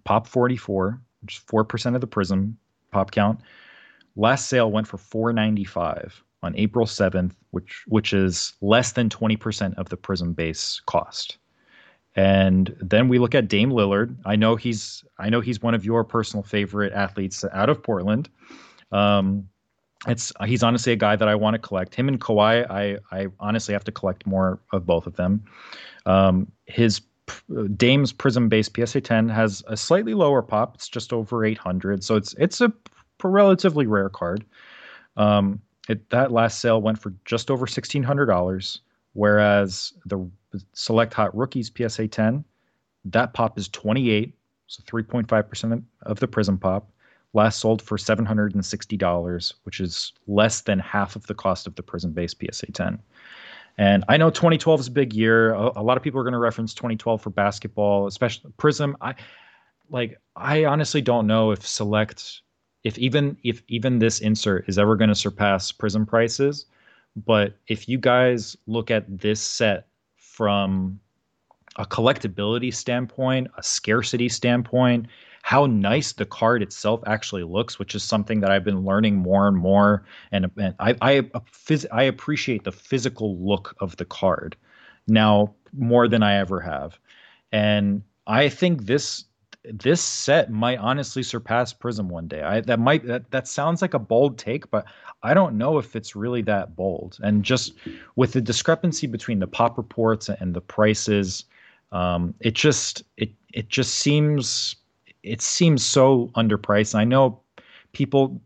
Pop 0.05 0.25
44, 0.25 0.99
which 1.21 1.38
is 1.38 1.43
4% 1.43 1.93
of 1.93 2.01
the 2.01 2.08
Prism 2.08 2.58
pop 2.91 3.12
count. 3.12 3.41
Last 4.15 4.49
sale 4.49 4.71
went 4.71 4.88
for 4.88 4.97
495 4.97 6.23
on 6.41 6.55
April 6.55 6.88
7th, 6.88 7.34
which 7.51 7.84
which 7.86 8.12
is 8.12 8.53
less 8.62 8.93
than 8.93 9.08
20% 9.08 9.75
of 9.75 9.89
the 9.89 9.97
Prism 9.97 10.34
base 10.34 10.82
cost. 10.88 11.38
And 12.15 12.76
then 12.82 13.08
we 13.08 13.19
look 13.19 13.36
at 13.36 13.48
Dame 13.48 13.72
Lillard. 13.72 14.15
I 14.26 14.36
know 14.36 14.56
he's 14.56 15.04
I 15.19 15.30
know 15.30 15.41
he's 15.41 15.62
one 15.62 15.74
of 15.74 15.86
your 15.86 16.04
personal 16.04 16.43
favorite 16.43 16.93
athletes 16.93 17.45
out 17.54 17.69
of 17.69 17.82
Portland. 17.84 18.30
Um, 18.91 19.48
it's 20.08 20.32
he's 20.45 20.63
honestly 20.63 20.93
a 20.93 20.95
guy 20.95 21.15
that 21.15 21.28
I 21.28 21.36
want 21.36 21.56
to 21.56 21.60
collect. 21.60 21.93
Him 21.93 22.08
and 22.08 22.19
Kawhi, 22.19 22.69
I 22.69 22.98
I 23.12 23.28
honestly 23.39 23.74
have 23.74 23.84
to 23.86 23.91
collect 23.91 24.26
more 24.26 24.60
of 24.72 24.86
both 24.86 25.08
of 25.08 25.15
them. 25.15 25.43
Um, 26.06 26.52
his 26.65 27.02
Dame's 27.76 28.12
Prism 28.12 28.50
based 28.50 28.76
PSA 28.76 29.02
10 29.02 29.30
has 29.30 29.63
a 29.67 29.78
slightly 29.78 30.15
lower 30.15 30.41
pop. 30.41 30.76
It's 30.76 30.89
just 30.89 31.13
over 31.13 31.45
800, 31.45 32.04
so 32.04 32.15
it's 32.15 32.34
it's 32.39 32.60
a 32.62 32.74
relatively 33.24 33.86
rare 33.86 34.10
card. 34.10 34.45
Um, 35.17 35.62
it, 35.89 36.10
that 36.12 36.32
last 36.32 36.60
sale 36.60 36.82
went 36.82 37.00
for 37.00 37.13
just 37.26 37.52
over 37.52 37.65
$1,600, 37.65 38.80
whereas 39.13 39.93
the 40.06 40.30
Select 40.74 41.14
Hot 41.14 41.36
Rookies 41.36 41.72
PSA 41.76 42.08
10, 42.08 42.44
that 43.06 43.34
pop 43.34 43.58
is 43.58 43.68
28, 43.70 44.36
so 44.68 44.84
3.5% 44.84 45.84
of 46.04 46.20
the 46.20 46.28
Prism 46.28 46.58
pop 46.58 46.92
last 47.34 47.60
sold 47.60 47.82
for 47.82 47.98
$760, 47.98 49.54
which 49.64 49.80
is 49.80 50.14
less 50.28 50.62
than 50.62 50.80
half 50.80 51.16
of 51.16 51.26
the 51.28 51.34
cost 51.34 51.68
of 51.68 51.76
the 51.76 51.84
Prism 51.84 52.12
base 52.12 52.34
PSA 52.34 52.72
10. 52.72 53.00
And 53.78 54.04
I 54.10 54.18
know 54.18 54.30
2012 54.30 54.80
is 54.82 54.88
a 54.88 54.92
big 54.92 55.14
year. 55.14 55.54
A, 55.54 55.80
a 55.80 55.84
lot 55.84 55.96
of 55.96 56.04
people 56.04 56.20
are 56.20 56.24
going 56.24 56.34
to 56.34 56.40
reference 56.40 56.74
2012 56.74 57.22
for 57.22 57.30
basketball, 57.30 58.08
especially 58.08 58.52
Prism. 58.58 58.98
I 59.00 59.16
like 59.90 60.20
I 60.36 60.66
honestly 60.66 61.02
don't 61.02 61.28
know 61.28 61.52
if 61.52 61.66
select 61.66 62.42
if 62.84 62.98
even 62.98 63.38
if 63.44 63.64
even 63.68 64.00
this 64.00 64.20
insert 64.20 64.68
is 64.68 64.78
ever 64.78 64.96
going 64.96 65.10
to 65.10 65.16
surpass 65.16 65.72
Prism 65.72 66.06
prices, 66.06 66.66
but 67.16 67.54
if 67.68 67.88
you 67.88 67.98
guys 67.98 68.58
look 68.68 68.92
at 68.92 69.06
this 69.08 69.40
set 69.40 69.88
from 70.39 70.97
a 71.75 71.86
collectability 71.86 72.73
standpoint, 72.73 73.49
a 73.58 73.62
scarcity 73.62 74.30
standpoint, 74.30 75.06
how 75.41 75.65
nice 75.65 76.13
the 76.13 76.25
card 76.25 76.63
itself 76.63 77.02
actually 77.06 77.43
looks, 77.43 77.78
which 77.78 77.93
is 77.93 78.04
something 78.04 78.39
that 78.39 78.49
I've 78.49 78.63
been 78.63 78.86
learning 78.86 79.17
more 79.17 79.49
and 79.49 79.58
more. 79.58 80.06
And, 80.32 80.49
and 80.56 80.73
I 80.80 80.95
I, 81.02 81.30
I 81.91 82.04
appreciate 82.04 82.63
the 82.63 82.71
physical 82.71 83.38
look 83.38 83.75
of 83.82 83.97
the 83.97 84.06
card 84.06 84.56
now 85.10 85.54
more 85.73 86.08
than 86.08 86.23
I 86.23 86.36
ever 86.38 86.62
have, 86.62 86.97
and 87.52 88.02
I 88.25 88.47
think 88.47 88.86
this 88.86 89.25
this 89.63 90.02
set 90.02 90.52
might 90.52 90.80
honestly 90.80 91.22
surpass 91.22 91.74
Prism 91.74 92.08
one 92.08 92.28
day. 92.28 92.41
I 92.41 92.62
that 92.62 92.80
might 92.80 93.06
that, 93.06 93.30
that 93.32 93.48
sounds 93.48 93.82
like 93.82 93.93
a 93.93 94.00
bold 94.00 94.38
take, 94.38 94.69
but 94.72 94.86
I 95.24 95.34
don't 95.34 95.58
know 95.58 95.78
if 95.78 95.95
it's 95.95 96.15
really 96.15 96.41
that 96.43 96.76
bold. 96.76 97.17
And 97.22 97.43
just 97.43 97.74
with 98.15 98.34
the 98.34 98.41
discrepancy 98.41 99.06
between 99.06 99.39
the 99.39 99.48
pop 99.48 99.78
reports 99.78 100.30
and 100.30 100.54
the 100.54 100.62
prices, 100.62 101.45
um, 101.91 102.34
it 102.39 102.54
just 102.54 103.04
it 103.17 103.32
it 103.54 103.69
just 103.69 103.95
seems 103.95 104.76
it 105.24 105.41
seems 105.41 105.86
so 105.86 106.32
underpriced. 106.36 106.95
I 106.95 107.04
know 107.04 107.41
people 107.91 108.41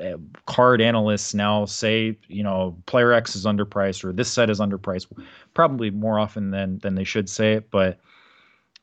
eh, 0.00 0.14
card 0.46 0.80
analysts 0.80 1.34
now 1.34 1.64
say 1.64 2.16
you 2.28 2.44
know 2.44 2.76
player 2.86 3.12
X 3.12 3.34
is 3.34 3.46
underpriced 3.46 4.04
or 4.04 4.12
this 4.12 4.30
set 4.30 4.48
is 4.48 4.60
underpriced, 4.60 5.06
probably 5.54 5.90
more 5.90 6.20
often 6.20 6.52
than 6.52 6.78
than 6.78 6.94
they 6.94 7.04
should 7.04 7.28
say 7.28 7.54
it. 7.54 7.70
But 7.72 7.98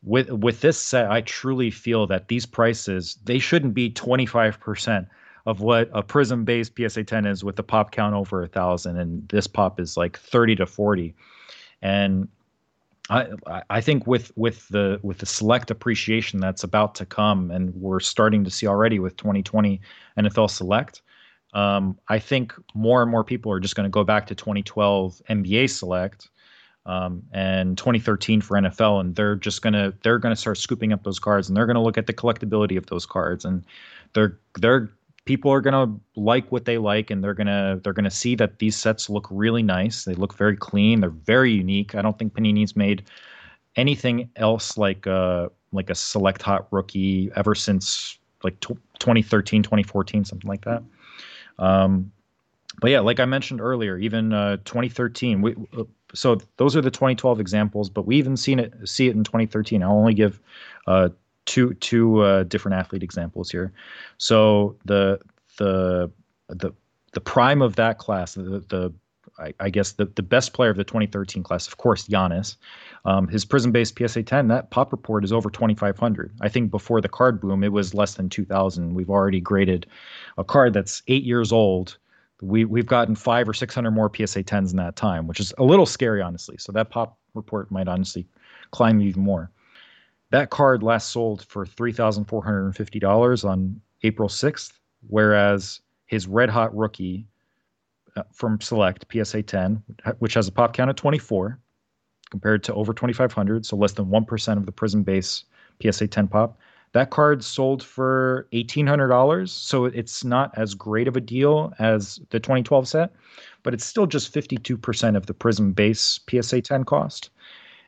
with 0.02 0.30
with 0.30 0.60
this 0.60 0.78
set, 0.78 1.10
I 1.10 1.20
truly 1.22 1.70
feel 1.70 2.06
that 2.06 2.28
these 2.28 2.46
prices 2.46 3.18
they 3.24 3.38
shouldn't 3.38 3.74
be 3.74 3.90
twenty 3.90 4.26
five 4.26 4.58
percent 4.60 5.08
of 5.46 5.60
what 5.60 5.90
a 5.92 6.02
prism 6.02 6.44
based 6.44 6.76
PSA 6.76 7.02
10 7.02 7.24
is 7.24 7.42
with 7.42 7.56
the 7.56 7.62
pop 7.62 7.92
count 7.92 8.14
over 8.14 8.42
a 8.42 8.46
thousand, 8.46 8.98
and 8.98 9.26
this 9.28 9.46
pop 9.46 9.80
is 9.80 9.96
like 9.96 10.18
thirty 10.18 10.54
to 10.56 10.66
forty, 10.66 11.14
and 11.82 12.28
I 13.10 13.62
I 13.68 13.80
think 13.80 14.06
with 14.06 14.32
with 14.36 14.68
the 14.68 15.00
with 15.02 15.18
the 15.18 15.26
select 15.26 15.70
appreciation 15.70 16.40
that's 16.40 16.64
about 16.64 16.94
to 16.96 17.06
come, 17.06 17.50
and 17.50 17.74
we're 17.74 18.00
starting 18.00 18.44
to 18.44 18.50
see 18.50 18.66
already 18.66 18.98
with 18.98 19.16
2020 19.16 19.80
NFL 20.18 20.50
Select. 20.50 21.02
Um, 21.52 21.98
I 22.08 22.20
think 22.20 22.54
more 22.74 23.02
and 23.02 23.10
more 23.10 23.24
people 23.24 23.50
are 23.50 23.58
just 23.58 23.74
going 23.74 23.84
to 23.84 23.90
go 23.90 24.04
back 24.04 24.28
to 24.28 24.36
2012 24.36 25.20
NBA 25.28 25.68
Select 25.68 26.28
um, 26.86 27.22
and 27.32 27.76
2013 27.76 28.40
for 28.40 28.56
NFL, 28.56 29.00
and 29.00 29.14
they're 29.14 29.36
just 29.36 29.62
gonna 29.62 29.92
they're 30.02 30.18
gonna 30.18 30.36
start 30.36 30.58
scooping 30.58 30.92
up 30.92 31.04
those 31.04 31.18
cards, 31.18 31.48
and 31.48 31.56
they're 31.56 31.66
gonna 31.66 31.82
look 31.82 31.98
at 31.98 32.06
the 32.06 32.14
collectability 32.14 32.76
of 32.76 32.86
those 32.86 33.06
cards, 33.06 33.44
and 33.44 33.64
they're 34.14 34.38
they're 34.58 34.90
people 35.24 35.52
are 35.52 35.60
gonna 35.60 35.94
like 36.16 36.50
what 36.50 36.64
they 36.64 36.78
like, 36.78 37.10
and 37.10 37.22
they're 37.22 37.34
gonna 37.34 37.80
they're 37.82 37.92
gonna 37.92 38.10
see 38.10 38.34
that 38.36 38.58
these 38.58 38.76
sets 38.76 39.10
look 39.10 39.26
really 39.30 39.62
nice. 39.62 40.04
They 40.04 40.14
look 40.14 40.34
very 40.34 40.56
clean. 40.56 41.00
They're 41.00 41.10
very 41.10 41.52
unique. 41.52 41.94
I 41.94 42.02
don't 42.02 42.18
think 42.18 42.34
Panini's 42.34 42.76
made 42.76 43.04
anything 43.76 44.28
else 44.36 44.76
like 44.76 45.06
uh 45.06 45.48
like 45.72 45.90
a 45.90 45.94
select 45.94 46.42
hot 46.42 46.66
rookie 46.70 47.30
ever 47.36 47.54
since 47.54 48.18
like 48.42 48.58
t- 48.60 48.74
2013, 48.98 49.62
2014, 49.62 50.24
something 50.24 50.48
like 50.48 50.64
that. 50.64 50.82
Um, 51.58 52.10
but 52.80 52.90
yeah, 52.90 53.00
like 53.00 53.20
I 53.20 53.24
mentioned 53.26 53.60
earlier, 53.60 53.98
even 53.98 54.32
uh, 54.32 54.56
2013. 54.58 55.42
We, 55.42 55.54
uh, 55.76 55.84
so 56.14 56.38
those 56.56 56.76
are 56.76 56.80
the 56.80 56.90
2012 56.90 57.40
examples, 57.40 57.90
but 57.90 58.06
we 58.06 58.16
even 58.16 58.36
seen 58.36 58.58
it 58.58 58.72
see 58.88 59.08
it 59.08 59.16
in 59.16 59.24
2013. 59.24 59.82
I'll 59.82 59.92
only 59.92 60.14
give 60.14 60.40
uh, 60.86 61.10
two 61.46 61.74
two 61.74 62.20
uh, 62.20 62.44
different 62.44 62.76
athlete 62.76 63.02
examples 63.02 63.50
here. 63.50 63.72
So 64.18 64.76
the 64.84 65.20
the 65.58 66.10
the 66.48 66.72
the 67.12 67.20
prime 67.20 67.62
of 67.62 67.76
that 67.76 67.98
class, 67.98 68.34
the 68.34 68.64
the 68.68 68.92
I, 69.58 69.70
guess 69.70 69.92
the, 69.92 70.06
the 70.06 70.22
best 70.22 70.52
player 70.52 70.70
of 70.70 70.76
the 70.76 70.84
2013 70.84 71.42
class, 71.42 71.66
of 71.66 71.78
course, 71.78 72.06
Giannis. 72.06 72.56
Um, 73.04 73.28
his 73.28 73.44
Prizm 73.44 73.72
based 73.72 73.98
PSA 73.98 74.22
10, 74.22 74.48
that 74.48 74.70
pop 74.70 74.92
report 74.92 75.24
is 75.24 75.32
over 75.32 75.48
2,500. 75.48 76.32
I 76.40 76.48
think 76.48 76.70
before 76.70 77.00
the 77.00 77.08
card 77.08 77.40
boom, 77.40 77.64
it 77.64 77.72
was 77.72 77.94
less 77.94 78.14
than 78.14 78.28
2,000. 78.28 78.94
We've 78.94 79.10
already 79.10 79.40
graded 79.40 79.86
a 80.36 80.44
card 80.44 80.74
that's 80.74 81.02
eight 81.08 81.24
years 81.24 81.52
old. 81.52 81.96
We, 82.42 82.64
we've 82.64 82.86
gotten 82.86 83.14
five 83.14 83.48
or 83.48 83.54
600 83.54 83.90
more 83.90 84.10
PSA 84.14 84.44
10s 84.44 84.70
in 84.70 84.76
that 84.76 84.96
time, 84.96 85.26
which 85.26 85.40
is 85.40 85.52
a 85.58 85.64
little 85.64 85.86
scary, 85.86 86.22
honestly. 86.22 86.56
So 86.58 86.72
that 86.72 86.90
pop 86.90 87.18
report 87.34 87.70
might 87.70 87.88
honestly 87.88 88.26
climb 88.70 89.00
even 89.00 89.22
more. 89.22 89.50
That 90.30 90.50
card 90.50 90.82
last 90.82 91.10
sold 91.10 91.44
for 91.46 91.66
$3,450 91.66 93.44
on 93.44 93.80
April 94.02 94.28
6th, 94.28 94.72
whereas 95.08 95.80
his 96.06 96.26
red 96.26 96.48
hot 96.48 96.74
rookie 96.76 97.26
uh, 98.16 98.22
from 98.32 98.60
Select 98.60 99.04
PSA 99.12 99.42
10, 99.42 99.82
which 100.18 100.34
has 100.34 100.48
a 100.48 100.52
pop 100.52 100.72
count 100.72 100.90
of 100.90 100.96
24, 100.96 101.58
compared 102.30 102.62
to 102.64 102.74
over 102.74 102.92
2,500, 102.92 103.66
so 103.66 103.76
less 103.76 103.92
than 103.92 104.06
1% 104.06 104.56
of 104.56 104.66
the 104.66 104.72
Prizm 104.72 105.04
base 105.04 105.44
PSA 105.82 106.06
10 106.06 106.28
pop. 106.28 106.58
That 106.92 107.10
card 107.10 107.44
sold 107.44 107.82
for 107.82 108.48
$1,800, 108.52 109.48
so 109.48 109.84
it's 109.84 110.24
not 110.24 110.52
as 110.56 110.74
great 110.74 111.06
of 111.06 111.16
a 111.16 111.20
deal 111.20 111.72
as 111.78 112.20
the 112.30 112.40
2012 112.40 112.88
set, 112.88 113.12
but 113.62 113.74
it's 113.74 113.84
still 113.84 114.06
just 114.06 114.34
52% 114.34 115.16
of 115.16 115.26
the 115.26 115.34
Prism 115.34 115.72
base 115.72 116.18
PSA 116.28 116.62
10 116.62 116.84
cost. 116.84 117.30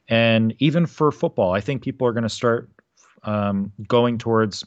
And 0.09 0.55
even 0.59 0.87
for 0.87 1.11
football, 1.11 1.53
I 1.53 1.61
think 1.61 1.83
people 1.83 2.07
are 2.07 2.13
going 2.13 2.23
to 2.23 2.29
start 2.29 2.69
um, 3.25 3.73
going 3.89 4.19
towards 4.19 4.65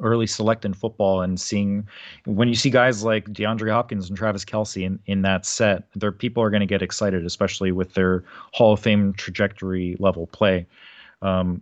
early 0.00 0.26
select 0.26 0.64
in 0.64 0.72
football 0.72 1.20
and 1.20 1.40
seeing 1.40 1.86
when 2.24 2.48
you 2.48 2.54
see 2.54 2.70
guys 2.70 3.04
like 3.04 3.26
DeAndre 3.26 3.70
Hopkins 3.70 4.08
and 4.08 4.16
Travis 4.16 4.44
Kelce 4.44 4.82
in, 4.82 4.98
in 5.06 5.22
that 5.22 5.44
set, 5.44 5.84
there 5.94 6.12
people 6.12 6.42
are 6.42 6.50
going 6.50 6.60
to 6.60 6.66
get 6.66 6.82
excited, 6.82 7.24
especially 7.24 7.70
with 7.70 7.94
their 7.94 8.24
Hall 8.52 8.72
of 8.72 8.80
Fame 8.80 9.12
trajectory 9.12 9.96
level 9.98 10.26
play. 10.28 10.66
Um, 11.22 11.60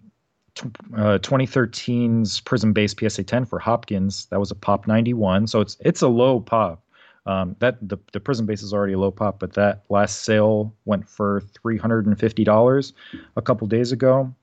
uh, 0.96 1.18
2013's 1.18 2.40
Prizm 2.40 2.74
Base 2.74 2.94
PSA 2.98 3.24
10 3.24 3.44
for 3.44 3.58
Hopkins, 3.58 4.26
that 4.26 4.40
was 4.40 4.50
a 4.50 4.54
pop 4.54 4.86
91, 4.86 5.46
so 5.46 5.60
it's 5.60 5.76
it's 5.80 6.02
a 6.02 6.08
low 6.08 6.40
pop. 6.40 6.82
Um, 7.26 7.56
that 7.58 7.76
the 7.86 7.98
the 8.12 8.20
Prizm 8.20 8.46
Base 8.46 8.62
is 8.62 8.72
already 8.72 8.94
a 8.94 8.98
low 8.98 9.10
pop, 9.10 9.38
but 9.38 9.52
that 9.52 9.84
last 9.90 10.24
sale 10.24 10.74
went 10.86 11.06
for 11.06 11.42
three 11.42 11.76
hundred 11.76 12.06
and 12.06 12.18
fifty 12.18 12.42
dollars 12.42 12.94
a 13.36 13.42
couple 13.42 13.66
days 13.66 13.92
ago. 13.92 14.34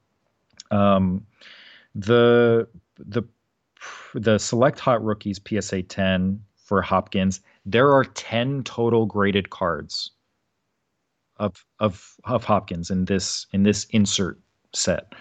Um, 0.69 1.25
the 1.95 2.67
the 2.99 3.23
the 4.13 4.38
select 4.38 4.80
hot 4.80 5.04
rookies 5.04 5.39
PSA 5.45 5.84
10 5.84 6.41
for 6.56 6.82
Hopkins, 6.82 7.41
there 7.65 7.91
are 7.91 8.04
10 8.04 8.63
total 8.63 9.06
graded 9.06 9.49
cards 9.49 10.12
of 11.38 11.65
of 11.80 12.15
of 12.23 12.43
Hopkins 12.43 12.89
in 12.89 13.06
this 13.06 13.47
in 13.51 13.63
this 13.63 13.86
insert 13.91 14.39
set. 14.73 15.13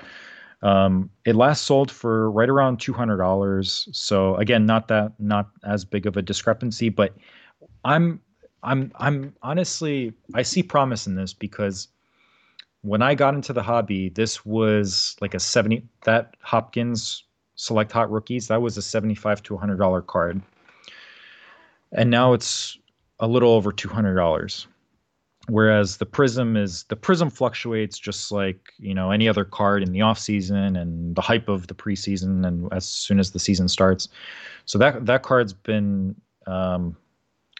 Um, 0.64 1.10
it 1.24 1.36
last 1.36 1.64
sold 1.64 1.90
for 1.90 2.30
right 2.30 2.48
around 2.48 2.80
two 2.80 2.92
hundred 2.92 3.18
dollars. 3.18 3.88
So 3.92 4.34
again, 4.36 4.66
not 4.66 4.88
that 4.88 5.12
not 5.20 5.50
as 5.64 5.84
big 5.84 6.06
of 6.06 6.16
a 6.16 6.22
discrepancy, 6.22 6.88
but 6.88 7.14
I'm 7.84 8.20
I'm 8.62 8.90
I'm 8.96 9.34
honestly 9.42 10.12
I 10.34 10.42
see 10.42 10.62
promise 10.62 11.06
in 11.06 11.14
this 11.14 11.32
because 11.32 11.88
when 12.82 13.02
I 13.02 13.14
got 13.14 13.34
into 13.34 13.52
the 13.52 13.62
hobby, 13.62 14.08
this 14.08 14.44
was 14.44 15.16
like 15.20 15.34
a 15.34 15.40
seventy 15.40 15.86
that 16.04 16.34
Hopkins 16.40 17.24
select 17.56 17.92
hot 17.92 18.10
rookies, 18.10 18.48
that 18.48 18.60
was 18.60 18.76
a 18.76 18.82
75 18.82 19.42
to 19.44 19.56
$100 19.56 20.06
card. 20.06 20.42
And 21.92 22.10
now 22.10 22.32
it's 22.32 22.78
a 23.20 23.28
little 23.28 23.52
over 23.52 23.72
$200. 23.72 24.66
Whereas 25.48 25.98
the 25.98 26.06
prism 26.06 26.56
is 26.56 26.84
the 26.84 26.96
prism 26.96 27.28
fluctuates 27.28 27.98
just 27.98 28.32
like 28.32 28.72
you 28.78 28.94
know 28.94 29.10
any 29.10 29.28
other 29.28 29.44
card 29.44 29.82
in 29.82 29.92
the 29.92 30.00
off 30.00 30.18
season 30.18 30.74
and 30.74 31.14
the 31.14 31.20
hype 31.20 31.48
of 31.48 31.66
the 31.66 31.74
preseason 31.74 32.46
and 32.46 32.72
as 32.72 32.86
soon 32.86 33.18
as 33.18 33.32
the 33.32 33.38
season 33.38 33.68
starts. 33.68 34.08
So 34.64 34.78
that 34.78 35.04
that 35.04 35.22
card's 35.22 35.52
been 35.52 36.14
um, 36.46 36.96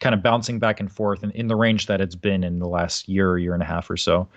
kind 0.00 0.14
of 0.14 0.22
bouncing 0.22 0.58
back 0.58 0.80
and 0.80 0.90
forth 0.90 1.22
in, 1.22 1.30
in 1.32 1.48
the 1.48 1.56
range 1.56 1.86
that 1.86 2.00
it's 2.00 2.14
been 2.14 2.42
in 2.42 2.58
the 2.58 2.68
last 2.68 3.08
year, 3.08 3.38
year 3.38 3.54
and 3.54 3.62
a 3.62 3.66
half 3.66 3.90
or 3.90 3.96
so. 3.96 4.28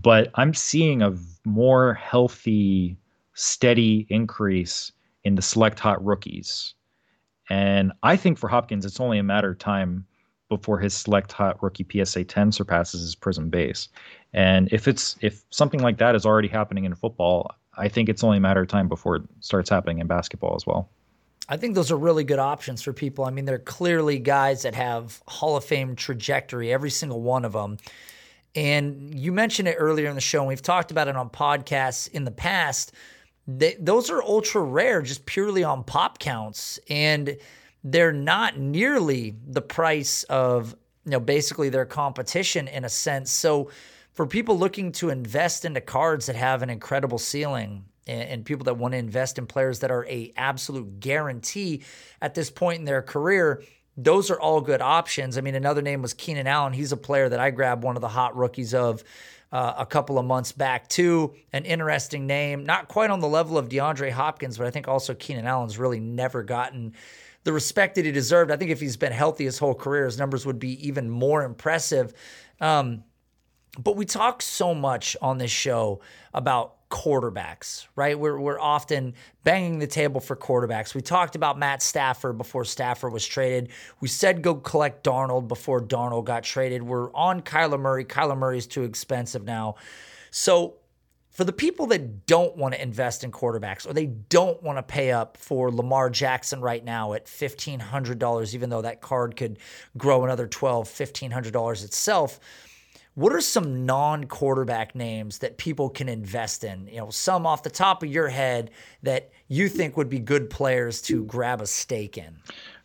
But 0.00 0.30
I'm 0.36 0.54
seeing 0.54 1.02
a 1.02 1.14
more 1.44 1.94
healthy, 1.94 2.96
steady 3.34 4.06
increase 4.10 4.92
in 5.24 5.34
the 5.34 5.42
select 5.42 5.78
hot 5.78 6.02
rookies. 6.04 6.74
And 7.50 7.92
I 8.02 8.16
think 8.16 8.38
for 8.38 8.48
Hopkins, 8.48 8.84
it's 8.84 9.00
only 9.00 9.18
a 9.18 9.22
matter 9.22 9.50
of 9.50 9.58
time 9.58 10.06
before 10.56 10.78
his 10.78 10.94
select 10.94 11.32
hot 11.32 11.62
rookie 11.62 11.86
PSA 11.90 12.24
10 12.24 12.52
surpasses 12.52 13.00
his 13.00 13.14
prism 13.14 13.48
base. 13.48 13.88
And 14.32 14.68
if 14.72 14.88
it's 14.88 15.16
if 15.20 15.44
something 15.50 15.80
like 15.80 15.98
that 15.98 16.14
is 16.14 16.24
already 16.24 16.48
happening 16.48 16.84
in 16.84 16.94
football, 16.94 17.50
I 17.76 17.88
think 17.88 18.08
it's 18.08 18.22
only 18.22 18.38
a 18.38 18.40
matter 18.40 18.62
of 18.62 18.68
time 18.68 18.88
before 18.88 19.16
it 19.16 19.22
starts 19.40 19.70
happening 19.70 19.98
in 19.98 20.06
basketball 20.06 20.54
as 20.54 20.66
well. 20.66 20.88
I 21.48 21.56
think 21.56 21.74
those 21.74 21.90
are 21.90 21.96
really 21.96 22.24
good 22.24 22.38
options 22.38 22.82
for 22.82 22.92
people. 22.92 23.24
I 23.24 23.30
mean, 23.30 23.44
they're 23.44 23.58
clearly 23.58 24.18
guys 24.18 24.62
that 24.62 24.74
have 24.74 25.22
Hall 25.26 25.56
of 25.56 25.64
Fame 25.64 25.96
trajectory, 25.96 26.72
every 26.72 26.90
single 26.90 27.20
one 27.20 27.44
of 27.44 27.52
them. 27.52 27.78
And 28.54 29.18
you 29.18 29.32
mentioned 29.32 29.68
it 29.68 29.76
earlier 29.78 30.08
in 30.08 30.14
the 30.14 30.20
show, 30.20 30.40
and 30.40 30.48
we've 30.48 30.62
talked 30.62 30.90
about 30.90 31.08
it 31.08 31.16
on 31.16 31.30
podcasts 31.30 32.10
in 32.10 32.24
the 32.24 32.30
past 32.30 32.92
they, 33.46 33.76
those 33.78 34.10
are 34.10 34.22
ultra 34.22 34.62
rare 34.62 35.02
just 35.02 35.26
purely 35.26 35.64
on 35.64 35.84
pop 35.84 36.18
counts 36.18 36.78
and 36.88 37.36
they're 37.84 38.12
not 38.12 38.58
nearly 38.58 39.34
the 39.46 39.62
price 39.62 40.22
of 40.24 40.76
you 41.04 41.12
know 41.12 41.20
basically 41.20 41.68
their 41.68 41.86
competition 41.86 42.68
in 42.68 42.84
a 42.84 42.88
sense 42.88 43.30
so 43.30 43.70
for 44.12 44.26
people 44.26 44.58
looking 44.58 44.92
to 44.92 45.10
invest 45.10 45.64
into 45.64 45.80
cards 45.80 46.26
that 46.26 46.36
have 46.36 46.62
an 46.62 46.70
incredible 46.70 47.18
ceiling 47.18 47.84
and, 48.06 48.22
and 48.22 48.44
people 48.44 48.64
that 48.64 48.76
want 48.76 48.92
to 48.92 48.98
invest 48.98 49.38
in 49.38 49.46
players 49.46 49.80
that 49.80 49.90
are 49.90 50.06
a 50.06 50.32
absolute 50.36 51.00
guarantee 51.00 51.82
at 52.20 52.34
this 52.34 52.50
point 52.50 52.78
in 52.78 52.84
their 52.84 53.02
career 53.02 53.62
those 53.96 54.30
are 54.30 54.40
all 54.40 54.60
good 54.60 54.80
options. 54.80 55.36
I 55.36 55.42
mean, 55.42 55.54
another 55.54 55.82
name 55.82 56.02
was 56.02 56.14
Keenan 56.14 56.46
Allen. 56.46 56.72
He's 56.72 56.92
a 56.92 56.96
player 56.96 57.28
that 57.28 57.40
I 57.40 57.50
grabbed 57.50 57.84
one 57.84 57.96
of 57.96 58.00
the 58.00 58.08
hot 58.08 58.36
rookies 58.36 58.74
of 58.74 59.04
uh, 59.52 59.74
a 59.76 59.86
couple 59.86 60.18
of 60.18 60.24
months 60.24 60.52
back, 60.52 60.88
too. 60.88 61.34
An 61.52 61.64
interesting 61.66 62.26
name, 62.26 62.64
not 62.64 62.88
quite 62.88 63.10
on 63.10 63.20
the 63.20 63.28
level 63.28 63.58
of 63.58 63.68
DeAndre 63.68 64.10
Hopkins, 64.10 64.56
but 64.56 64.66
I 64.66 64.70
think 64.70 64.88
also 64.88 65.14
Keenan 65.14 65.46
Allen's 65.46 65.78
really 65.78 66.00
never 66.00 66.42
gotten 66.42 66.94
the 67.44 67.52
respect 67.52 67.96
that 67.96 68.04
he 68.04 68.12
deserved. 68.12 68.50
I 68.50 68.56
think 68.56 68.70
if 68.70 68.80
he's 68.80 68.96
been 68.96 69.12
healthy 69.12 69.44
his 69.44 69.58
whole 69.58 69.74
career, 69.74 70.04
his 70.04 70.18
numbers 70.18 70.46
would 70.46 70.58
be 70.58 70.86
even 70.86 71.10
more 71.10 71.42
impressive. 71.44 72.12
Um, 72.60 73.04
but 73.78 73.96
we 73.96 74.04
talk 74.04 74.42
so 74.42 74.74
much 74.74 75.16
on 75.22 75.38
this 75.38 75.50
show 75.50 76.00
about 76.34 76.76
quarterbacks, 76.90 77.86
right? 77.96 78.18
We're, 78.18 78.38
we're 78.38 78.60
often 78.60 79.14
banging 79.44 79.78
the 79.78 79.86
table 79.86 80.20
for 80.20 80.36
quarterbacks. 80.36 80.94
We 80.94 81.00
talked 81.00 81.34
about 81.36 81.58
Matt 81.58 81.82
Stafford 81.82 82.36
before 82.36 82.66
Stafford 82.66 83.14
was 83.14 83.26
traded. 83.26 83.70
We 84.00 84.08
said 84.08 84.42
go 84.42 84.56
collect 84.56 85.02
Darnold 85.02 85.48
before 85.48 85.80
Darnold 85.80 86.26
got 86.26 86.42
traded. 86.42 86.82
We're 86.82 87.10
on 87.14 87.40
Kyler 87.40 87.80
Murray. 87.80 88.04
Kyler 88.04 88.36
Murray 88.36 88.58
is 88.58 88.66
too 88.66 88.82
expensive 88.82 89.42
now. 89.42 89.76
So, 90.30 90.74
for 91.32 91.44
the 91.44 91.52
people 91.52 91.86
that 91.86 92.26
don't 92.26 92.56
want 92.56 92.74
to 92.74 92.82
invest 92.82 93.24
in 93.24 93.32
quarterbacks 93.32 93.88
or 93.88 93.92
they 93.92 94.06
don't 94.06 94.62
want 94.62 94.78
to 94.78 94.82
pay 94.82 95.10
up 95.10 95.36
for 95.38 95.72
Lamar 95.72 96.10
Jackson 96.10 96.60
right 96.60 96.84
now 96.84 97.14
at 97.14 97.26
$1,500, 97.26 98.54
even 98.54 98.70
though 98.70 98.82
that 98.82 99.00
card 99.00 99.34
could 99.36 99.58
grow 99.96 100.24
another 100.24 100.46
$1,200, 100.46 100.84
$1,500 100.84 101.84
itself 101.84 102.38
what 103.14 103.34
are 103.34 103.40
some 103.42 103.84
non-quarterback 103.84 104.94
names 104.94 105.38
that 105.38 105.58
people 105.58 105.90
can 105.90 106.08
invest 106.08 106.64
in? 106.64 106.86
You 106.86 106.98
know, 106.98 107.10
some 107.10 107.46
off 107.46 107.62
the 107.62 107.70
top 107.70 108.02
of 108.02 108.08
your 108.08 108.28
head 108.28 108.70
that 109.02 109.30
you 109.48 109.68
think 109.68 109.96
would 109.98 110.08
be 110.08 110.18
good 110.18 110.48
players 110.48 111.02
to 111.02 111.24
grab 111.24 111.60
a 111.60 111.66
stake 111.66 112.16
in. 112.16 112.38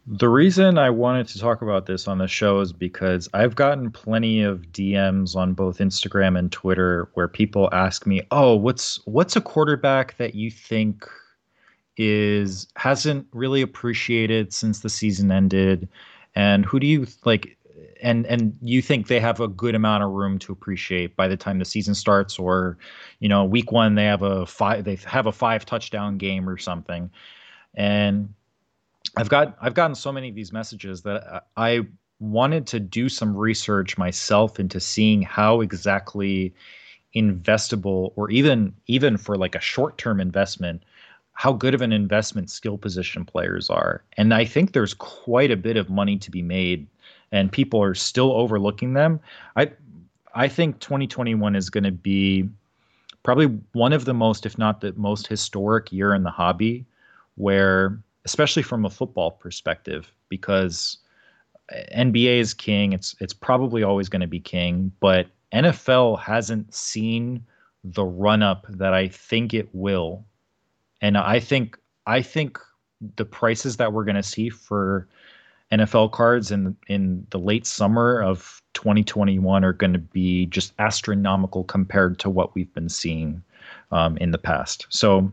The 0.10 0.30
reason 0.30 0.78
I 0.78 0.90
wanted 0.90 1.28
to 1.30 1.40
talk 1.40 1.62
about 1.62 1.86
this 1.86 2.08
on 2.08 2.18
the 2.18 2.30
show 2.30 2.62
is 2.62 2.72
because 2.72 3.28
I've 3.34 3.56
gotten 3.56 3.92
plenty 3.92 4.42
of 4.42 4.62
DMs 4.72 5.36
on 5.36 5.54
both 5.54 5.80
Instagram 5.80 6.40
and 6.40 6.50
Twitter 6.50 7.10
where 7.16 7.28
people 7.28 7.68
ask 7.74 8.08
me, 8.08 8.22
"Oh, 8.32 8.56
what's 8.56 9.06
what's 9.06 9.36
a 9.36 9.42
quarterback 9.42 10.16
that 10.16 10.34
you 10.34 10.50
think 10.50 11.06
is 11.98 12.68
hasn't 12.78 13.28
really 13.34 13.62
appreciated 13.62 14.54
since 14.54 14.80
the 14.80 14.90
season 14.90 15.30
ended?" 15.30 15.90
And 16.36 16.66
who 16.66 16.80
do 16.80 16.88
you 16.88 17.06
like 17.26 17.58
and 18.02 18.26
and 18.28 18.58
you 18.62 18.82
think 18.82 19.08
they 19.08 19.20
have 19.20 19.42
a 19.42 19.48
good 19.50 19.76
amount 19.76 20.04
of 20.04 20.12
room 20.12 20.40
to 20.40 20.54
appreciate 20.54 21.18
by 21.18 21.28
the 21.28 21.38
time 21.38 21.60
the 21.60 21.66
season 21.66 21.96
starts 21.96 22.40
or 22.40 22.78
you 23.20 23.28
know 23.28 23.44
week 23.44 23.74
one 23.74 23.96
they 23.96 24.06
have 24.06 24.22
a 24.22 24.46
five 24.46 24.86
they 24.86 24.96
have 25.06 25.26
a 25.26 25.32
five 25.34 25.66
touchdown 25.66 26.18
game 26.18 26.48
or 26.48 26.58
something 26.58 27.10
and 27.76 28.34
I've 29.18 29.30
got 29.30 29.58
I've 29.62 29.74
gotten 29.74 29.96
so 29.96 30.12
many 30.12 30.30
of 30.30 30.36
these 30.36 30.54
messages 30.54 31.02
that 31.04 31.46
I 31.58 31.82
wanted 32.20 32.66
to 32.68 32.80
do 32.80 33.10
some 33.10 33.36
research 33.36 33.98
myself 33.98 34.60
into 34.60 34.80
seeing 34.80 35.22
how 35.22 35.62
exactly 35.62 36.54
investable 37.16 38.14
or 38.16 38.30
even 38.30 38.74
even 38.88 39.18
for 39.18 39.38
like 39.38 39.56
a 39.56 39.60
short-term 39.60 40.20
investment 40.20 40.84
how 41.34 41.54
good 41.54 41.76
of 41.76 41.82
an 41.84 41.94
investment 41.94 42.50
skill 42.50 42.80
position 42.80 43.24
players 43.24 43.70
are. 43.70 44.04
And 44.18 44.34
i 44.34 44.46
think 44.46 44.74
there's 44.74 44.94
quite 44.94 45.52
a 45.52 45.58
bit 45.58 45.78
of 45.78 45.90
money 45.90 46.18
to 46.18 46.32
be 46.32 46.42
made 46.42 46.88
and 47.32 47.52
people 47.52 47.82
are 47.82 47.96
still 47.96 48.32
overlooking 48.32 48.94
them. 48.94 49.20
I 49.56 49.72
i 50.36 50.48
think 50.48 50.80
2021 50.80 51.56
is 51.56 51.70
going 51.70 51.84
to 51.84 51.92
be 51.92 52.50
probably 53.24 53.48
one 53.74 53.94
of 53.94 54.06
the 54.06 54.14
most 54.14 54.46
if 54.46 54.58
not 54.58 54.82
the 54.82 54.94
most 54.94 55.28
historic 55.28 55.92
year 55.92 56.14
in 56.14 56.24
the 56.24 56.32
hobby 56.32 56.86
where 57.36 58.00
especially 58.28 58.62
from 58.62 58.84
a 58.84 58.90
football 58.90 59.32
perspective 59.32 60.12
because 60.28 60.98
NBA 61.96 62.40
is 62.40 62.54
king. 62.54 62.92
It's 62.92 63.16
it's 63.22 63.34
probably 63.34 63.84
always 63.84 64.10
going 64.10 64.20
to 64.20 64.28
be 64.28 64.42
king, 64.42 64.92
but 65.00 65.28
NFL 65.54 66.20
hasn't 66.20 66.74
seen 66.74 67.42
the 67.86 68.04
run 68.04 68.44
up 68.44 68.66
that 68.68 68.94
I 68.94 69.08
think 69.08 69.54
it 69.54 69.70
will. 69.72 70.26
And 71.02 71.18
I 71.18 71.40
think 71.40 71.78
I 72.06 72.22
think 72.22 72.60
the 73.16 73.24
prices 73.24 73.78
that 73.78 73.94
we're 73.94 74.04
going 74.04 74.16
to 74.16 74.24
see 74.24 74.50
for 74.50 75.08
NFL 75.72 76.12
cards 76.12 76.52
in 76.52 76.76
in 76.90 77.26
the 77.30 77.40
late 77.40 77.66
summer 77.66 78.22
of 78.22 78.62
2021 78.74 79.64
are 79.64 79.72
going 79.72 79.94
to 79.94 80.00
be 80.00 80.48
just 80.48 80.74
astronomical 80.80 81.64
compared 81.64 82.20
to 82.20 82.30
what 82.30 82.56
we've 82.56 82.74
been 82.74 82.90
seeing 82.90 83.42
um, 83.94 84.18
in 84.18 84.32
the 84.32 84.38
past. 84.38 84.86
So 84.90 85.32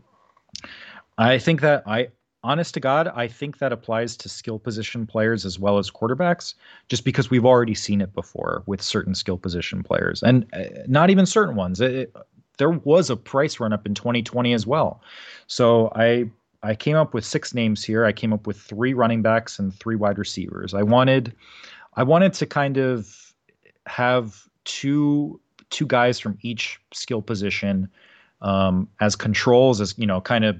I 1.17 1.37
think 1.39 1.59
that 1.59 1.83
I 1.85 2.07
honest 2.45 2.73
to 2.75 2.79
God, 2.79 3.11
I 3.15 3.27
think 3.27 3.57
that 3.57 3.73
applies 3.73 4.15
to 4.17 4.29
skill 4.29 4.59
position 4.59 5.07
players 5.07 5.45
as 5.45 5.59
well 5.59 5.77
as 5.77 5.89
quarterbacks, 5.89 6.53
just 6.87 7.03
because 7.03 7.29
we've 7.29 7.45
already 7.45 7.73
seen 7.73 8.01
it 8.01 8.13
before 8.13 8.63
with 8.67 8.81
certain 8.81 9.15
skill 9.15 9.37
position 9.37 9.83
players, 9.83 10.21
and 10.23 10.45
uh, 10.53 10.63
not 10.87 11.09
even 11.09 11.25
certain 11.25 11.55
ones. 11.55 11.81
It, 11.81 12.15
there 12.57 12.69
was 12.69 13.09
a 13.09 13.17
price 13.17 13.59
run 13.59 13.73
up 13.73 13.85
in 13.85 13.93
2020 13.93 14.53
as 14.53 14.65
well. 14.65 15.01
So 15.47 15.91
I 15.95 16.29
I 16.63 16.75
came 16.75 16.95
up 16.95 17.13
with 17.13 17.25
six 17.25 17.53
names 17.53 17.83
here. 17.83 18.05
I 18.05 18.11
came 18.11 18.33
up 18.33 18.47
with 18.47 18.57
three 18.57 18.93
running 18.93 19.21
backs 19.21 19.59
and 19.59 19.73
three 19.73 19.95
wide 19.95 20.17
receivers. 20.17 20.73
I 20.73 20.83
wanted 20.83 21.33
I 21.95 22.03
wanted 22.03 22.33
to 22.33 22.45
kind 22.45 22.77
of 22.77 23.33
have 23.87 24.47
two 24.63 25.39
two 25.69 25.85
guys 25.87 26.19
from 26.19 26.37
each 26.41 26.79
skill 26.93 27.21
position 27.21 27.89
um, 28.41 28.87
as 28.99 29.15
controls, 29.15 29.81
as 29.81 29.97
you 29.97 30.05
know, 30.05 30.21
kind 30.21 30.45
of 30.45 30.57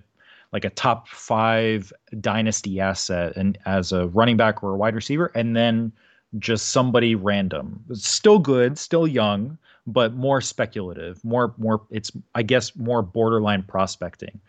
like 0.55 0.63
a 0.63 0.69
top 0.69 1.09
five 1.09 1.91
dynasty 2.21 2.79
asset 2.79 3.35
and 3.35 3.57
as 3.65 3.91
a 3.91 4.07
running 4.07 4.37
back 4.37 4.63
or 4.63 4.71
a 4.71 4.77
wide 4.77 4.95
receiver, 4.95 5.29
and 5.35 5.53
then 5.53 5.91
just 6.39 6.67
somebody 6.67 7.13
random. 7.13 7.83
Still 7.91 8.39
good, 8.39 8.77
still 8.77 9.05
young, 9.05 9.57
but 9.85 10.13
more 10.13 10.39
speculative, 10.39 11.21
more 11.25 11.53
more 11.57 11.81
it's 11.91 12.09
I 12.35 12.41
guess 12.41 12.73
more 12.77 13.01
borderline 13.01 13.63
prospecting. 13.63 14.39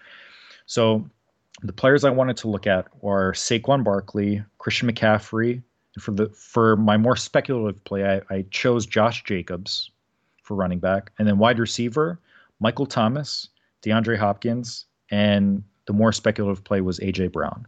So 0.66 1.10
the 1.64 1.72
players 1.72 2.04
I 2.04 2.10
wanted 2.10 2.36
to 2.36 2.48
look 2.48 2.68
at 2.68 2.86
are 3.02 3.32
Saquon 3.32 3.82
Barkley, 3.82 4.44
Christian 4.58 4.88
McCaffrey. 4.88 5.60
And 5.96 6.02
for 6.04 6.12
the 6.12 6.28
for 6.28 6.76
my 6.76 6.96
more 6.96 7.16
speculative 7.16 7.82
play, 7.82 8.04
I, 8.04 8.22
I 8.32 8.44
chose 8.52 8.86
Josh 8.86 9.24
Jacobs 9.24 9.90
for 10.44 10.54
running 10.54 10.78
back, 10.78 11.10
and 11.18 11.26
then 11.26 11.38
wide 11.38 11.58
receiver, 11.58 12.20
Michael 12.60 12.86
Thomas, 12.86 13.48
DeAndre 13.82 14.16
Hopkins, 14.16 14.84
and 15.10 15.64
the 15.86 15.92
more 15.92 16.12
speculative 16.12 16.62
play 16.64 16.80
was 16.80 16.98
AJ 17.00 17.32
Brown. 17.32 17.66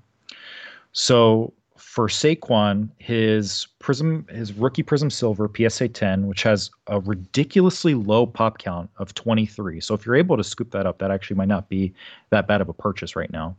So 0.92 1.52
for 1.76 2.09
Saquon, 2.09 2.88
his 2.98 3.68
Prism, 3.78 4.26
his 4.31 4.52
rookie 4.52 4.83
Prism 4.83 5.11
Silver 5.11 5.50
PSA 5.57 5.88
10, 5.88 6.26
which 6.26 6.42
has 6.42 6.70
a 6.88 7.00
ridiculously 7.00 7.94
low 7.94 8.26
pop 8.26 8.59
count 8.59 8.90
of 8.98 9.14
23. 9.14 9.81
So 9.81 9.94
if 9.94 10.04
you're 10.04 10.16
able 10.16 10.37
to 10.37 10.44
scoop 10.44 10.70
that 10.72 10.87
up, 10.87 10.98
that 10.98 11.11
actually 11.11 11.37
might 11.37 11.48
not 11.48 11.68
be 11.68 11.94
that 12.31 12.46
bad 12.46 12.61
of 12.61 12.68
a 12.68 12.72
purchase 12.72 13.16
right 13.16 13.33
now. 13.33 13.57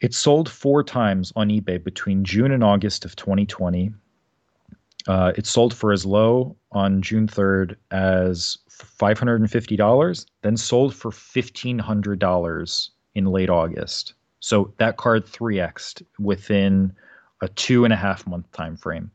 It 0.00 0.14
sold 0.14 0.48
four 0.48 0.82
times 0.82 1.32
on 1.36 1.48
eBay 1.48 1.82
between 1.82 2.24
June 2.24 2.50
and 2.50 2.64
August 2.64 3.04
of 3.04 3.14
2020. 3.16 3.92
Uh, 5.06 5.32
it 5.36 5.46
sold 5.46 5.74
for 5.74 5.92
as 5.92 6.06
low 6.06 6.56
on 6.72 7.02
June 7.02 7.26
3rd 7.26 7.76
as 7.90 8.58
$550, 8.70 10.26
then 10.42 10.56
sold 10.56 10.94
for 10.94 11.10
$1,500 11.10 12.90
in 13.14 13.26
late 13.26 13.50
August. 13.50 14.14
So 14.40 14.72
that 14.78 14.96
card 14.96 15.26
3xed 15.26 16.02
within 16.18 16.92
a 17.42 17.48
two 17.48 17.84
and 17.84 17.92
a 17.92 17.96
half 17.96 18.26
month 18.26 18.50
time 18.52 18.76
frame. 18.76 19.10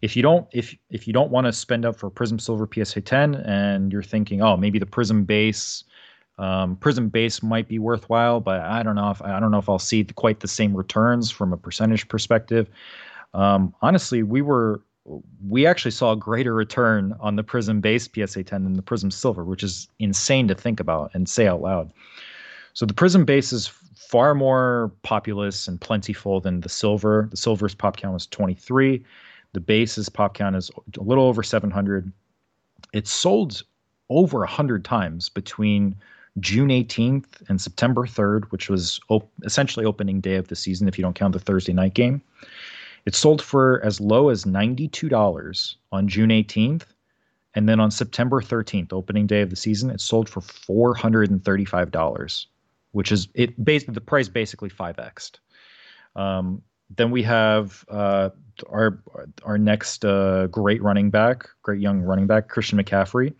If 0.00 0.16
you 0.16 0.22
don't 0.22 0.46
if 0.52 0.76
if 0.90 1.06
you 1.06 1.12
don't 1.12 1.30
want 1.30 1.46
to 1.46 1.52
spend 1.52 1.84
up 1.84 1.96
for 1.96 2.10
Prism 2.10 2.38
Silver 2.38 2.68
PSA 2.72 3.00
10 3.00 3.36
and 3.36 3.92
you're 3.92 4.02
thinking, 4.02 4.42
oh, 4.42 4.56
maybe 4.56 4.78
the 4.78 4.86
Prism 4.86 5.24
base 5.24 5.84
um, 6.38 6.76
Prism 6.76 7.08
base 7.08 7.42
might 7.42 7.68
be 7.68 7.78
worthwhile, 7.78 8.40
but 8.40 8.60
I 8.60 8.82
don't 8.82 8.96
know 8.96 9.10
if 9.10 9.22
I 9.22 9.38
don't 9.38 9.50
know 9.50 9.58
if 9.58 9.68
I'll 9.68 9.78
see 9.78 10.04
quite 10.04 10.40
the 10.40 10.48
same 10.48 10.76
returns 10.76 11.30
from 11.30 11.52
a 11.52 11.56
percentage 11.56 12.08
perspective. 12.08 12.68
Um, 13.34 13.74
honestly, 13.82 14.22
we 14.22 14.42
were 14.42 14.82
we 15.48 15.66
actually 15.66 15.90
saw 15.90 16.12
a 16.12 16.16
greater 16.16 16.54
return 16.54 17.14
on 17.20 17.36
the 17.36 17.42
Prism 17.42 17.80
base 17.80 18.08
PSA 18.12 18.44
10 18.44 18.64
than 18.64 18.74
the 18.74 18.82
Prism 18.82 19.10
Silver, 19.10 19.44
which 19.44 19.62
is 19.62 19.88
insane 19.98 20.48
to 20.48 20.54
think 20.54 20.80
about 20.80 21.10
and 21.14 21.28
say 21.28 21.46
out 21.46 21.60
loud. 21.60 21.92
So 22.74 22.86
the 22.86 22.94
Prism 22.94 23.26
base 23.26 23.52
is 23.52 23.66
far 23.96 24.34
more 24.34 24.90
populous 25.02 25.68
and 25.68 25.78
plentiful 25.78 26.40
than 26.40 26.60
the 26.60 26.70
silver. 26.70 27.28
The 27.30 27.36
silver's 27.36 27.74
pop 27.74 27.98
count 27.98 28.14
was 28.14 28.26
23. 28.26 29.04
The 29.52 29.60
base's 29.60 30.08
pop 30.08 30.34
count 30.34 30.56
is 30.56 30.70
a 30.98 31.02
little 31.02 31.24
over 31.24 31.42
700. 31.42 32.10
It 32.94 33.06
sold 33.06 33.62
over 34.08 34.38
100 34.38 34.84
times 34.84 35.28
between 35.28 35.94
June 36.40 36.70
18th 36.70 37.46
and 37.48 37.60
September 37.60 38.06
3rd, 38.06 38.50
which 38.50 38.70
was 38.70 38.98
op- 39.10 39.30
essentially 39.44 39.84
opening 39.84 40.20
day 40.20 40.36
of 40.36 40.48
the 40.48 40.56
season 40.56 40.88
if 40.88 40.96
you 40.96 41.02
don't 41.02 41.14
count 41.14 41.34
the 41.34 41.38
Thursday 41.38 41.74
night 41.74 41.92
game. 41.92 42.22
It 43.04 43.14
sold 43.14 43.42
for 43.42 43.84
as 43.84 44.00
low 44.00 44.30
as 44.30 44.44
$92 44.44 45.74
on 45.90 46.08
June 46.08 46.30
18th. 46.30 46.84
And 47.54 47.68
then 47.68 47.80
on 47.80 47.90
September 47.90 48.40
13th, 48.40 48.94
opening 48.94 49.26
day 49.26 49.42
of 49.42 49.50
the 49.50 49.56
season, 49.56 49.90
it 49.90 50.00
sold 50.00 50.26
for 50.26 50.40
$435 50.40 52.46
which 52.92 53.10
is 53.12 53.28
it 53.34 53.62
basically 53.62 53.94
the 53.94 54.00
price 54.00 54.28
basically 54.28 54.70
5x. 54.70 55.32
Um, 56.14 56.62
then 56.94 57.10
we 57.10 57.22
have 57.22 57.84
uh, 57.88 58.30
our 58.70 59.02
our 59.44 59.58
next 59.58 60.04
uh, 60.04 60.46
great 60.48 60.82
running 60.82 61.10
back, 61.10 61.48
great 61.62 61.80
young 61.80 62.00
running 62.00 62.26
back, 62.26 62.48
Christian 62.48 62.78
McCaffrey. 62.78 63.34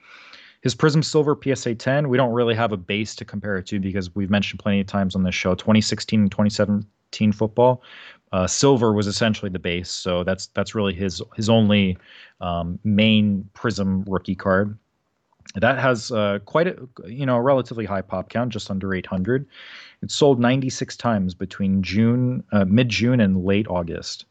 His 0.63 0.75
Prism 0.77 1.03
Silver 1.03 1.37
PSA 1.43 1.75
10, 1.75 2.09
we 2.09 2.17
don't 2.17 2.33
really 2.33 2.55
have 2.55 2.71
a 2.71 2.77
base 2.77 3.17
to 3.17 3.25
compare 3.25 3.57
it 3.57 3.67
to 3.67 3.81
because 3.81 4.15
we've 4.15 4.31
mentioned 4.31 4.61
plenty 4.61 4.81
of 4.81 4.87
times 4.87 5.17
on 5.17 5.25
this 5.25 5.35
show 5.35 5.57
2016 5.57 6.21
and 6.21 6.31
2017 6.31 7.33
football. 7.33 7.83
Uh, 8.31 8.47
silver 8.47 8.93
was 8.93 9.09
essentially 9.09 9.51
the 9.51 9.59
base, 9.59 9.91
so 9.91 10.25
that's 10.25 10.47
that's 10.49 10.75
really 10.75 10.95
his 10.95 11.21
his 11.37 11.51
only 11.51 11.99
um, 12.41 12.79
main 12.85 13.49
Prism 13.53 14.05
rookie 14.07 14.35
card 14.35 14.79
that 15.55 15.79
has 15.79 16.11
uh, 16.11 16.39
quite 16.45 16.67
a 16.67 16.89
you 17.07 17.27
know 17.27 17.37
a 17.37 17.43
relatively 17.43 17.85
high 17.85 18.03
pop 18.03 18.29
count, 18.29 18.53
just 18.53 18.71
under 18.71 18.95
800. 18.95 19.47
It 20.03 20.11
sold 20.11 20.41
96 20.41 20.97
times 20.97 21.35
between 21.35 21.83
June, 21.83 22.43
uh, 22.53 22.65
mid 22.65 22.89
June, 22.89 23.21
and 23.21 23.45
late 23.45 23.69
August. 23.69 24.25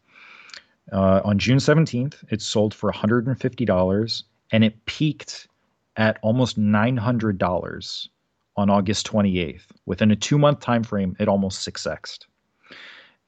Uh, 0.92 1.22
on 1.24 1.40
June 1.40 1.58
17th, 1.58 2.16
it 2.30 2.42
sold 2.42 2.74
for 2.74 2.92
$150, 2.92 4.24
and 4.52 4.64
it 4.64 4.86
peaked 4.86 5.48
at 5.96 6.20
almost 6.22 6.60
$900 6.60 8.10
on 8.58 8.70
August 8.70 9.08
28th. 9.08 9.68
Within 9.86 10.12
a 10.12 10.16
two-month 10.16 10.60
time 10.60 10.84
frame, 10.84 11.16
it 11.20 11.30
almost 11.30 11.66
6xed. 11.68 12.26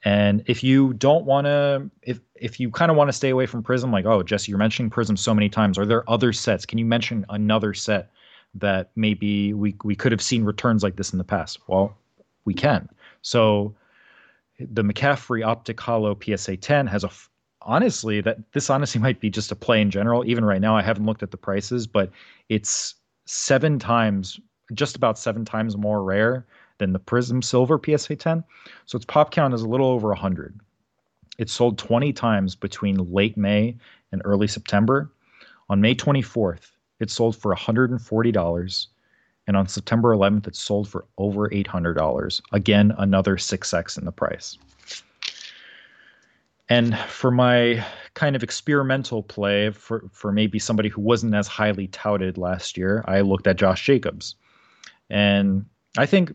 And 0.05 0.43
if 0.47 0.63
you 0.63 0.93
don't 0.93 1.25
want 1.25 1.45
to, 1.45 1.89
if 2.01 2.19
if 2.35 2.59
you 2.59 2.69
kind 2.69 2.91
of 2.91 2.97
want 2.97 3.07
to 3.07 3.13
stay 3.13 3.29
away 3.29 3.45
from 3.45 3.63
Prism, 3.63 3.91
like 3.91 4.05
oh 4.05 4.21
Jesse, 4.21 4.51
you're 4.51 4.59
mentioning 4.59 4.89
Prism 4.89 5.15
so 5.15 5.33
many 5.33 5.49
times. 5.49 5.77
Are 5.77 5.85
there 5.85 6.09
other 6.09 6.33
sets? 6.33 6.65
Can 6.65 6.77
you 6.77 6.85
mention 6.85 7.25
another 7.29 7.73
set 7.73 8.11
that 8.55 8.91
maybe 8.95 9.53
we 9.53 9.75
we 9.83 9.95
could 9.95 10.11
have 10.11 10.21
seen 10.21 10.43
returns 10.43 10.83
like 10.83 10.97
this 10.97 11.11
in 11.11 11.17
the 11.17 11.23
past? 11.23 11.59
Well, 11.67 11.95
we 12.43 12.53
can. 12.53 12.89
So 13.21 13.73
the 14.59 14.83
McCaffrey 14.83 15.45
Optic 15.45 15.79
Holo 15.79 16.17
PSA 16.21 16.57
10 16.57 16.87
has 16.87 17.03
a 17.03 17.09
honestly 17.61 18.19
that 18.21 18.39
this 18.51 18.69
honestly 18.69 18.99
might 19.07 19.21
be 19.21 19.29
just 19.29 19.51
a 19.51 19.55
play 19.55 19.81
in 19.81 19.89
general. 19.89 20.25
Even 20.25 20.43
right 20.43 20.61
now, 20.61 20.75
I 20.75 20.81
haven't 20.81 21.05
looked 21.05 21.23
at 21.23 21.31
the 21.31 21.37
prices, 21.37 21.87
but 21.87 22.11
it's 22.49 22.95
seven 23.25 23.79
times, 23.79 24.37
just 24.73 24.97
about 24.97 25.17
seven 25.17 25.45
times 25.45 25.77
more 25.77 26.03
rare 26.03 26.45
than 26.79 26.93
the 26.93 26.99
Prism 26.99 27.41
Silver 27.41 27.79
PSA 27.83 28.15
10. 28.15 28.43
So 28.85 28.95
its 28.95 29.05
pop 29.05 29.31
count 29.31 29.53
is 29.53 29.61
a 29.61 29.67
little 29.67 29.87
over 29.87 30.09
100. 30.09 30.59
It 31.37 31.49
sold 31.49 31.77
20 31.77 32.13
times 32.13 32.55
between 32.55 32.95
late 33.11 33.37
May 33.37 33.77
and 34.11 34.21
early 34.25 34.47
September. 34.47 35.11
On 35.69 35.81
May 35.81 35.95
24th, 35.95 36.71
it 36.99 37.09
sold 37.09 37.35
for 37.35 37.55
$140. 37.55 38.87
And 39.47 39.57
on 39.57 39.67
September 39.67 40.15
11th, 40.15 40.47
it 40.47 40.55
sold 40.55 40.87
for 40.87 41.05
over 41.17 41.49
$800. 41.49 42.41
Again, 42.51 42.93
another 42.97 43.35
6x 43.37 43.97
in 43.97 44.05
the 44.05 44.11
price. 44.11 44.57
and 46.69 46.97
for 46.97 47.31
my 47.31 47.85
kind 48.13 48.35
of 48.35 48.43
experimental 48.43 49.21
play 49.23 49.69
for 49.71 50.09
for 50.11 50.31
maybe 50.31 50.59
somebody 50.59 50.89
who 50.89 51.01
wasn't 51.01 51.33
as 51.33 51.47
highly 51.47 51.87
touted 51.87 52.37
last 52.37 52.77
year, 52.77 53.03
I 53.07 53.21
looked 53.21 53.47
at 53.47 53.57
Josh 53.57 53.85
Jacobs, 53.85 54.35
and 55.09 55.65
I 55.97 56.05
think 56.05 56.33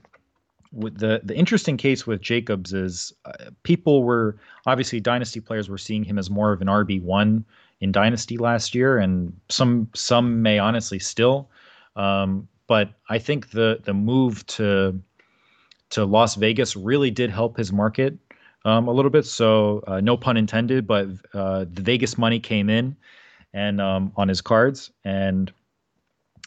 the 0.72 1.20
the 1.24 1.34
interesting 1.36 1.76
case 1.76 2.06
with 2.06 2.20
Jacobs 2.20 2.72
is 2.72 3.12
uh, 3.24 3.50
people 3.62 4.02
were 4.02 4.36
obviously 4.66 5.00
dynasty 5.00 5.40
players 5.40 5.68
were 5.68 5.78
seeing 5.78 6.04
him 6.04 6.18
as 6.18 6.30
more 6.30 6.52
of 6.52 6.60
an 6.60 6.68
RB 6.68 7.02
one 7.02 7.44
in 7.80 7.92
dynasty 7.92 8.36
last 8.36 8.74
year, 8.74 8.98
and 8.98 9.32
some 9.48 9.88
some 9.94 10.42
may 10.42 10.58
honestly 10.58 10.98
still. 10.98 11.50
Um, 11.96 12.48
but 12.66 12.90
I 13.08 13.18
think 13.18 13.50
the 13.50 13.80
the 13.84 13.94
move 13.94 14.46
to 14.46 15.00
to 15.90 16.04
Las 16.04 16.34
Vegas 16.34 16.76
really 16.76 17.10
did 17.10 17.30
help 17.30 17.56
his 17.56 17.72
market 17.72 18.16
um, 18.64 18.88
a 18.88 18.92
little 18.92 19.10
bit. 19.10 19.24
So 19.24 19.82
uh, 19.86 20.00
no 20.00 20.16
pun 20.16 20.36
intended, 20.36 20.86
but 20.86 21.08
uh, 21.32 21.64
the 21.70 21.82
Vegas 21.82 22.18
money 22.18 22.38
came 22.38 22.68
in 22.68 22.96
and 23.54 23.80
um, 23.80 24.12
on 24.16 24.28
his 24.28 24.40
cards, 24.40 24.90
and 25.04 25.52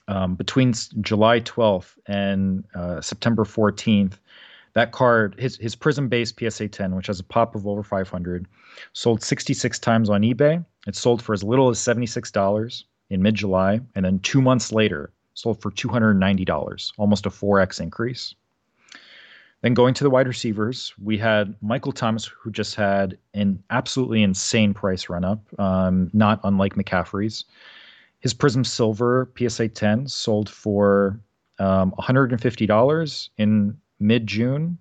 um, 0.08 0.36
between 0.36 0.74
July 1.02 1.40
12th 1.40 1.98
and 2.08 2.64
uh, 2.76 3.02
September 3.02 3.44
14th, 3.44 4.14
that 4.74 4.92
card, 4.94 5.36
his 5.38 5.58
his 5.58 5.76
Prism 5.76 6.08
based 6.08 6.40
PSA 6.40 6.70
10, 6.70 6.96
which 6.96 7.08
has 7.08 7.20
a 7.20 7.24
pop 7.24 7.56
of 7.56 7.68
over 7.68 7.84
500, 7.84 8.46
sold 8.94 9.22
66 9.22 9.80
times 9.80 10.10
on 10.10 10.22
eBay. 10.22 10.64
It 10.88 10.96
sold 10.96 11.22
for 11.22 11.34
as 11.34 11.44
little 11.44 11.70
as 11.70 11.80
$76 11.80 12.84
in 13.10 13.22
mid 13.22 13.36
July, 13.36 13.82
and 13.96 14.06
then 14.06 14.20
two 14.20 14.42
months 14.42 14.72
later, 14.72 15.12
sold 15.34 15.62
for 15.62 15.72
$290, 15.72 16.92
almost 16.98 17.26
a 17.26 17.30
4x 17.30 17.82
increase. 17.82 18.34
Then 19.62 19.74
going 19.76 19.94
to 19.94 20.04
the 20.04 20.10
wide 20.10 20.28
receivers, 20.28 20.94
we 21.02 21.18
had 21.18 21.56
Michael 21.62 21.92
Thomas, 21.92 22.26
who 22.26 22.50
just 22.50 22.74
had 22.76 23.18
an 23.36 23.62
absolutely 23.70 24.24
insane 24.24 24.74
price 24.74 25.08
run 25.08 25.24
up, 25.24 25.44
um, 25.60 26.10
not 26.14 26.40
unlike 26.44 26.76
McCaffrey's. 26.76 27.46
His 28.22 28.34
Prism 28.36 28.64
Silver 28.64 29.32
PSA 29.38 29.70
10 29.70 30.08
sold 30.08 30.48
for 30.48 31.20
um, 31.60 31.92
$150 32.00 33.30
in 33.38 33.78
mid 34.00 34.28
June, 34.28 34.78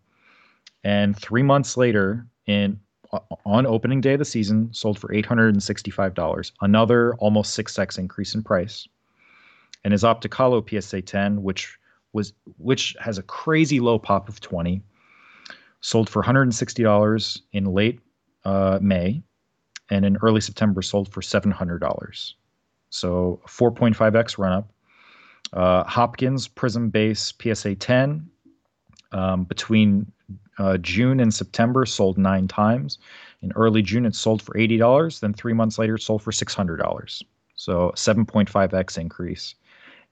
and 0.84 1.16
three 1.16 1.42
months 1.42 1.76
later, 1.76 2.26
in 2.46 2.78
on 3.44 3.66
opening 3.66 4.00
day 4.00 4.12
of 4.12 4.18
the 4.18 4.24
season, 4.24 4.72
sold 4.72 4.98
for 4.98 5.08
$865, 5.08 6.52
another 6.60 7.14
almost 7.16 7.58
6x 7.58 7.98
increase 7.98 8.34
in 8.34 8.42
price. 8.42 8.86
And 9.84 9.92
his 9.92 10.04
Optic 10.04 10.34
Holo 10.34 10.64
PSA 10.64 11.02
10, 11.02 11.42
which 11.42 11.78
was 12.12 12.34
which 12.58 12.94
has 13.00 13.18
a 13.18 13.22
crazy 13.22 13.80
low 13.80 13.98
pop 13.98 14.28
of 14.28 14.40
20, 14.40 14.82
sold 15.80 16.10
for 16.10 16.22
$160 16.22 17.40
in 17.52 17.64
late 17.64 18.00
uh, 18.44 18.78
May, 18.82 19.22
and 19.88 20.04
in 20.04 20.18
early 20.18 20.40
September 20.40 20.82
sold 20.82 21.10
for 21.10 21.22
$700. 21.22 22.34
So 22.90 23.40
4.5x 23.46 24.38
run 24.38 24.52
up. 24.52 24.72
Uh, 25.52 25.84
Hopkins 25.84 26.46
Prism 26.46 26.90
Base 26.90 27.32
PSA 27.40 27.74
10 27.74 28.28
um, 29.12 29.44
between 29.44 30.10
uh, 30.58 30.76
June 30.76 31.20
and 31.20 31.32
September 31.32 31.86
sold 31.86 32.18
nine 32.18 32.46
times. 32.46 32.98
In 33.42 33.52
early 33.52 33.82
June, 33.82 34.04
it 34.04 34.14
sold 34.14 34.42
for 34.42 34.54
$80. 34.54 35.20
Then 35.20 35.32
three 35.32 35.54
months 35.54 35.78
later, 35.78 35.94
it 35.94 36.02
sold 36.02 36.22
for 36.22 36.30
$600. 36.30 37.22
So 37.56 37.92
7.5x 37.96 38.98
increase. 38.98 39.54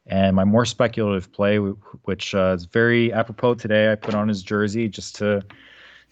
And 0.06 0.34
my 0.34 0.44
more 0.44 0.64
speculative 0.64 1.30
play, 1.32 1.58
which 1.58 2.34
uh, 2.34 2.54
is 2.56 2.64
very 2.64 3.12
apropos 3.12 3.54
today, 3.54 3.92
I 3.92 3.94
put 3.94 4.14
on 4.14 4.26
his 4.26 4.42
jersey 4.42 4.88
just 4.88 5.14
to 5.16 5.42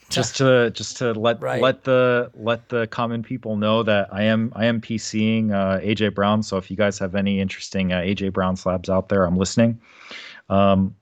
just 0.08 0.36
to 0.36 0.70
just 0.70 0.96
to 0.98 1.12
let 1.12 1.40
right. 1.40 1.60
let 1.60 1.84
the 1.84 2.30
let 2.34 2.68
the 2.68 2.86
common 2.88 3.22
people 3.22 3.56
know 3.56 3.82
that 3.82 4.08
I 4.12 4.22
am 4.22 4.52
I 4.54 4.66
am 4.66 4.80
PCing 4.80 5.52
uh, 5.52 5.80
AJ 5.80 6.14
Brown. 6.14 6.42
So 6.42 6.56
if 6.56 6.70
you 6.70 6.76
guys 6.76 6.98
have 6.98 7.14
any 7.14 7.40
interesting 7.40 7.92
uh, 7.92 7.98
AJ 7.98 8.32
Brown 8.32 8.56
slabs 8.56 8.88
out 8.88 9.08
there, 9.08 9.24
I'm 9.24 9.36
listening. 9.36 9.80
Um, 10.48 10.94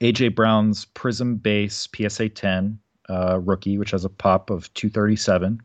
AJ 0.00 0.34
Brown's 0.34 0.84
Prism 0.84 1.36
Base 1.36 1.88
PSA 1.94 2.28
10 2.28 2.78
uh, 3.08 3.40
rookie, 3.40 3.78
which 3.78 3.90
has 3.92 4.04
a 4.04 4.10
pop 4.10 4.50
of 4.50 4.72
237, 4.74 5.62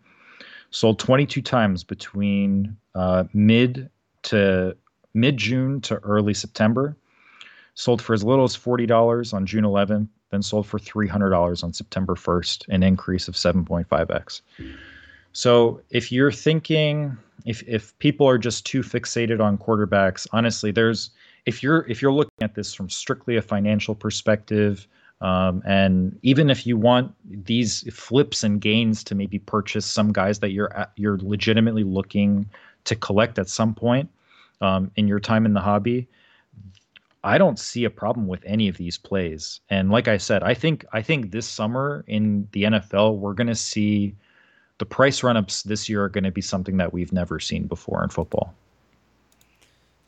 sold 0.71 0.99
22 0.99 1.41
times 1.41 1.83
between 1.83 2.77
uh, 2.95 3.25
mid 3.33 3.89
to 4.23 4.75
mid 5.13 5.37
June 5.37 5.81
to 5.81 5.97
early 5.97 6.33
September. 6.33 6.95
Sold 7.75 8.01
for 8.01 8.13
as 8.13 8.23
little 8.23 8.43
as 8.43 8.57
$40 8.57 9.33
on 9.33 9.45
June 9.45 9.63
11th, 9.63 10.09
then 10.29 10.41
sold 10.41 10.67
for 10.67 10.79
$300 10.79 11.63
on 11.63 11.73
September 11.73 12.15
1st, 12.15 12.67
an 12.69 12.83
increase 12.83 13.27
of 13.27 13.35
7.5x. 13.35 14.41
So 15.33 15.81
if 15.89 16.11
you're 16.11 16.31
thinking, 16.31 17.17
if, 17.45 17.63
if 17.67 17.97
people 17.99 18.27
are 18.27 18.37
just 18.37 18.65
too 18.65 18.81
fixated 18.81 19.39
on 19.39 19.57
quarterbacks, 19.57 20.27
honestly, 20.31 20.71
there's 20.71 21.11
if 21.45 21.63
you're 21.63 21.85
if 21.87 22.01
you're 22.01 22.11
looking 22.11 22.41
at 22.41 22.55
this 22.55 22.73
from 22.73 22.89
strictly 22.89 23.37
a 23.37 23.41
financial 23.41 23.95
perspective, 23.95 24.87
um, 25.21 25.63
and 25.65 26.17
even 26.21 26.49
if 26.49 26.67
you 26.67 26.77
want 26.77 27.13
these 27.25 27.81
flips 27.93 28.43
and 28.43 28.61
gains 28.61 29.03
to 29.05 29.15
maybe 29.15 29.39
purchase 29.39 29.85
some 29.85 30.11
guys 30.11 30.39
that 30.39 30.51
you're 30.51 30.87
you're 30.95 31.17
legitimately 31.19 31.83
looking 31.83 32.49
to 32.85 32.95
collect 32.95 33.39
at 33.39 33.47
some 33.47 33.73
point, 33.73 34.09
um, 34.61 34.91
in 34.95 35.07
your 35.07 35.19
time 35.19 35.45
in 35.45 35.53
the 35.53 35.61
hobby, 35.61 36.07
I 37.23 37.37
don't 37.37 37.59
see 37.59 37.83
a 37.83 37.89
problem 37.89 38.27
with 38.27 38.41
any 38.45 38.67
of 38.67 38.77
these 38.77 38.97
plays. 38.97 39.59
And 39.69 39.91
like 39.91 40.07
I 40.07 40.17
said, 40.17 40.43
I 40.43 40.53
think 40.53 40.85
I 40.93 41.01
think 41.01 41.31
this 41.31 41.47
summer 41.47 42.03
in 42.07 42.47
the 42.53 42.63
NFL 42.63 43.17
we're 43.17 43.33
going 43.33 43.47
to 43.47 43.55
see 43.55 44.15
the 44.77 44.85
price 44.85 45.23
run-ups 45.23 45.63
this 45.63 45.89
year 45.89 46.03
are 46.05 46.09
going 46.09 46.23
to 46.23 46.31
be 46.31 46.41
something 46.41 46.77
that 46.77 46.93
we've 46.93 47.11
never 47.11 47.39
seen 47.39 47.67
before 47.67 48.01
in 48.03 48.09
football. 48.09 48.53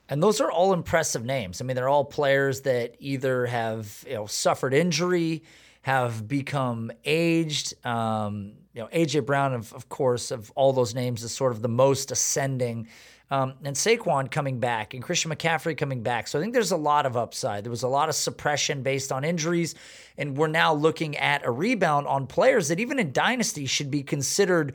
And 0.07 0.23
those 0.23 0.41
are 0.41 0.51
all 0.51 0.73
impressive 0.73 1.23
names. 1.23 1.61
I 1.61 1.65
mean, 1.65 1.75
they're 1.75 1.89
all 1.89 2.05
players 2.05 2.61
that 2.61 2.95
either 2.99 3.45
have 3.45 4.03
you 4.07 4.15
know 4.15 4.25
suffered 4.25 4.73
injury, 4.73 5.43
have 5.81 6.27
become 6.27 6.91
aged. 7.05 7.73
Um, 7.85 8.53
you 8.73 8.81
know, 8.81 8.87
AJ 8.87 9.25
Brown, 9.25 9.53
of, 9.53 9.73
of 9.73 9.89
course, 9.89 10.31
of 10.31 10.51
all 10.51 10.71
those 10.71 10.95
names, 10.95 11.23
is 11.23 11.33
sort 11.33 11.51
of 11.51 11.61
the 11.61 11.69
most 11.69 12.11
ascending. 12.11 12.87
Um, 13.31 13.53
and 13.63 13.75
Saquon 13.75 14.29
coming 14.29 14.59
back 14.59 14.93
and 14.93 15.01
Christian 15.01 15.31
McCaffrey 15.31 15.77
coming 15.77 16.03
back. 16.03 16.27
So 16.27 16.37
I 16.37 16.41
think 16.41 16.53
there's 16.53 16.73
a 16.73 16.77
lot 16.77 17.05
of 17.05 17.15
upside. 17.15 17.63
There 17.63 17.71
was 17.71 17.83
a 17.83 17.87
lot 17.87 18.09
of 18.09 18.15
suppression 18.15 18.83
based 18.83 19.09
on 19.09 19.23
injuries. 19.23 19.73
And 20.17 20.37
we're 20.37 20.47
now 20.47 20.73
looking 20.73 21.15
at 21.15 21.45
a 21.45 21.49
rebound 21.49 22.07
on 22.07 22.27
players 22.27 22.67
that 22.67 22.81
even 22.81 22.99
in 22.99 23.13
Dynasty 23.13 23.65
should 23.65 23.89
be 23.89 24.03
considered 24.03 24.73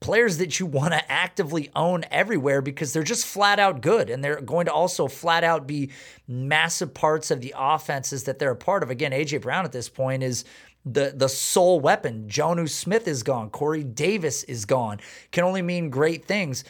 players 0.00 0.38
that 0.38 0.58
you 0.58 0.66
want 0.66 0.92
to 0.92 1.10
actively 1.10 1.70
own 1.76 2.04
everywhere 2.10 2.60
because 2.60 2.92
they're 2.92 3.04
just 3.04 3.24
flat 3.24 3.60
out 3.60 3.80
good 3.80 4.10
and 4.10 4.22
they're 4.22 4.40
going 4.40 4.66
to 4.66 4.72
also 4.72 5.06
flat 5.06 5.44
out 5.44 5.66
be 5.66 5.90
massive 6.26 6.92
parts 6.92 7.30
of 7.30 7.40
the 7.40 7.54
offenses 7.56 8.24
that 8.24 8.40
they're 8.40 8.50
a 8.50 8.56
part 8.56 8.82
of. 8.82 8.90
Again, 8.90 9.12
AJ 9.12 9.40
Brown 9.40 9.64
at 9.64 9.72
this 9.72 9.88
point 9.88 10.22
is 10.22 10.44
the 10.84 11.14
the 11.16 11.28
sole 11.28 11.80
weapon. 11.80 12.28
Jonnu 12.28 12.68
Smith 12.68 13.08
is 13.08 13.22
gone. 13.22 13.48
Corey 13.50 13.82
Davis 13.82 14.42
is 14.44 14.64
gone. 14.64 15.00
Can 15.32 15.44
only 15.44 15.62
mean 15.62 15.88
great 15.88 16.24
things. 16.24 16.64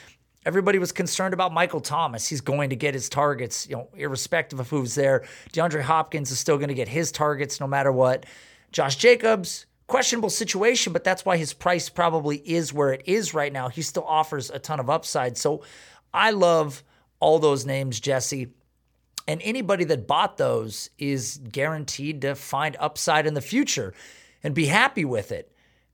Everybody 0.44 0.78
was 0.78 0.92
concerned 0.92 1.32
about 1.32 1.52
Michael 1.52 1.80
Thomas. 1.80 2.28
He's 2.28 2.42
going 2.42 2.70
to 2.70 2.76
get 2.76 2.92
his 2.92 3.08
targets, 3.08 3.66
you 3.68 3.76
know, 3.76 3.88
irrespective 3.96 4.60
of 4.60 4.68
who's 4.68 4.94
there. 4.94 5.24
DeAndre 5.52 5.82
Hopkins 5.82 6.30
is 6.30 6.38
still 6.38 6.58
going 6.58 6.68
to 6.68 6.74
get 6.74 6.88
his 6.88 7.10
targets 7.10 7.60
no 7.60 7.66
matter 7.66 7.90
what. 7.90 8.26
Josh 8.70 8.96
Jacobs, 8.96 9.66
questionable 9.86 10.30
situation, 10.30 10.92
but 10.92 11.04
that's 11.04 11.24
why 11.24 11.36
his 11.36 11.54
price 11.54 11.88
probably 11.88 12.36
is 12.38 12.72
where 12.72 12.92
it 12.92 13.02
is 13.06 13.32
right 13.32 13.52
now. 13.52 13.68
He 13.68 13.82
still 13.82 14.04
offers 14.04 14.50
a 14.50 14.58
ton 14.58 14.80
of 14.80 14.90
upside. 14.90 15.38
So 15.38 15.62
I 16.12 16.30
love 16.30 16.82
all 17.20 17.38
those 17.38 17.64
names, 17.64 17.98
Jesse. 17.98 18.48
And 19.26 19.40
anybody 19.42 19.84
that 19.84 20.06
bought 20.06 20.36
those 20.36 20.90
is 20.98 21.40
guaranteed 21.50 22.20
to 22.22 22.34
find 22.34 22.76
upside 22.78 23.26
in 23.26 23.32
the 23.32 23.40
future 23.40 23.94
and 24.42 24.54
be 24.54 24.66
happy 24.66 25.06
with 25.06 25.32
it. 25.32 25.50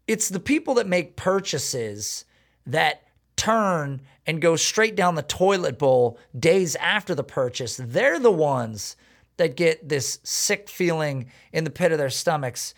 It's 0.09 0.29
the 0.29 0.41
people 0.41 0.75
that 0.75 0.89
make 0.89 1.15
purchases 1.15 2.25
that 2.67 3.05
turn 3.41 4.03
and 4.27 4.43
go 4.43 4.55
straight 4.55 4.95
down 4.95 5.15
the 5.15 5.23
toilet 5.23 5.79
bowl 5.79 6.19
days 6.39 6.77
after 6.77 7.15
the 7.15 7.25
purchase, 7.25 7.81
they're 7.83 8.19
the 8.19 8.31
ones 8.31 8.97
that 9.39 9.57
get 9.57 9.89
this 9.89 10.19
sick 10.23 10.69
feeling 10.69 11.31
in 11.51 11.65
the 11.65 11.71
pit 11.71 11.91
of 11.91 11.97
their 11.97 12.11
stomachs. 12.11 12.75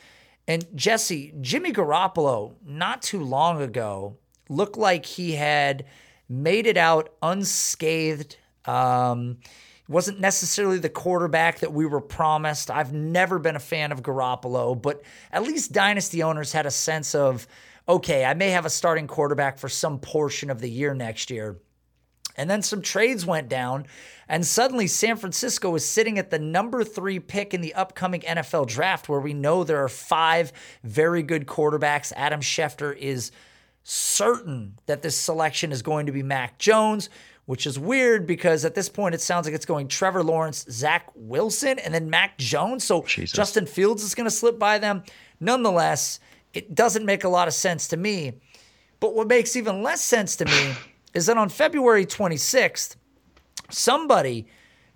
And 0.46 0.64
Jesse, 0.76 1.34
Jimmy 1.40 1.72
Garoppolo, 1.72 2.54
not 2.64 3.02
too 3.02 3.24
long 3.24 3.60
ago, 3.60 4.16
looked 4.48 4.76
like 4.76 5.04
he 5.04 5.32
had 5.32 5.84
made 6.28 6.68
it 6.68 6.76
out 6.76 7.12
unscathed. 7.20 8.36
Um, 8.64 9.38
wasn't 9.88 10.20
necessarily 10.20 10.78
the 10.78 10.88
quarterback 10.88 11.58
that 11.58 11.72
we 11.72 11.86
were 11.86 12.00
promised. 12.00 12.70
I've 12.70 12.92
never 12.92 13.40
been 13.40 13.56
a 13.56 13.60
fan 13.60 13.90
of 13.90 14.00
Garoppolo, 14.00 14.80
but 14.80 15.02
at 15.32 15.42
least 15.42 15.72
dynasty 15.72 16.22
owners 16.22 16.52
had 16.52 16.66
a 16.66 16.70
sense 16.70 17.16
of 17.16 17.48
okay, 17.88 18.24
I 18.24 18.34
may 18.34 18.50
have 18.50 18.66
a 18.66 18.70
starting 18.70 19.06
quarterback 19.06 19.58
for 19.58 19.68
some 19.68 19.98
portion 19.98 20.50
of 20.50 20.60
the 20.60 20.70
year 20.70 20.94
next 20.94 21.30
year. 21.30 21.58
And 22.36 22.48
then 22.48 22.62
some 22.62 22.80
trades 22.80 23.26
went 23.26 23.48
down, 23.48 23.86
and 24.26 24.46
suddenly 24.46 24.86
San 24.86 25.16
Francisco 25.16 25.70
was 25.70 25.84
sitting 25.84 26.18
at 26.18 26.30
the 26.30 26.38
number 26.38 26.82
three 26.82 27.18
pick 27.18 27.52
in 27.52 27.60
the 27.60 27.74
upcoming 27.74 28.22
NFL 28.22 28.68
draft, 28.68 29.08
where 29.08 29.20
we 29.20 29.34
know 29.34 29.64
there 29.64 29.84
are 29.84 29.88
five 29.88 30.52
very 30.82 31.22
good 31.22 31.46
quarterbacks. 31.46 32.12
Adam 32.16 32.40
Schefter 32.40 32.96
is 32.96 33.32
certain 33.84 34.78
that 34.86 35.02
this 35.02 35.16
selection 35.16 35.72
is 35.72 35.82
going 35.82 36.06
to 36.06 36.12
be 36.12 36.22
Mac 36.22 36.58
Jones, 36.58 37.10
which 37.44 37.66
is 37.66 37.78
weird 37.78 38.26
because 38.26 38.64
at 38.64 38.74
this 38.74 38.88
point 38.88 39.14
it 39.14 39.20
sounds 39.20 39.46
like 39.46 39.54
it's 39.54 39.66
going 39.66 39.88
Trevor 39.88 40.22
Lawrence, 40.22 40.64
Zach 40.70 41.10
Wilson, 41.14 41.78
and 41.80 41.92
then 41.92 42.08
Mac 42.08 42.38
Jones. 42.38 42.84
So 42.84 43.02
Jesus. 43.02 43.32
Justin 43.32 43.66
Fields 43.66 44.02
is 44.04 44.14
going 44.14 44.26
to 44.26 44.30
slip 44.30 44.58
by 44.58 44.78
them. 44.78 45.02
Nonetheless, 45.40 46.20
it 46.54 46.74
doesn't 46.74 47.04
make 47.04 47.24
a 47.24 47.28
lot 47.28 47.48
of 47.48 47.54
sense 47.54 47.88
to 47.88 47.96
me. 47.96 48.34
But 49.00 49.14
what 49.14 49.28
makes 49.28 49.56
even 49.56 49.82
less 49.82 50.00
sense 50.00 50.36
to 50.36 50.44
me 50.44 50.74
is 51.14 51.26
that 51.26 51.36
on 51.36 51.48
February 51.48 52.06
26th, 52.06 52.94
somebody 53.70 54.46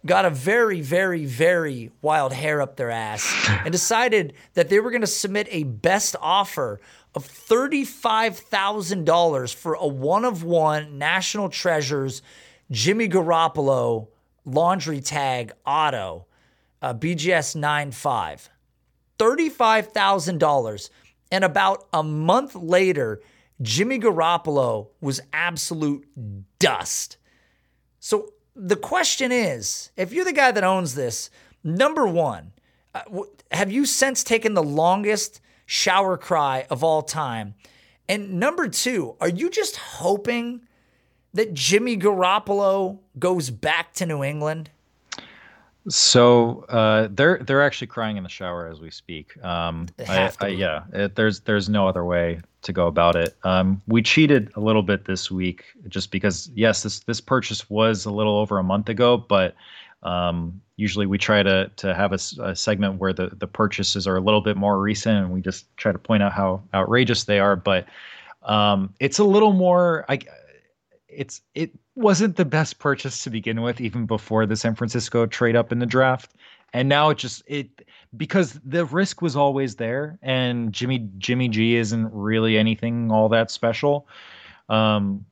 got 0.05 0.25
a 0.25 0.31
very, 0.31 0.81
very, 0.81 1.25
very 1.25 1.91
wild 2.01 2.33
hair 2.33 2.63
up 2.63 2.77
their 2.77 2.91
ass 2.91 3.29
and 3.65 3.73
decided 3.73 4.35
that 4.55 4.69
they 4.69 4.79
were 4.81 4.91
going 4.91 5.01
to 5.01 5.07
submit 5.07 5.49
a 5.51 5.63
best 5.65 6.15
offer 6.21 6.81
of 7.15 7.27
$35,000 7.27 9.55
for 9.55 9.75
a 9.75 9.87
one 9.87 10.25
of 10.25 10.43
one 10.45 10.99
National 10.99 11.49
Treasures 11.49 12.23
Jimmy 12.71 13.09
Garoppolo 13.09 14.09
laundry 14.45 15.01
tag 15.01 15.53
auto, 15.67 16.27
uh, 16.83 16.95
BGS 16.95 17.57
95. 17.57 18.51
$35,000. 19.19 20.91
And 21.31 21.45
about 21.45 21.87
a 21.93 22.03
month 22.03 22.55
later, 22.55 23.21
Jimmy 23.63 23.99
Garoppolo 23.99 24.89
was 25.01 25.21
absolute 25.33 26.07
dust. 26.59 27.17
So 27.99 28.33
the 28.55 28.77
question 28.77 29.33
is 29.33 29.91
if 29.97 30.13
you're 30.13 30.25
the 30.25 30.33
guy 30.33 30.53
that 30.53 30.65
owns 30.65 30.95
this, 30.95 31.31
number 31.65 32.07
one, 32.07 32.53
uh, 32.95 33.03
have 33.51 33.71
you 33.71 33.87
since 33.87 34.23
taken 34.25 34.55
the 34.55 34.63
longest 34.63 35.41
shower 35.67 36.17
cry 36.17 36.67
of 36.71 36.85
all 36.85 37.03
time? 37.03 37.55
And 38.09 38.39
number 38.39 38.69
two, 38.69 39.17
are 39.21 39.29
you 39.29 39.51
just 39.51 39.77
hoping 39.77 40.63
that 41.35 41.53
Jimmy 41.53 41.97
Garoppolo 41.97 43.01
goes 43.19 43.51
back 43.51 43.93
to 43.95 44.07
New 44.07 44.23
England? 44.23 44.71
So 45.89 46.65
uh, 46.69 47.09
they're 47.11 47.39
they're 47.39 47.63
actually 47.63 47.87
crying 47.87 48.17
in 48.17 48.23
the 48.25 48.29
shower 48.29 48.69
as 48.69 48.81
we 48.81 48.91
speak. 48.91 49.43
Um, 49.45 49.87
I, 50.09 50.33
I, 50.41 50.49
yeah, 50.49 50.83
it, 50.93 51.15
there's 51.15 51.41
there's 51.41 51.69
no 51.69 51.87
other 51.87 52.05
way 52.05 52.41
to 52.63 52.73
go 52.73 52.89
about 52.89 53.15
it. 53.15 53.37
Um, 53.45 53.81
we 53.87 54.03
cheated 54.03 54.51
a 54.57 54.61
little 54.61 54.83
bit 54.83 55.05
this 55.05 55.31
week 55.31 55.65
just 55.89 56.11
because 56.11 56.51
yes, 56.55 56.83
this 56.83 57.01
this 57.01 57.21
purchase 57.21 57.71
was 57.71 58.05
a 58.05 58.11
little 58.11 58.37
over 58.37 58.59
a 58.59 58.65
month 58.65 58.89
ago, 58.89 59.17
but 59.17 59.55
um, 60.03 60.61
usually 60.77 61.07
we 61.07 61.19
try 61.19 61.43
to 61.43 61.71
to 61.77 61.95
have 61.95 62.13
a, 62.13 62.19
a, 62.43 62.57
segment 62.57 62.99
where 62.99 63.13
the 63.13 63.29
the 63.37 63.47
purchases 63.47 64.07
are 64.09 64.17
a 64.17 64.21
little 64.21 64.41
bit 64.41 64.57
more 64.57 64.81
recent, 64.81 65.19
and 65.19 65.31
we 65.31 65.41
just 65.41 65.67
try 65.77 65.93
to 65.93 65.99
point 65.99 66.23
out 66.23 66.33
how 66.33 66.63
outrageous 66.75 67.25
they 67.25 67.39
are. 67.39 67.55
But 67.55 67.87
um, 68.43 68.93
it's 68.99 69.19
a 69.19 69.25
little 69.25 69.53
more. 69.53 70.05
I 70.09 70.19
it's 71.09 71.43
it 71.55 71.71
wasn't 71.97 72.37
the 72.37 72.45
best 72.45 72.79
purchase 72.79 73.25
to 73.25 73.31
begin 73.31 73.63
with, 73.63 73.81
even 73.81 74.07
before 74.07 74.47
the 74.47 74.57
San 74.57 74.75
Francisco 74.75 75.27
trade 75.27 75.57
up 75.57 75.73
in 75.73 75.79
the 75.79 75.87
draft. 75.87 76.35
And 76.73 76.89
now 76.89 77.11
it 77.11 77.19
just 77.19 77.43
it 77.47 77.87
because 78.17 78.61
the 78.65 78.85
risk 78.85 79.23
was 79.23 79.35
always 79.35 79.77
there, 79.77 80.19
and 80.23 80.73
Jimmy 80.73 81.09
Jimmy 81.19 81.49
G 81.49 81.77
isn't 81.77 82.11
really 82.13 82.59
anything 82.59 83.11
all 83.11 83.29
that 83.31 83.51
special. 83.51 84.07
Um, 84.69 85.25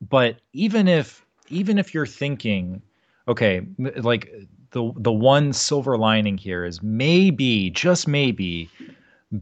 but 0.00 0.40
even 0.52 0.88
if 0.88 1.24
even 1.48 1.78
if 1.78 1.94
you're 1.94 2.06
thinking, 2.06 2.82
okay, 3.28 3.62
like 3.78 4.32
the 4.72 4.92
the 4.96 5.12
one 5.12 5.52
silver 5.52 5.96
lining 5.96 6.38
here 6.38 6.64
is 6.64 6.82
maybe 6.82 7.70
just 7.70 8.08
maybe 8.08 8.68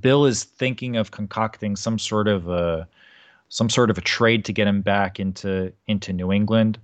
Bill 0.00 0.26
is 0.26 0.44
thinking 0.44 0.96
of 0.96 1.10
concocting 1.10 1.76
some 1.76 1.98
sort 1.98 2.28
of 2.28 2.48
a 2.48 2.86
some 3.48 3.70
sort 3.70 3.90
of 3.90 3.98
a 3.98 4.02
trade 4.02 4.44
to 4.44 4.52
get 4.52 4.66
him 4.66 4.82
back 4.82 5.18
into 5.18 5.72
into 5.86 6.12
New 6.12 6.32
England. 6.32 6.78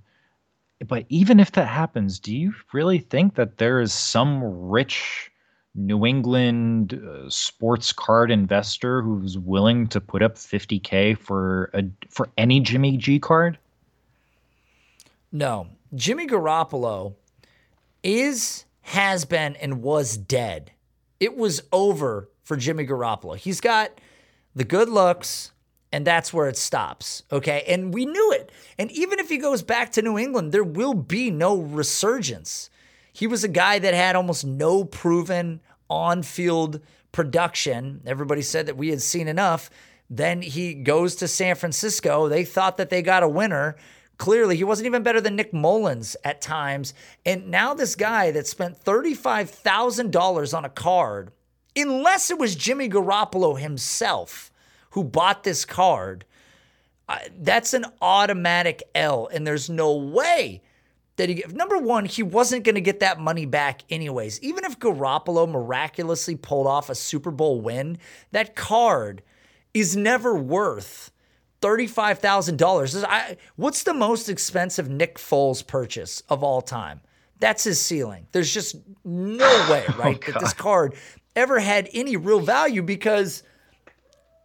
But 0.87 1.07
even 1.09 1.41
if 1.41 1.53
that 1.53 1.69
happens, 1.69 2.19
do 2.19 2.35
you 2.35 2.55
really 2.73 2.99
think 2.99 3.37
that 3.37 3.59
there 3.59 3.81
is 3.81 3.93
some 3.93 4.43
rich 4.45 5.31
New 5.75 6.07
England 6.07 6.95
uh, 6.95 7.29
sports 7.29 7.93
card 7.93 8.31
investor 8.31 9.03
who's 9.03 9.37
willing 9.39 9.89
to 9.89 10.01
put 10.01 10.23
up 10.23 10.37
50k 10.37 11.19
for 11.19 11.71
a 11.75 11.85
for 12.09 12.29
any 12.39 12.61
Jimmy 12.61 12.97
G 12.97 13.19
card? 13.19 13.59
No. 15.33 15.67
Jimmy 15.95 16.27
Garoppolo 16.27 17.15
is 18.03 18.65
has 18.83 19.25
been 19.25 19.57
and 19.57 19.83
was 19.83 20.17
dead. 20.17 20.71
It 21.19 21.37
was 21.37 21.63
over 21.73 22.29
for 22.43 22.57
Jimmy 22.57 22.87
Garoppolo. 22.87 23.37
He's 23.37 23.61
got 23.61 24.01
the 24.55 24.65
good 24.65 24.89
looks, 24.89 25.51
and 25.95 26.05
that's 26.05 26.33
where 26.33 26.49
it 26.49 26.57
stops. 26.57 27.23
Okay. 27.31 27.63
And 27.69 27.95
we 27.95 28.05
knew 28.05 28.33
it. 28.33 28.51
And 28.81 28.91
even 28.91 29.21
if 29.21 29.29
he 29.29 29.39
goes 29.39 29.63
back 29.63 29.93
to 29.93 30.03
New 30.03 30.19
England, 30.19 30.51
there 30.51 30.65
will 30.65 30.93
be 30.93 31.31
no 31.31 31.57
resurgence. 31.61 32.69
He 33.13 33.29
was 33.29 33.45
a 33.45 33.49
guy 33.49 33.79
that 33.79 33.95
had 33.95 34.17
almost 34.17 34.45
no 34.45 34.83
proven 34.83 35.61
on 35.89 36.25
field 36.25 36.81
production. 37.13 38.01
Everybody 38.07 38.43
said 38.43 38.67
that 38.67 38.77
we 38.77 38.89
had 38.89 39.03
seen 39.03 39.29
enough. 39.29 39.71
Then 40.11 40.43
he 40.43 40.75
goes 40.75 41.15
to 41.17 41.29
San 41.29 41.55
Francisco. 41.55 42.29
They 42.29 42.45
thought 42.45 42.77
that 42.79 42.91
they 42.91 43.01
got 43.01 43.23
a 43.23 43.29
winner. 43.29 43.77
Clearly, 44.19 44.57
he 44.57 44.65
wasn't 44.65 44.87
even 44.87 45.05
better 45.05 45.21
than 45.21 45.37
Nick 45.37 45.55
Mullens 45.55 46.17
at 46.25 46.41
times. 46.41 46.93
And 47.25 47.53
now, 47.53 47.73
this 47.73 47.95
guy 47.95 48.33
that 48.33 48.49
spent 48.49 48.85
$35,000 48.85 50.57
on 50.59 50.65
a 50.65 50.69
card, 50.71 51.31
unless 51.77 52.33
it 52.33 52.39
was 52.39 52.57
Jimmy 52.57 52.89
Garoppolo 52.89 53.61
himself, 53.61 54.51
who 54.95 55.03
bought 55.03 55.43
this 55.43 55.65
card, 55.65 56.25
that's 57.37 57.75
an 57.75 57.85
automatic 58.01 58.81
L. 58.95 59.29
And 59.33 59.45
there's 59.45 59.69
no 59.69 59.93
way 59.93 60.63
that 61.17 61.29
he, 61.29 61.43
number 61.51 61.79
one, 61.79 62.05
he 62.05 62.23
wasn't 62.23 62.63
going 62.63 62.77
to 62.77 62.81
get 62.81 63.01
that 63.01 63.19
money 63.19 63.45
back 63.45 63.83
anyways. 63.91 64.41
Even 64.41 64.65
if 64.65 64.79
Garoppolo 64.79 65.51
miraculously 65.51 66.37
pulled 66.37 66.69
off 66.69 66.91
a 66.91 66.95
Super 66.95 67.33
Bowl 67.33 67.61
win, 67.61 67.99
that 68.31 68.55
card 68.55 69.23
is 69.75 69.97
never 69.97 70.37
worth 70.37 71.11
$35,000. 71.61 73.37
What's 73.57 73.83
the 73.83 73.95
most 73.95 74.29
expensive 74.29 74.89
Nick 74.89 75.19
Foles 75.19 75.67
purchase 75.67 76.23
of 76.29 76.45
all 76.45 76.63
time? 76.63 77.01
That's 77.41 77.65
his 77.65 77.81
ceiling. 77.81 78.29
There's 78.31 78.55
just 78.55 78.77
no 79.05 79.49
way, 79.69 79.85
oh, 79.89 79.97
right, 79.99 80.23
oh, 80.29 80.31
that 80.31 80.41
this 80.41 80.53
card 80.55 80.95
ever 81.35 81.59
had 81.59 81.89
any 81.93 82.17
real 82.17 82.39
value 82.39 82.81
because– 82.81 83.43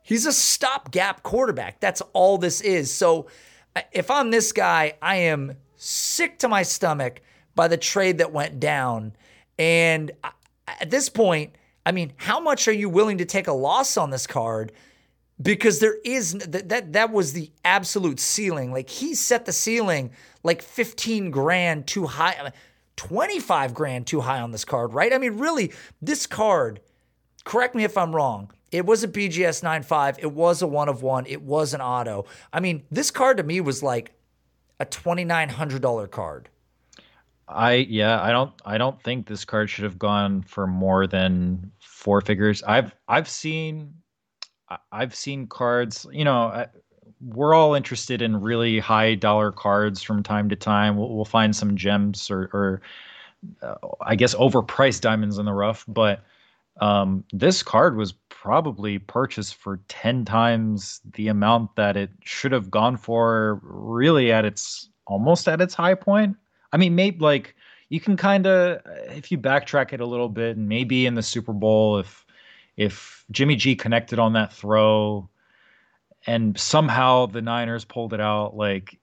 He's 0.09 0.25
a 0.25 0.33
stopgap 0.33 1.21
quarterback. 1.21 1.79
That's 1.79 2.01
all 2.13 2.39
this 2.39 2.61
is. 2.61 2.91
So 2.91 3.27
uh, 3.75 3.81
if 3.91 4.09
I'm 4.09 4.31
this 4.31 4.51
guy, 4.51 4.93
I 5.03 5.17
am 5.17 5.53
sick 5.75 6.39
to 6.39 6.47
my 6.47 6.63
stomach 6.63 7.21
by 7.53 7.67
the 7.67 7.77
trade 7.77 8.17
that 8.17 8.33
went 8.33 8.59
down. 8.59 9.13
And 9.59 10.11
uh, 10.23 10.31
at 10.81 10.89
this 10.89 11.09
point, 11.09 11.53
I 11.85 11.91
mean, 11.91 12.13
how 12.15 12.39
much 12.39 12.67
are 12.67 12.73
you 12.73 12.89
willing 12.89 13.19
to 13.19 13.25
take 13.25 13.47
a 13.47 13.53
loss 13.53 13.97
on 13.97 14.09
this 14.09 14.25
card? 14.25 14.71
Because 15.39 15.77
there 15.77 15.97
is 16.03 16.33
that 16.33 16.69
that 16.69 16.93
that 16.93 17.11
was 17.11 17.33
the 17.33 17.51
absolute 17.63 18.19
ceiling. 18.19 18.71
Like 18.71 18.89
he 18.89 19.13
set 19.13 19.45
the 19.45 19.53
ceiling 19.53 20.09
like 20.41 20.63
15 20.63 21.29
grand 21.29 21.85
too 21.85 22.07
high, 22.07 22.51
25 22.95 23.75
grand 23.75 24.07
too 24.07 24.21
high 24.21 24.41
on 24.41 24.49
this 24.49 24.65
card, 24.65 24.91
right? 24.91 25.13
I 25.13 25.19
mean, 25.19 25.37
really, 25.37 25.71
this 26.01 26.25
card, 26.25 26.81
correct 27.43 27.75
me 27.75 27.83
if 27.83 27.95
I'm 27.95 28.15
wrong, 28.15 28.51
it 28.71 28.85
was 28.85 29.03
a 29.03 29.07
BGS 29.07 29.63
9.5. 29.63 30.17
It 30.19 30.31
was 30.31 30.61
a 30.61 30.67
one 30.67 30.89
of 30.89 31.01
one. 31.01 31.25
It 31.25 31.41
was 31.41 31.73
an 31.73 31.81
auto. 31.81 32.25
I 32.53 32.59
mean, 32.59 32.83
this 32.91 33.11
card 33.11 33.37
to 33.37 33.43
me 33.43 33.61
was 33.61 33.81
like 33.83 34.13
a 34.79 34.85
$2,900 34.85 36.11
card. 36.11 36.49
I 37.51 37.73
yeah, 37.89 38.21
I 38.21 38.31
don't 38.31 38.51
I 38.63 38.77
don't 38.77 39.01
think 39.01 39.25
this 39.25 39.43
card 39.43 39.71
should 39.71 39.83
have 39.83 39.97
gone 39.97 40.43
for 40.43 40.67
more 40.67 41.07
than 41.07 41.71
four 41.79 42.21
figures. 42.21 42.61
I've 42.61 42.93
I've 43.07 43.27
seen 43.27 43.91
I've 44.91 45.15
seen 45.15 45.47
cards, 45.47 46.05
you 46.11 46.23
know, 46.23 46.67
we're 47.21 47.53
all 47.53 47.73
interested 47.73 48.21
in 48.21 48.39
really 48.39 48.79
high 48.79 49.15
dollar 49.15 49.51
cards 49.51 50.01
from 50.01 50.23
time 50.23 50.49
to 50.49 50.55
time. 50.55 50.95
We'll, 50.95 51.13
we'll 51.15 51.25
find 51.25 51.55
some 51.55 51.75
gems 51.75 52.29
or, 52.29 52.49
or 52.53 52.81
uh, 53.61 53.75
I 54.01 54.15
guess 54.15 54.35
overpriced 54.35 55.01
diamonds 55.01 55.37
in 55.37 55.45
the 55.45 55.53
rough, 55.53 55.85
but 55.87 56.23
um, 56.81 57.23
this 57.33 57.63
card 57.63 57.97
was 57.97 58.13
probably 58.41 58.97
purchased 58.97 59.55
for 59.55 59.81
10 59.89 60.23
times 60.23 61.01
the 61.13 61.27
amount 61.27 61.75
that 61.75 61.97
it 61.97 62.09
should 62.23 62.53
have 62.53 62.71
gone 62.71 62.95
for 62.95 63.59
really 63.63 64.31
at 64.31 64.45
its 64.45 64.87
almost 65.07 65.49
at 65.49 65.59
its 65.59 65.73
high 65.73 65.93
point. 65.93 66.37
I 66.71 66.77
mean, 66.77 66.95
maybe 66.95 67.19
like 67.19 67.53
you 67.89 67.99
can 67.99 68.15
kind 68.15 68.47
of 68.47 68.79
if 69.09 69.29
you 69.29 69.37
backtrack 69.37 69.91
it 69.91 69.99
a 69.99 70.05
little 70.05 70.29
bit 70.29 70.55
and 70.55 70.69
maybe 70.69 71.05
in 71.05 71.15
the 71.15 71.21
Super 71.21 71.51
Bowl 71.51 71.97
if 71.97 72.25
if 72.77 73.25
Jimmy 73.29 73.57
G 73.57 73.75
connected 73.75 74.19
on 74.19 74.31
that 74.33 74.53
throw 74.53 75.27
and 76.25 76.57
somehow 76.57 77.25
the 77.25 77.41
Niners 77.41 77.83
pulled 77.83 78.13
it 78.13 78.21
out 78.21 78.55
like 78.55 78.97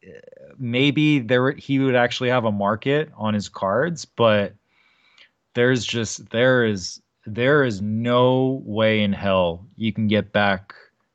maybe 0.57 1.19
there 1.19 1.53
he 1.53 1.79
would 1.79 1.95
actually 1.95 2.31
have 2.31 2.47
a 2.47 2.53
market 2.53 3.11
on 3.19 3.35
his 3.35 3.51
cards, 3.51 4.07
but 4.07 4.55
there's 5.53 5.85
just 5.85 6.31
there 6.31 6.65
is 6.65 7.03
there 7.27 7.65
is 7.65 7.83
no 7.83 8.63
way 8.65 9.03
in 9.03 9.13
hell 9.13 9.67
you 9.77 9.93
can 9.93 10.07
get 10.07 10.33
back 10.33 10.75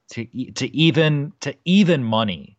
to 0.09 0.25
to 0.53 0.75
even 0.75 1.33
to 1.39 1.55
even 1.65 2.03
money, 2.03 2.57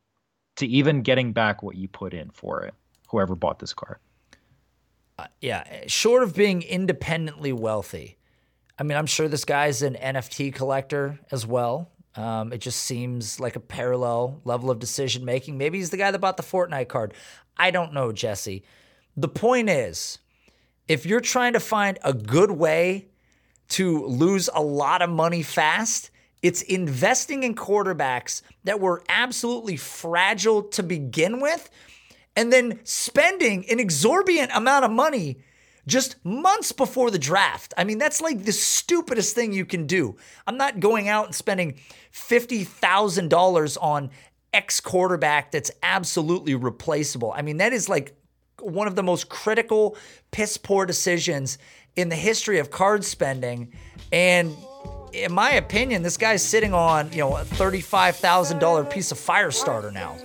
to 0.57 0.67
even 0.67 1.03
getting 1.03 1.33
back 1.33 1.63
what 1.63 1.77
you 1.77 1.87
put 1.87 2.15
in 2.15 2.31
for 2.31 2.63
it. 2.63 2.75
Whoever 3.09 3.37
bought 3.37 3.59
this 3.59 3.75
car. 3.75 4.01
Uh, 5.19 5.27
yeah, 5.43 5.87
short 5.87 6.23
of 6.23 6.35
being 6.35 6.63
independently 6.63 7.53
wealthy. 7.53 8.17
I 8.79 8.85
mean, 8.85 8.97
I'm 8.97 9.07
sure 9.07 9.29
this 9.29 9.45
guy's 9.45 9.83
an 9.83 9.95
NFT 10.01 10.55
collector 10.55 11.21
as 11.31 11.47
well. 11.47 11.91
Um, 12.15 12.53
it 12.53 12.59
just 12.59 12.81
seems 12.81 13.39
like 13.39 13.55
a 13.55 13.61
parallel 13.61 14.41
level 14.45 14.71
of 14.71 14.79
decision 14.79 15.25
making. 15.25 15.59
Maybe 15.59 15.79
he's 15.79 15.91
the 15.91 15.99
guy 15.99 16.11
that 16.11 16.19
bought 16.19 16.39
the 16.39 16.43
Fortnite 16.43 16.89
card. 16.89 17.13
I 17.57 17.71
don't 17.71 17.93
know, 17.93 18.13
Jesse. 18.13 18.65
The 19.15 19.29
point 19.29 19.69
is, 19.69 20.19
if 20.89 21.05
you're 21.05 21.21
trying 21.21 21.53
to 21.53 21.61
find 21.61 21.99
a 22.03 22.15
good 22.15 22.51
way 22.51 23.12
to 23.73 24.07
lose 24.07 24.49
a 24.55 24.63
lot 24.63 25.03
of 25.03 25.11
money 25.11 25.43
fast, 25.43 26.11
it's 26.43 26.63
investing 26.63 27.43
in 27.43 27.55
quarterbacks 27.55 28.43
that 28.65 28.81
were 28.81 29.03
absolutely 29.09 29.77
fragile 29.77 30.63
to 30.65 30.83
begin 30.83 31.41
with 31.41 31.71
and 32.37 32.53
then 32.53 32.81
spending 32.85 33.69
an 33.71 33.79
exorbitant 33.79 34.51
amount 34.55 34.85
of 34.85 34.91
money 34.91 35.39
just 35.87 36.17
months 36.25 36.73
before 36.73 37.11
the 37.11 37.19
draft. 37.19 37.75
I 37.77 37.85
mean, 37.85 37.99
that's 37.99 38.21
like 38.21 38.45
the 38.45 38.53
stupidest 38.53 39.35
thing 39.35 39.53
you 39.53 39.65
can 39.65 39.87
do. 39.87 40.17
I'm 40.47 40.57
not 40.57 40.81
going 40.81 41.09
out 41.09 41.27
and 41.27 41.35
spending 41.35 41.79
$50,000 42.13 43.79
on 43.81 44.11
X 44.53 44.81
quarterback 44.81 45.51
that's 45.51 45.71
absolutely 45.83 46.55
replaceable. 46.55 47.33
I 47.35 47.43
mean, 47.43 47.57
that 47.57 47.73
is 47.73 47.89
like 47.89 48.15
one 48.61 48.87
of 48.87 48.97
the 48.97 49.03
most 49.03 49.29
critical, 49.29 49.97
piss 50.31 50.57
poor 50.57 50.87
decisions 50.87 51.59
in 51.97 52.09
the 52.09 52.17
history 52.17 52.59
of 52.59 52.71
card 52.71 53.05
spending. 53.05 53.73
And 54.11 54.57
in 55.13 55.33
my 55.33 55.53
opinion, 55.53 56.03
this 56.03 56.17
guy's 56.17 56.43
sitting 56.43 56.73
on, 56.75 57.13
you 57.13 57.19
know, 57.19 57.37
a 57.37 57.45
$35,000 57.45 58.91
piece 58.91 59.13
of 59.13 59.19
fire 59.19 59.51
starter 59.51 59.91
now. 59.91 60.17